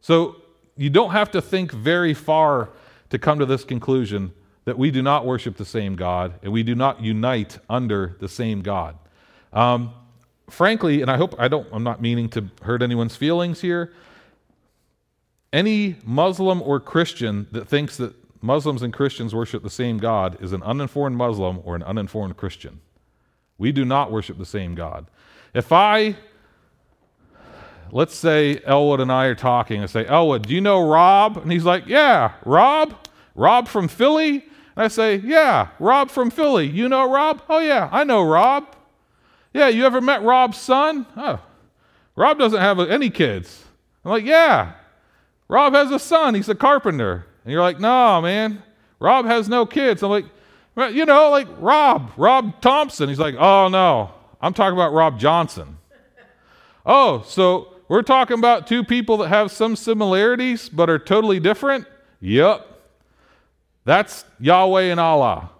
So 0.00 0.36
you 0.76 0.90
don't 0.90 1.10
have 1.10 1.30
to 1.32 1.42
think 1.42 1.72
very 1.72 2.14
far 2.14 2.70
to 3.10 3.18
come 3.18 3.38
to 3.38 3.46
this 3.46 3.64
conclusion 3.64 4.32
that 4.64 4.78
we 4.78 4.90
do 4.90 5.02
not 5.02 5.26
worship 5.26 5.56
the 5.56 5.64
same 5.64 5.96
God 5.96 6.34
and 6.42 6.52
we 6.52 6.62
do 6.62 6.74
not 6.74 7.00
unite 7.00 7.58
under 7.68 8.16
the 8.20 8.28
same 8.28 8.62
God. 8.62 8.96
Um, 9.52 9.92
frankly, 10.48 11.02
and 11.02 11.10
I 11.10 11.16
hope 11.16 11.34
I 11.38 11.48
don't, 11.48 11.66
I'm 11.72 11.82
not 11.82 12.00
meaning 12.00 12.28
to 12.30 12.48
hurt 12.62 12.82
anyone's 12.82 13.16
feelings 13.16 13.60
here. 13.60 13.92
Any 15.52 15.96
Muslim 16.04 16.62
or 16.62 16.80
Christian 16.80 17.46
that 17.52 17.68
thinks 17.68 17.96
that 17.98 18.14
Muslims 18.42 18.82
and 18.82 18.92
Christians 18.92 19.34
worship 19.34 19.62
the 19.62 19.70
same 19.70 19.98
God 19.98 20.36
is 20.42 20.52
an 20.52 20.62
uninformed 20.62 21.16
Muslim 21.16 21.60
or 21.64 21.76
an 21.76 21.82
uninformed 21.82 22.36
Christian. 22.36 22.80
We 23.56 23.70
do 23.70 23.84
not 23.84 24.10
worship 24.10 24.38
the 24.38 24.44
same 24.46 24.74
God. 24.74 25.06
If 25.54 25.70
I, 25.70 26.16
let's 27.92 28.14
say 28.14 28.60
Elwood 28.64 29.00
and 29.00 29.12
I 29.12 29.26
are 29.26 29.36
talking, 29.36 29.82
I 29.82 29.86
say, 29.86 30.04
Elwood, 30.06 30.48
do 30.48 30.54
you 30.54 30.60
know 30.60 30.84
Rob? 30.88 31.36
And 31.36 31.52
he's 31.52 31.64
like, 31.64 31.86
Yeah, 31.86 32.32
Rob? 32.44 32.96
Rob 33.34 33.68
from 33.68 33.86
Philly? 33.86 34.44
And 34.74 34.84
I 34.84 34.88
say, 34.88 35.16
Yeah, 35.16 35.68
Rob 35.78 36.10
from 36.10 36.30
Philly. 36.30 36.66
You 36.66 36.88
know 36.88 37.08
Rob? 37.08 37.42
Oh, 37.48 37.60
yeah, 37.60 37.88
I 37.92 38.02
know 38.02 38.22
Rob. 38.22 38.74
Yeah, 39.54 39.68
you 39.68 39.84
ever 39.84 40.00
met 40.00 40.22
Rob's 40.22 40.58
son? 40.58 41.06
Oh, 41.16 41.38
Rob 42.16 42.38
doesn't 42.38 42.58
have 42.58 42.80
any 42.80 43.10
kids. 43.10 43.64
I'm 44.04 44.10
like, 44.10 44.24
Yeah, 44.24 44.72
Rob 45.52 45.74
has 45.74 45.90
a 45.90 45.98
son. 45.98 46.34
He's 46.34 46.48
a 46.48 46.54
carpenter. 46.54 47.26
And 47.44 47.52
you're 47.52 47.60
like, 47.60 47.78
No, 47.78 48.22
man, 48.22 48.62
Rob 48.98 49.26
has 49.26 49.50
no 49.50 49.66
kids. 49.66 50.02
I'm 50.02 50.10
like, 50.10 50.24
You 50.94 51.04
know, 51.04 51.28
like 51.28 51.46
Rob, 51.58 52.10
Rob 52.16 52.58
Thompson. 52.62 53.10
He's 53.10 53.18
like, 53.18 53.34
Oh, 53.38 53.68
no, 53.68 54.12
I'm 54.40 54.54
talking 54.54 54.72
about 54.72 54.94
Rob 54.94 55.20
Johnson. 55.20 55.76
oh, 56.86 57.22
so 57.26 57.68
we're 57.88 58.00
talking 58.00 58.38
about 58.38 58.66
two 58.66 58.82
people 58.82 59.18
that 59.18 59.28
have 59.28 59.52
some 59.52 59.76
similarities 59.76 60.70
but 60.70 60.88
are 60.88 60.98
totally 60.98 61.38
different? 61.38 61.86
Yep. 62.20 62.66
That's 63.84 64.24
Yahweh 64.40 64.84
and 64.84 64.98
Allah. 64.98 65.50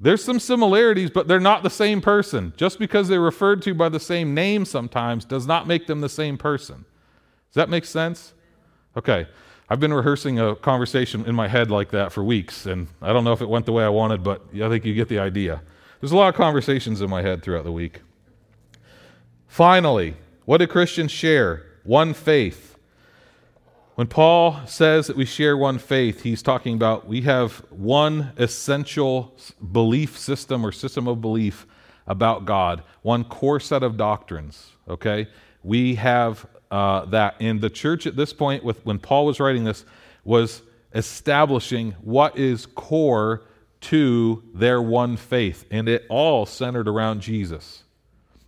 There's 0.00 0.24
some 0.24 0.40
similarities, 0.40 1.10
but 1.10 1.28
they're 1.28 1.38
not 1.38 1.62
the 1.62 1.68
same 1.68 2.00
person. 2.00 2.54
Just 2.56 2.78
because 2.78 3.08
they're 3.08 3.20
referred 3.20 3.60
to 3.62 3.74
by 3.74 3.90
the 3.90 4.00
same 4.00 4.32
name 4.32 4.64
sometimes 4.64 5.26
does 5.26 5.46
not 5.46 5.66
make 5.66 5.86
them 5.86 6.00
the 6.00 6.08
same 6.08 6.38
person. 6.38 6.86
Does 7.50 7.56
that 7.56 7.68
make 7.68 7.84
sense? 7.84 8.32
Okay. 8.96 9.26
I've 9.68 9.80
been 9.80 9.92
rehearsing 9.92 10.38
a 10.38 10.54
conversation 10.54 11.26
in 11.26 11.34
my 11.34 11.48
head 11.48 11.72
like 11.72 11.90
that 11.90 12.12
for 12.12 12.22
weeks, 12.22 12.66
and 12.66 12.86
I 13.02 13.12
don't 13.12 13.24
know 13.24 13.32
if 13.32 13.42
it 13.42 13.48
went 13.48 13.66
the 13.66 13.72
way 13.72 13.84
I 13.84 13.88
wanted, 13.88 14.22
but 14.22 14.42
I 14.54 14.68
think 14.68 14.84
you 14.84 14.94
get 14.94 15.08
the 15.08 15.18
idea. 15.18 15.60
There's 16.00 16.12
a 16.12 16.16
lot 16.16 16.28
of 16.28 16.36
conversations 16.36 17.00
in 17.00 17.10
my 17.10 17.20
head 17.22 17.42
throughout 17.42 17.64
the 17.64 17.72
week. 17.72 18.00
Finally, 19.48 20.14
what 20.44 20.58
do 20.58 20.68
Christians 20.68 21.10
share? 21.10 21.64
One 21.82 22.14
faith. 22.14 22.76
When 23.96 24.06
Paul 24.06 24.60
says 24.66 25.08
that 25.08 25.16
we 25.16 25.24
share 25.24 25.56
one 25.56 25.78
faith, 25.78 26.22
he's 26.22 26.42
talking 26.42 26.74
about 26.74 27.08
we 27.08 27.22
have 27.22 27.64
one 27.70 28.32
essential 28.36 29.34
belief 29.72 30.16
system 30.16 30.64
or 30.64 30.70
system 30.70 31.08
of 31.08 31.20
belief 31.20 31.66
about 32.06 32.44
God, 32.44 32.84
one 33.02 33.24
core 33.24 33.58
set 33.58 33.82
of 33.82 33.96
doctrines. 33.96 34.72
Okay? 34.88 35.26
We 35.64 35.96
have 35.96 36.46
uh, 36.70 37.04
that. 37.06 37.36
And 37.40 37.60
the 37.60 37.70
church 37.70 38.06
at 38.06 38.16
this 38.16 38.32
point, 38.32 38.64
with, 38.64 38.84
when 38.84 38.98
Paul 38.98 39.26
was 39.26 39.40
writing 39.40 39.64
this, 39.64 39.84
was 40.24 40.62
establishing 40.94 41.92
what 42.00 42.38
is 42.38 42.66
core 42.66 43.42
to 43.82 44.42
their 44.54 44.80
one 44.80 45.16
faith. 45.16 45.64
And 45.70 45.88
it 45.88 46.04
all 46.08 46.46
centered 46.46 46.88
around 46.88 47.20
Jesus. 47.20 47.82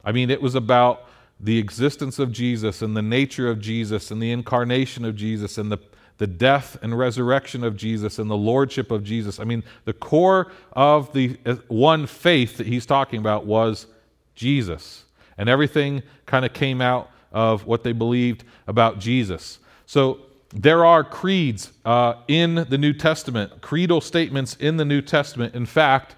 I 0.05 0.13
mean, 0.13 0.31
it 0.31 0.41
was 0.41 0.55
about 0.55 1.05
the 1.41 1.59
existence 1.59 2.19
of 2.19 2.33
Jesus 2.33 2.83
and 2.83 2.97
the 2.97 3.03
nature 3.03 3.49
of 3.49 3.61
Jesus 3.61 4.11
and 4.11 4.21
the 4.21 4.33
incarnation 4.33 5.05
of 5.05 5.15
Jesus 5.15 5.59
and 5.59 5.71
the, 5.71 5.79
the 6.17 6.27
death 6.27 6.77
and 6.83 6.99
resurrection 6.99 7.63
of 7.63 7.77
Jesus 7.77 8.19
and 8.19 8.29
the 8.29 8.37
lordship 8.37 8.91
of 8.91 9.05
Jesus. 9.05 9.39
I 9.39 9.45
mean, 9.45 9.63
the 9.85 9.93
core 9.93 10.51
of 10.73 11.13
the 11.13 11.39
uh, 11.47 11.57
one 11.69 12.07
faith 12.07 12.57
that 12.57 12.67
he's 12.67 12.87
talking 12.87 13.21
about 13.21 13.47
was 13.47 13.87
Jesus. 14.35 15.05
And 15.37 15.49
everything 15.49 16.03
kind 16.27 16.45
of 16.45 16.53
came 16.53 16.81
out 16.81 17.11
of 17.39 17.67
what 17.67 17.85
they 17.85 17.93
believed 17.93 18.43
about 18.67 18.99
Jesus. 18.99 19.61
So 19.87 20.19
there 20.53 20.85
are 20.85 21.05
creeds 21.05 21.73
uh, 21.85 22.15
in 22.27 22.67
the 22.69 22.77
New 22.77 22.93
Testament, 22.93 23.61
creedal 23.61 24.01
statements 24.01 24.57
in 24.57 24.77
the 24.77 24.85
New 24.85 25.01
Testament. 25.01 25.55
In 25.55 25.65
fact, 25.65 26.17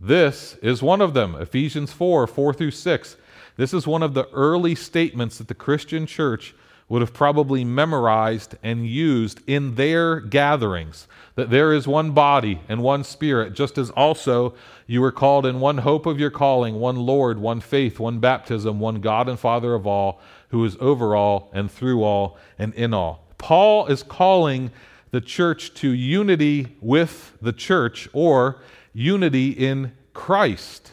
this 0.00 0.56
is 0.62 0.82
one 0.82 1.00
of 1.00 1.14
them 1.14 1.36
Ephesians 1.36 1.92
4 1.92 2.26
4 2.26 2.54
through 2.54 2.72
6. 2.72 3.16
This 3.56 3.72
is 3.72 3.86
one 3.86 4.02
of 4.02 4.14
the 4.14 4.28
early 4.30 4.74
statements 4.74 5.38
that 5.38 5.46
the 5.46 5.54
Christian 5.54 6.06
church 6.06 6.56
would 6.88 7.02
have 7.02 7.12
probably 7.12 7.64
memorized 7.64 8.56
and 8.62 8.86
used 8.86 9.40
in 9.46 9.74
their 9.74 10.20
gatherings 10.20 11.08
that 11.34 11.50
there 11.50 11.72
is 11.72 11.88
one 11.88 12.12
body 12.12 12.60
and 12.68 12.80
one 12.80 13.02
spirit, 13.02 13.52
just 13.52 13.76
as 13.76 13.90
also 13.90 14.54
you 14.86 15.00
were 15.00 15.12
called 15.12 15.44
in 15.44 15.58
one 15.58 15.78
hope 15.78 16.06
of 16.06 16.20
your 16.20 16.30
calling, 16.30 16.76
one 16.76 16.96
Lord, 16.96 17.38
one 17.38 17.60
faith, 17.60 17.98
one 17.98 18.20
baptism, 18.20 18.78
one 18.78 19.00
God 19.00 19.28
and 19.28 19.38
Father 19.38 19.74
of 19.74 19.86
all, 19.86 20.20
who 20.50 20.64
is 20.64 20.76
over 20.80 21.16
all 21.16 21.50
and 21.52 21.70
through 21.70 22.04
all 22.04 22.38
and 22.58 22.72
in 22.74 22.94
all. 22.94 23.26
Paul 23.36 23.86
is 23.86 24.02
calling 24.02 24.70
the 25.10 25.20
church 25.20 25.74
to 25.74 25.90
unity 25.90 26.76
with 26.80 27.36
the 27.42 27.52
church 27.52 28.08
or 28.12 28.60
unity 28.92 29.50
in 29.50 29.92
Christ. 30.14 30.92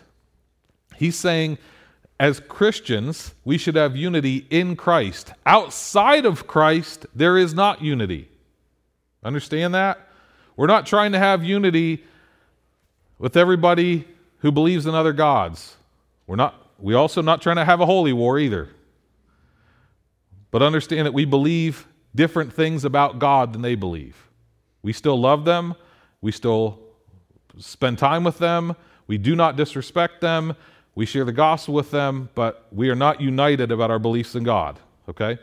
He's 0.95 1.15
saying, 1.15 1.57
as 2.23 2.39
Christians, 2.39 3.35
we 3.43 3.57
should 3.57 3.75
have 3.75 3.97
unity 3.97 4.47
in 4.49 4.77
Christ. 4.77 5.33
Outside 5.45 6.25
of 6.25 6.47
Christ, 6.47 7.05
there 7.13 7.37
is 7.37 7.53
not 7.53 7.81
unity. 7.81 8.29
Understand 9.25 9.73
that? 9.73 10.07
We're 10.55 10.67
not 10.67 10.85
trying 10.85 11.11
to 11.11 11.19
have 11.19 11.43
unity 11.43 12.01
with 13.19 13.35
everybody 13.35 14.07
who 14.37 14.53
believes 14.53 14.85
in 14.85 14.95
other 14.95 15.11
gods. 15.11 15.75
We're 16.25 16.37
not 16.37 16.55
we 16.79 16.93
also 16.93 17.21
not 17.21 17.41
trying 17.41 17.57
to 17.57 17.65
have 17.65 17.81
a 17.81 17.85
holy 17.85 18.13
war 18.13 18.39
either. 18.39 18.69
But 20.49 20.61
understand 20.61 21.05
that 21.05 21.13
we 21.13 21.25
believe 21.25 21.87
different 22.15 22.53
things 22.53 22.85
about 22.85 23.19
God 23.19 23.51
than 23.51 23.63
they 23.63 23.75
believe. 23.75 24.29
We 24.81 24.93
still 24.93 25.19
love 25.19 25.43
them, 25.43 25.75
we 26.21 26.31
still 26.31 26.79
spend 27.57 27.97
time 27.97 28.23
with 28.23 28.37
them, 28.37 28.77
we 29.07 29.17
do 29.17 29.35
not 29.35 29.57
disrespect 29.57 30.21
them, 30.21 30.55
we 30.95 31.05
share 31.05 31.25
the 31.25 31.31
gospel 31.31 31.73
with 31.73 31.91
them, 31.91 32.29
but 32.35 32.67
we 32.71 32.89
are 32.89 32.95
not 32.95 33.19
united 33.19 33.71
about 33.71 33.89
our 33.89 33.99
beliefs 33.99 34.35
in 34.35 34.43
God, 34.43 34.79
okay? 35.09 35.37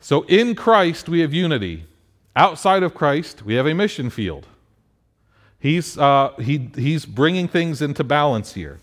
So 0.00 0.22
in 0.22 0.54
Christ 0.54 1.08
we 1.08 1.20
have 1.20 1.34
unity. 1.34 1.84
Outside 2.34 2.82
of 2.82 2.94
Christ, 2.94 3.44
we 3.44 3.54
have 3.54 3.66
a 3.66 3.74
mission 3.74 4.10
field. 4.10 4.46
He's, 5.58 5.96
uh, 5.96 6.32
he, 6.38 6.70
he's 6.76 7.06
bringing 7.06 7.48
things 7.48 7.80
into 7.80 8.04
balance 8.04 8.52
here. 8.52 8.78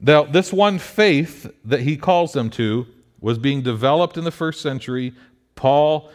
Now, 0.00 0.24
this 0.24 0.52
one 0.52 0.78
faith 0.78 1.50
that 1.64 1.80
he 1.80 1.96
calls 1.96 2.32
them 2.32 2.50
to 2.50 2.86
was 3.20 3.38
being 3.38 3.62
developed 3.62 4.16
in 4.16 4.24
the 4.24 4.30
first 4.30 4.60
century. 4.60 5.14
Paul, 5.56 6.10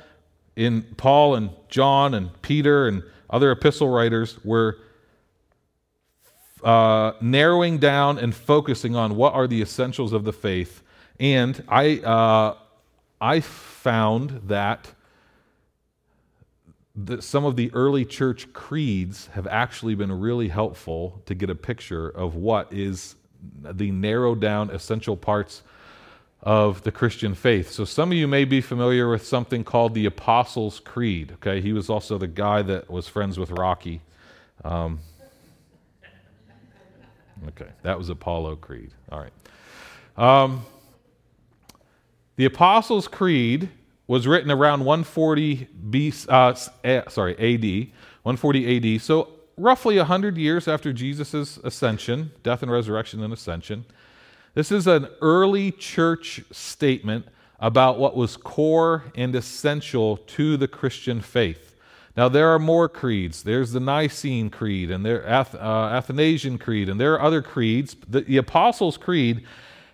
in 0.55 0.83
Paul 0.97 1.35
and 1.35 1.49
John 1.67 2.13
and 2.13 2.41
Peter 2.41 2.87
and 2.87 3.03
other 3.29 3.51
epistle 3.51 3.89
writers 3.89 4.37
were 4.43 4.77
uh, 6.63 7.13
narrowing 7.21 7.77
down 7.77 8.17
and 8.17 8.33
focusing 8.35 8.95
on 8.95 9.15
what 9.15 9.33
are 9.33 9.47
the 9.47 9.61
essentials 9.61 10.13
of 10.13 10.23
the 10.23 10.33
faith. 10.33 10.83
And 11.19 11.63
I, 11.67 11.99
uh, 11.99 12.55
I 13.19 13.39
found 13.39 14.41
that, 14.47 14.91
that 16.95 17.23
some 17.23 17.45
of 17.45 17.55
the 17.55 17.71
early 17.73 18.05
church 18.05 18.51
creeds 18.53 19.27
have 19.27 19.47
actually 19.47 19.95
been 19.95 20.11
really 20.11 20.47
helpful 20.47 21.21
to 21.25 21.35
get 21.35 21.49
a 21.49 21.55
picture 21.55 22.09
of 22.09 22.35
what 22.35 22.71
is 22.71 23.15
the 23.63 23.91
narrowed 23.91 24.39
down 24.39 24.69
essential 24.69 25.17
parts 25.17 25.63
of 26.43 26.81
the 26.83 26.91
Christian 26.91 27.35
faith. 27.35 27.69
So 27.69 27.85
some 27.85 28.11
of 28.11 28.17
you 28.17 28.27
may 28.27 28.45
be 28.45 28.61
familiar 28.61 29.09
with 29.09 29.25
something 29.25 29.63
called 29.63 29.93
the 29.93 30.05
Apostles' 30.05 30.79
Creed. 30.79 31.33
Okay, 31.33 31.61
he 31.61 31.71
was 31.71 31.89
also 31.89 32.17
the 32.17 32.27
guy 32.27 32.63
that 32.63 32.89
was 32.89 33.07
friends 33.07 33.37
with 33.37 33.51
Rocky. 33.51 34.01
Um, 34.63 34.99
okay, 37.49 37.69
that 37.83 37.97
was 37.97 38.09
Apollo 38.09 38.57
Creed. 38.57 38.91
All 39.11 39.19
right. 39.19 39.33
Um, 40.17 40.65
the 42.35 42.45
Apostles' 42.45 43.07
Creed 43.07 43.69
was 44.07 44.27
written 44.27 44.51
around 44.51 44.83
140 44.83 45.67
B, 45.89 46.13
uh, 46.27 46.53
sorry, 46.53 47.33
AD, 47.33 47.91
140 48.23 48.95
AD. 48.95 49.01
So 49.01 49.29
roughly 49.57 49.97
100 49.97 50.37
years 50.37 50.67
after 50.67 50.91
Jesus' 50.91 51.57
ascension, 51.57 52.31
death 52.43 52.61
and 52.63 52.71
resurrection 52.71 53.23
and 53.23 53.31
ascension. 53.31 53.85
This 54.53 54.71
is 54.71 54.87
an 54.87 55.07
early 55.21 55.71
church 55.71 56.43
statement 56.51 57.27
about 57.59 57.99
what 57.99 58.15
was 58.15 58.35
core 58.35 59.05
and 59.15 59.35
essential 59.35 60.17
to 60.17 60.57
the 60.57 60.67
Christian 60.67 61.21
faith. 61.21 61.70
Now, 62.15 62.27
there 62.27 62.49
are 62.49 62.59
more 62.59 62.89
creeds. 62.89 63.43
There's 63.43 63.71
the 63.71 63.79
Nicene 63.79 64.49
Creed 64.49 64.91
and 64.91 65.05
the 65.05 65.27
Ath- 65.27 65.55
uh, 65.55 65.89
Athanasian 65.93 66.57
Creed, 66.57 66.89
and 66.89 66.99
there 66.99 67.13
are 67.13 67.21
other 67.21 67.41
creeds. 67.41 67.95
The, 68.07 68.21
the 68.21 68.37
Apostles' 68.37 68.97
Creed 68.97 69.45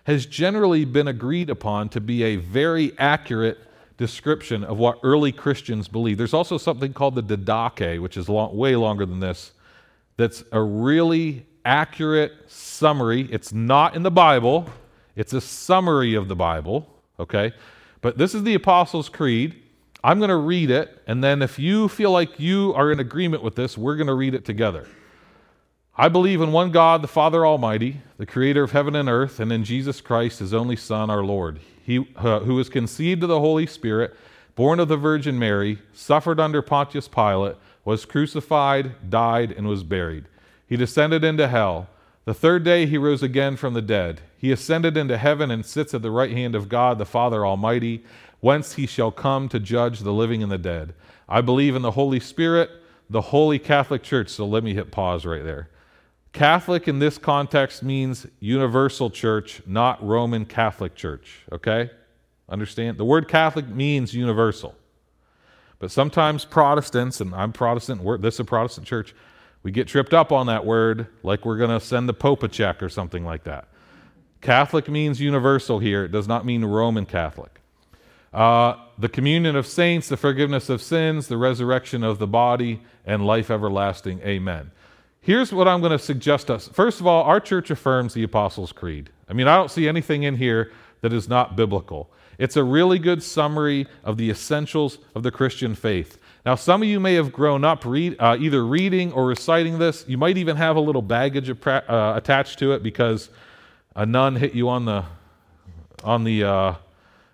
has 0.04 0.26
generally 0.26 0.84
been 0.84 1.06
agreed 1.06 1.50
upon 1.50 1.90
to 1.90 2.00
be 2.00 2.22
a 2.24 2.36
very 2.36 2.92
accurate 2.98 3.58
description 3.98 4.64
of 4.64 4.78
what 4.78 4.98
early 5.02 5.32
Christians 5.32 5.86
believe. 5.86 6.18
There's 6.18 6.34
also 6.34 6.56
something 6.56 6.92
called 6.92 7.14
the 7.14 7.22
Didache, 7.22 8.00
which 8.00 8.16
is 8.16 8.28
long, 8.28 8.56
way 8.56 8.74
longer 8.74 9.04
than 9.04 9.20
this, 9.20 9.52
that's 10.16 10.42
a 10.50 10.60
really 10.60 11.46
accurate 11.64 12.32
summary. 12.46 13.28
It's 13.30 13.52
not 13.52 13.94
in 13.94 14.02
the 14.02 14.10
Bible, 14.10 14.70
it's 15.14 15.32
a 15.32 15.40
summary 15.40 16.14
of 16.14 16.28
the 16.28 16.36
Bible, 16.36 16.88
okay? 17.20 17.52
But 18.00 18.18
this 18.18 18.34
is 18.34 18.44
the 18.44 18.54
Apostles' 18.54 19.08
Creed. 19.08 19.62
I'm 20.08 20.20
going 20.20 20.30
to 20.30 20.36
read 20.36 20.70
it, 20.70 21.02
and 21.06 21.22
then 21.22 21.42
if 21.42 21.58
you 21.58 21.86
feel 21.86 22.10
like 22.10 22.40
you 22.40 22.72
are 22.74 22.90
in 22.90 22.98
agreement 22.98 23.42
with 23.42 23.56
this, 23.56 23.76
we're 23.76 23.96
going 23.96 24.06
to 24.06 24.14
read 24.14 24.32
it 24.32 24.42
together. 24.42 24.88
I 25.94 26.08
believe 26.08 26.40
in 26.40 26.50
one 26.50 26.70
God, 26.70 27.02
the 27.02 27.08
Father 27.08 27.44
Almighty, 27.44 28.00
the 28.16 28.24
creator 28.24 28.62
of 28.62 28.72
heaven 28.72 28.96
and 28.96 29.06
earth, 29.06 29.38
and 29.38 29.52
in 29.52 29.64
Jesus 29.64 30.00
Christ, 30.00 30.38
his 30.38 30.54
only 30.54 30.76
Son, 30.76 31.10
our 31.10 31.22
Lord, 31.22 31.60
he, 31.84 32.08
uh, 32.16 32.40
who 32.40 32.54
was 32.54 32.70
conceived 32.70 33.22
of 33.22 33.28
the 33.28 33.38
Holy 33.38 33.66
Spirit, 33.66 34.16
born 34.54 34.80
of 34.80 34.88
the 34.88 34.96
Virgin 34.96 35.38
Mary, 35.38 35.78
suffered 35.92 36.40
under 36.40 36.62
Pontius 36.62 37.06
Pilate, 37.06 37.56
was 37.84 38.06
crucified, 38.06 39.10
died, 39.10 39.52
and 39.52 39.68
was 39.68 39.82
buried. 39.82 40.24
He 40.66 40.78
descended 40.78 41.22
into 41.22 41.48
hell. 41.48 41.86
The 42.24 42.32
third 42.32 42.64
day 42.64 42.86
he 42.86 42.96
rose 42.96 43.22
again 43.22 43.56
from 43.56 43.74
the 43.74 43.82
dead. 43.82 44.22
He 44.38 44.52
ascended 44.52 44.96
into 44.96 45.18
heaven 45.18 45.50
and 45.50 45.66
sits 45.66 45.92
at 45.92 46.00
the 46.00 46.10
right 46.10 46.30
hand 46.30 46.54
of 46.54 46.68
God 46.70 46.98
the 46.98 47.04
Father 47.04 47.44
Almighty, 47.44 48.04
whence 48.40 48.74
he 48.74 48.86
shall 48.86 49.10
come 49.10 49.48
to 49.48 49.58
judge 49.58 50.00
the 50.00 50.12
living 50.12 50.42
and 50.42 50.52
the 50.52 50.58
dead. 50.58 50.94
I 51.28 51.40
believe 51.40 51.74
in 51.74 51.82
the 51.82 51.90
Holy 51.90 52.20
Spirit, 52.20 52.70
the 53.10 53.20
Holy 53.20 53.58
Catholic 53.58 54.02
Church. 54.02 54.28
So 54.28 54.46
let 54.46 54.62
me 54.62 54.74
hit 54.74 54.90
pause 54.90 55.26
right 55.26 55.44
there. 55.44 55.68
Catholic 56.32 56.86
in 56.86 56.98
this 56.98 57.18
context 57.18 57.82
means 57.82 58.26
universal 58.38 59.10
church, 59.10 59.62
not 59.66 60.04
Roman 60.06 60.44
Catholic 60.44 60.94
Church. 60.94 61.40
Okay? 61.50 61.90
Understand? 62.48 62.96
The 62.98 63.04
word 63.04 63.28
Catholic 63.28 63.68
means 63.68 64.14
universal. 64.14 64.74
But 65.78 65.90
sometimes 65.90 66.44
Protestants, 66.44 67.20
and 67.20 67.34
I'm 67.34 67.52
Protestant, 67.52 68.02
this 68.20 68.34
is 68.34 68.40
a 68.40 68.44
Protestant 68.44 68.86
church, 68.86 69.14
we 69.62 69.70
get 69.70 69.88
tripped 69.88 70.14
up 70.14 70.32
on 70.32 70.46
that 70.46 70.64
word 70.64 71.08
like 71.22 71.44
we're 71.44 71.56
going 71.56 71.70
to 71.70 71.84
send 71.84 72.08
the 72.08 72.14
Pope 72.14 72.42
a 72.42 72.48
check 72.48 72.82
or 72.82 72.88
something 72.88 73.24
like 73.24 73.44
that. 73.44 73.68
Catholic 74.40 74.88
means 74.88 75.20
universal 75.20 75.78
here, 75.78 76.04
it 76.04 76.12
does 76.12 76.28
not 76.28 76.46
mean 76.46 76.64
Roman 76.64 77.06
Catholic. 77.06 77.57
Uh, 78.32 78.76
the 78.98 79.08
communion 79.08 79.56
of 79.56 79.66
saints, 79.66 80.08
the 80.08 80.16
forgiveness 80.16 80.68
of 80.68 80.82
sins, 80.82 81.28
the 81.28 81.36
resurrection 81.36 82.04
of 82.04 82.18
the 82.18 82.26
body, 82.26 82.80
and 83.06 83.26
life 83.26 83.50
everlasting. 83.50 84.20
Amen. 84.20 84.70
Here's 85.20 85.52
what 85.52 85.66
I'm 85.66 85.80
going 85.80 85.92
to 85.92 85.98
suggest 85.98 86.50
us. 86.50 86.68
First 86.68 87.00
of 87.00 87.06
all, 87.06 87.24
our 87.24 87.40
church 87.40 87.70
affirms 87.70 88.14
the 88.14 88.22
Apostles' 88.22 88.72
Creed. 88.72 89.10
I 89.28 89.32
mean, 89.32 89.48
I 89.48 89.56
don't 89.56 89.70
see 89.70 89.88
anything 89.88 90.22
in 90.22 90.36
here 90.36 90.72
that 91.00 91.12
is 91.12 91.28
not 91.28 91.56
biblical. 91.56 92.10
It's 92.38 92.56
a 92.56 92.62
really 92.62 92.98
good 92.98 93.22
summary 93.22 93.86
of 94.04 94.16
the 94.16 94.30
essentials 94.30 94.98
of 95.14 95.22
the 95.22 95.30
Christian 95.30 95.74
faith. 95.74 96.18
Now, 96.46 96.54
some 96.54 96.82
of 96.82 96.88
you 96.88 97.00
may 97.00 97.14
have 97.14 97.32
grown 97.32 97.64
up 97.64 97.84
read, 97.84 98.16
uh, 98.18 98.36
either 98.38 98.64
reading 98.64 99.12
or 99.12 99.26
reciting 99.26 99.78
this. 99.78 100.04
You 100.06 100.18
might 100.18 100.38
even 100.38 100.56
have 100.56 100.76
a 100.76 100.80
little 100.80 101.02
baggage 101.02 101.50
uh, 101.50 102.12
attached 102.16 102.58
to 102.60 102.72
it 102.72 102.82
because 102.82 103.28
a 103.96 104.06
nun 104.06 104.36
hit 104.36 104.54
you 104.54 104.68
on 104.68 104.84
the 104.84 105.04
on 106.04 106.22
the 106.22 106.44
uh, 106.44 106.74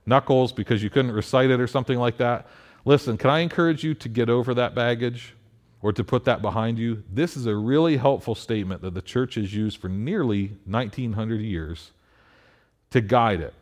knuckles 0.06 0.52
because 0.52 0.82
you 0.82 0.90
couldn't 0.90 1.12
recite 1.12 1.50
it 1.50 1.60
or 1.60 1.66
something 1.66 1.98
like 1.98 2.16
that. 2.18 2.46
Listen, 2.84 3.16
can 3.16 3.30
I 3.30 3.40
encourage 3.40 3.82
you 3.82 3.94
to 3.94 4.08
get 4.08 4.28
over 4.28 4.54
that 4.54 4.74
baggage 4.74 5.34
or 5.80 5.92
to 5.92 6.04
put 6.04 6.24
that 6.24 6.42
behind 6.42 6.78
you? 6.78 7.02
This 7.10 7.36
is 7.36 7.46
a 7.46 7.56
really 7.56 7.96
helpful 7.96 8.34
statement 8.34 8.82
that 8.82 8.94
the 8.94 9.02
church 9.02 9.36
has 9.36 9.54
used 9.54 9.78
for 9.78 9.88
nearly 9.88 10.52
1900 10.66 11.40
years 11.40 11.92
to 12.90 13.00
guide 13.00 13.40
it. 13.40 13.54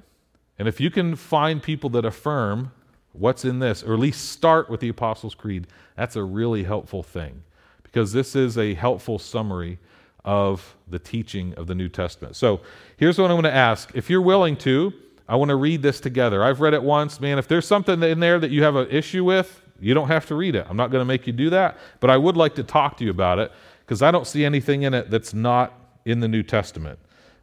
And 0.59 0.69
if 0.69 0.81
you 0.81 0.91
can 0.91 1.17
find 1.17 1.63
people 1.63 1.91
that 1.91 2.05
affirm 2.05 2.73
what's 3.13 3.45
in 3.45 3.59
this, 3.59 3.83
or 3.83 3.95
at 3.95 3.99
least 3.99 4.31
start 4.31 4.69
with 4.69 4.81
the 4.81 4.89
Apostles' 4.89 5.35
Creed, 5.35 5.67
that's 5.97 6.17
a 6.17 6.23
really 6.23 6.65
helpful 6.65 7.03
thing 7.03 7.43
because 7.83 8.13
this 8.13 8.35
is 8.35 8.57
a 8.57 8.75
helpful 8.75 9.19
summary 9.19 9.79
of 10.25 10.77
the 10.89 10.99
teaching 10.99 11.55
of 11.55 11.67
the 11.67 11.75
New 11.75 11.89
Testament. 11.89 12.37
So 12.37 12.61
here's 12.97 13.19
what 13.19 13.31
I'm 13.31 13.35
going 13.35 13.45
to 13.45 13.53
ask. 13.53 13.91
If 13.95 14.09
you're 14.09 14.23
willing 14.23 14.57
to, 14.59 14.93
I 15.29 15.37
want 15.37 15.51
to 15.51 15.57
read 15.57 15.83
this 15.83 16.01
together. 16.01 16.43
I've 16.43 16.61
read 16.61 16.75
it 16.75 16.83
once. 16.83 17.21
Man, 17.21 17.39
if 17.39 17.49
there's 17.49 17.67
something 17.67 18.03
in 18.03 18.21
there 18.21 18.39
that 18.39 18.51
you 18.51 18.63
have 18.63 18.77
an 18.77 18.89
issue 18.91 19.25
with, 19.25 19.63
you 19.81 19.95
don't 19.95 20.09
have 20.09 20.27
to 20.27 20.35
read 20.35 20.55
it. 20.55 20.67
I'm 20.69 20.77
not 20.77 20.91
going 20.91 21.01
to 21.01 21.07
make 21.07 21.27
you 21.27 21.33
do 21.33 21.51
that, 21.51 21.79
but 22.01 22.11
I 22.11 22.17
would 22.17 22.37
like 22.37 22.55
to 22.57 22.63
talk 22.63 22.97
to 22.99 23.05
you 23.05 23.11
about 23.11 23.39
it 23.39 23.53
because 23.81 24.03
I 24.03 24.11
don't 24.11 24.27
see 24.27 24.45
anything 24.45 24.83
in 24.83 24.95
it 24.95 25.11
that's 25.11 25.35
not 25.35 25.73
in 26.05 26.21
the 26.21 26.29
New 26.29 26.43
Testament. 26.43 26.99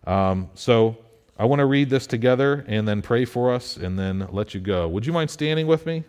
Um, 0.05 0.49
so 0.55 0.97
I 1.37 1.45
want 1.45 1.59
to 1.59 1.65
read 1.65 1.89
this 1.89 2.07
together 2.07 2.65
and 2.67 2.87
then 2.87 3.01
pray 3.01 3.25
for 3.25 3.53
us 3.53 3.77
and 3.77 3.97
then 3.97 4.27
let 4.31 4.53
you 4.53 4.59
go. 4.59 4.87
Would 4.87 5.05
you 5.05 5.13
mind 5.13 5.29
standing 5.29 5.67
with 5.67 5.85
me? 5.85 6.03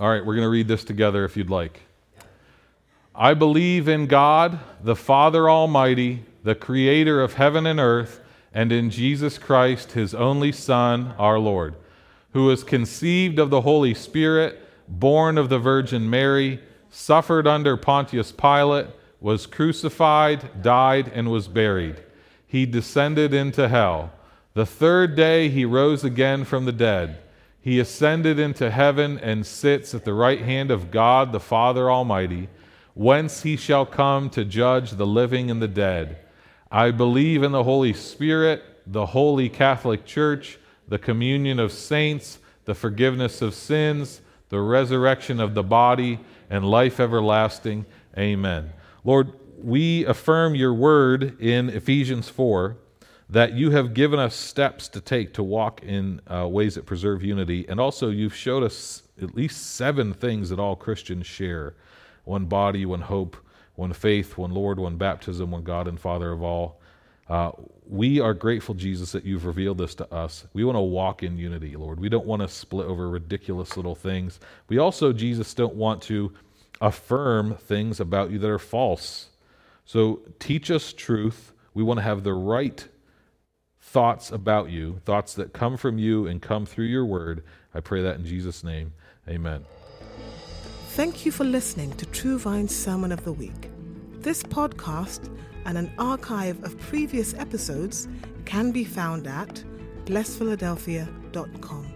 All 0.00 0.08
right, 0.08 0.24
we're 0.24 0.34
going 0.34 0.44
to 0.44 0.50
read 0.50 0.66
this 0.66 0.82
together 0.82 1.24
if 1.24 1.36
you'd 1.36 1.50
like. 1.50 1.80
I 3.16 3.34
believe 3.34 3.86
in 3.86 4.06
God, 4.06 4.58
the 4.82 4.96
Father 4.96 5.48
Almighty, 5.48 6.24
the 6.42 6.56
creator 6.56 7.22
of 7.22 7.34
heaven 7.34 7.64
and 7.64 7.78
earth, 7.78 8.20
and 8.52 8.72
in 8.72 8.90
Jesus 8.90 9.38
Christ, 9.38 9.92
his 9.92 10.14
only 10.14 10.50
Son, 10.50 11.14
our 11.16 11.38
Lord, 11.38 11.76
who 12.32 12.46
was 12.46 12.64
conceived 12.64 13.38
of 13.38 13.50
the 13.50 13.60
Holy 13.60 13.94
Spirit, 13.94 14.60
born 14.88 15.38
of 15.38 15.48
the 15.48 15.60
Virgin 15.60 16.10
Mary, 16.10 16.60
suffered 16.90 17.46
under 17.46 17.76
Pontius 17.76 18.32
Pilate, 18.32 18.88
was 19.20 19.46
crucified, 19.46 20.62
died, 20.62 21.10
and 21.14 21.30
was 21.30 21.46
buried. 21.46 22.02
He 22.48 22.66
descended 22.66 23.32
into 23.32 23.68
hell. 23.68 24.12
The 24.54 24.66
third 24.66 25.14
day 25.14 25.48
he 25.48 25.64
rose 25.64 26.02
again 26.02 26.44
from 26.44 26.64
the 26.64 26.72
dead. 26.72 27.18
He 27.60 27.78
ascended 27.78 28.40
into 28.40 28.70
heaven 28.70 29.18
and 29.18 29.46
sits 29.46 29.94
at 29.94 30.04
the 30.04 30.14
right 30.14 30.40
hand 30.40 30.70
of 30.72 30.90
God 30.90 31.32
the 31.32 31.40
Father 31.40 31.90
Almighty, 31.90 32.48
whence 32.94 33.42
he 33.42 33.56
shall 33.56 33.84
come 33.84 34.30
to 34.30 34.44
judge 34.44 34.92
the 34.92 35.06
living 35.06 35.50
and 35.50 35.60
the 35.60 35.68
dead. 35.68 36.18
I 36.70 36.90
believe 36.90 37.42
in 37.42 37.52
the 37.52 37.64
Holy 37.64 37.92
Spirit, 37.92 38.62
the 38.86 39.06
holy 39.06 39.48
Catholic 39.48 40.04
Church, 40.04 40.58
the 40.88 40.98
communion 40.98 41.58
of 41.58 41.72
saints, 41.72 42.38
the 42.64 42.74
forgiveness 42.74 43.42
of 43.42 43.54
sins, 43.54 44.20
the 44.48 44.60
resurrection 44.60 45.40
of 45.40 45.54
the 45.54 45.62
body, 45.62 46.20
and 46.50 46.64
life 46.64 47.00
everlasting. 47.00 47.84
Amen. 48.16 48.72
Lord, 49.02 49.32
we 49.62 50.04
affirm 50.04 50.54
your 50.54 50.74
word 50.74 51.40
in 51.40 51.70
Ephesians 51.70 52.28
4 52.28 52.76
that 53.30 53.54
you 53.54 53.70
have 53.70 53.94
given 53.94 54.18
us 54.18 54.34
steps 54.34 54.88
to 54.88 55.00
take 55.00 55.32
to 55.34 55.42
walk 55.42 55.82
in 55.82 56.20
uh, 56.30 56.46
ways 56.46 56.74
that 56.74 56.84
preserve 56.86 57.22
unity. 57.22 57.64
And 57.68 57.80
also, 57.80 58.10
you've 58.10 58.34
showed 58.34 58.62
us 58.62 59.02
at 59.20 59.34
least 59.34 59.74
seven 59.74 60.12
things 60.12 60.50
that 60.50 60.58
all 60.58 60.76
Christians 60.76 61.26
share 61.26 61.74
one 62.24 62.46
body, 62.46 62.84
one 62.86 63.02
hope, 63.02 63.36
one 63.74 63.92
faith, 63.92 64.36
one 64.36 64.52
Lord, 64.52 64.78
one 64.78 64.96
baptism, 64.96 65.50
one 65.50 65.62
God 65.62 65.88
and 65.88 65.98
Father 65.98 66.32
of 66.32 66.42
all. 66.42 66.80
Uh, 67.28 67.52
we 67.86 68.20
are 68.20 68.34
grateful, 68.34 68.74
Jesus, 68.74 69.12
that 69.12 69.24
you've 69.24 69.46
revealed 69.46 69.78
this 69.78 69.94
to 69.96 70.12
us. 70.12 70.46
We 70.52 70.64
want 70.64 70.76
to 70.76 70.80
walk 70.80 71.22
in 71.22 71.38
unity, 71.38 71.76
Lord. 71.76 72.00
We 72.00 72.08
don't 72.08 72.26
want 72.26 72.42
to 72.42 72.48
split 72.48 72.86
over 72.86 73.08
ridiculous 73.08 73.76
little 73.76 73.94
things. 73.94 74.40
We 74.68 74.78
also, 74.78 75.12
Jesus, 75.12 75.54
don't 75.54 75.74
want 75.74 76.02
to 76.02 76.32
affirm 76.80 77.56
things 77.56 78.00
about 78.00 78.30
you 78.30 78.38
that 78.38 78.50
are 78.50 78.58
false. 78.58 79.28
So 79.84 80.20
teach 80.38 80.70
us 80.70 80.92
truth. 80.92 81.52
We 81.72 81.82
want 81.82 81.98
to 81.98 82.02
have 82.02 82.24
the 82.24 82.34
right 82.34 82.86
thoughts 83.80 84.30
about 84.30 84.70
you, 84.70 85.00
thoughts 85.04 85.34
that 85.34 85.52
come 85.52 85.76
from 85.76 85.98
you 85.98 86.26
and 86.26 86.40
come 86.42 86.66
through 86.66 86.86
your 86.86 87.04
word. 87.04 87.42
I 87.74 87.80
pray 87.80 88.02
that 88.02 88.16
in 88.16 88.24
Jesus' 88.24 88.64
name. 88.64 88.92
Amen. 89.28 89.64
Thank 90.94 91.26
you 91.26 91.32
for 91.32 91.42
listening 91.42 91.90
to 91.96 92.06
True 92.06 92.38
Vine's 92.38 92.72
Sermon 92.72 93.10
of 93.10 93.24
the 93.24 93.32
Week. 93.32 93.68
This 94.20 94.44
podcast 94.44 95.28
and 95.64 95.76
an 95.76 95.92
archive 95.98 96.62
of 96.62 96.78
previous 96.78 97.34
episodes 97.34 98.06
can 98.44 98.70
be 98.70 98.84
found 98.84 99.26
at 99.26 99.64
blessphiladelphia.com. 100.04 101.93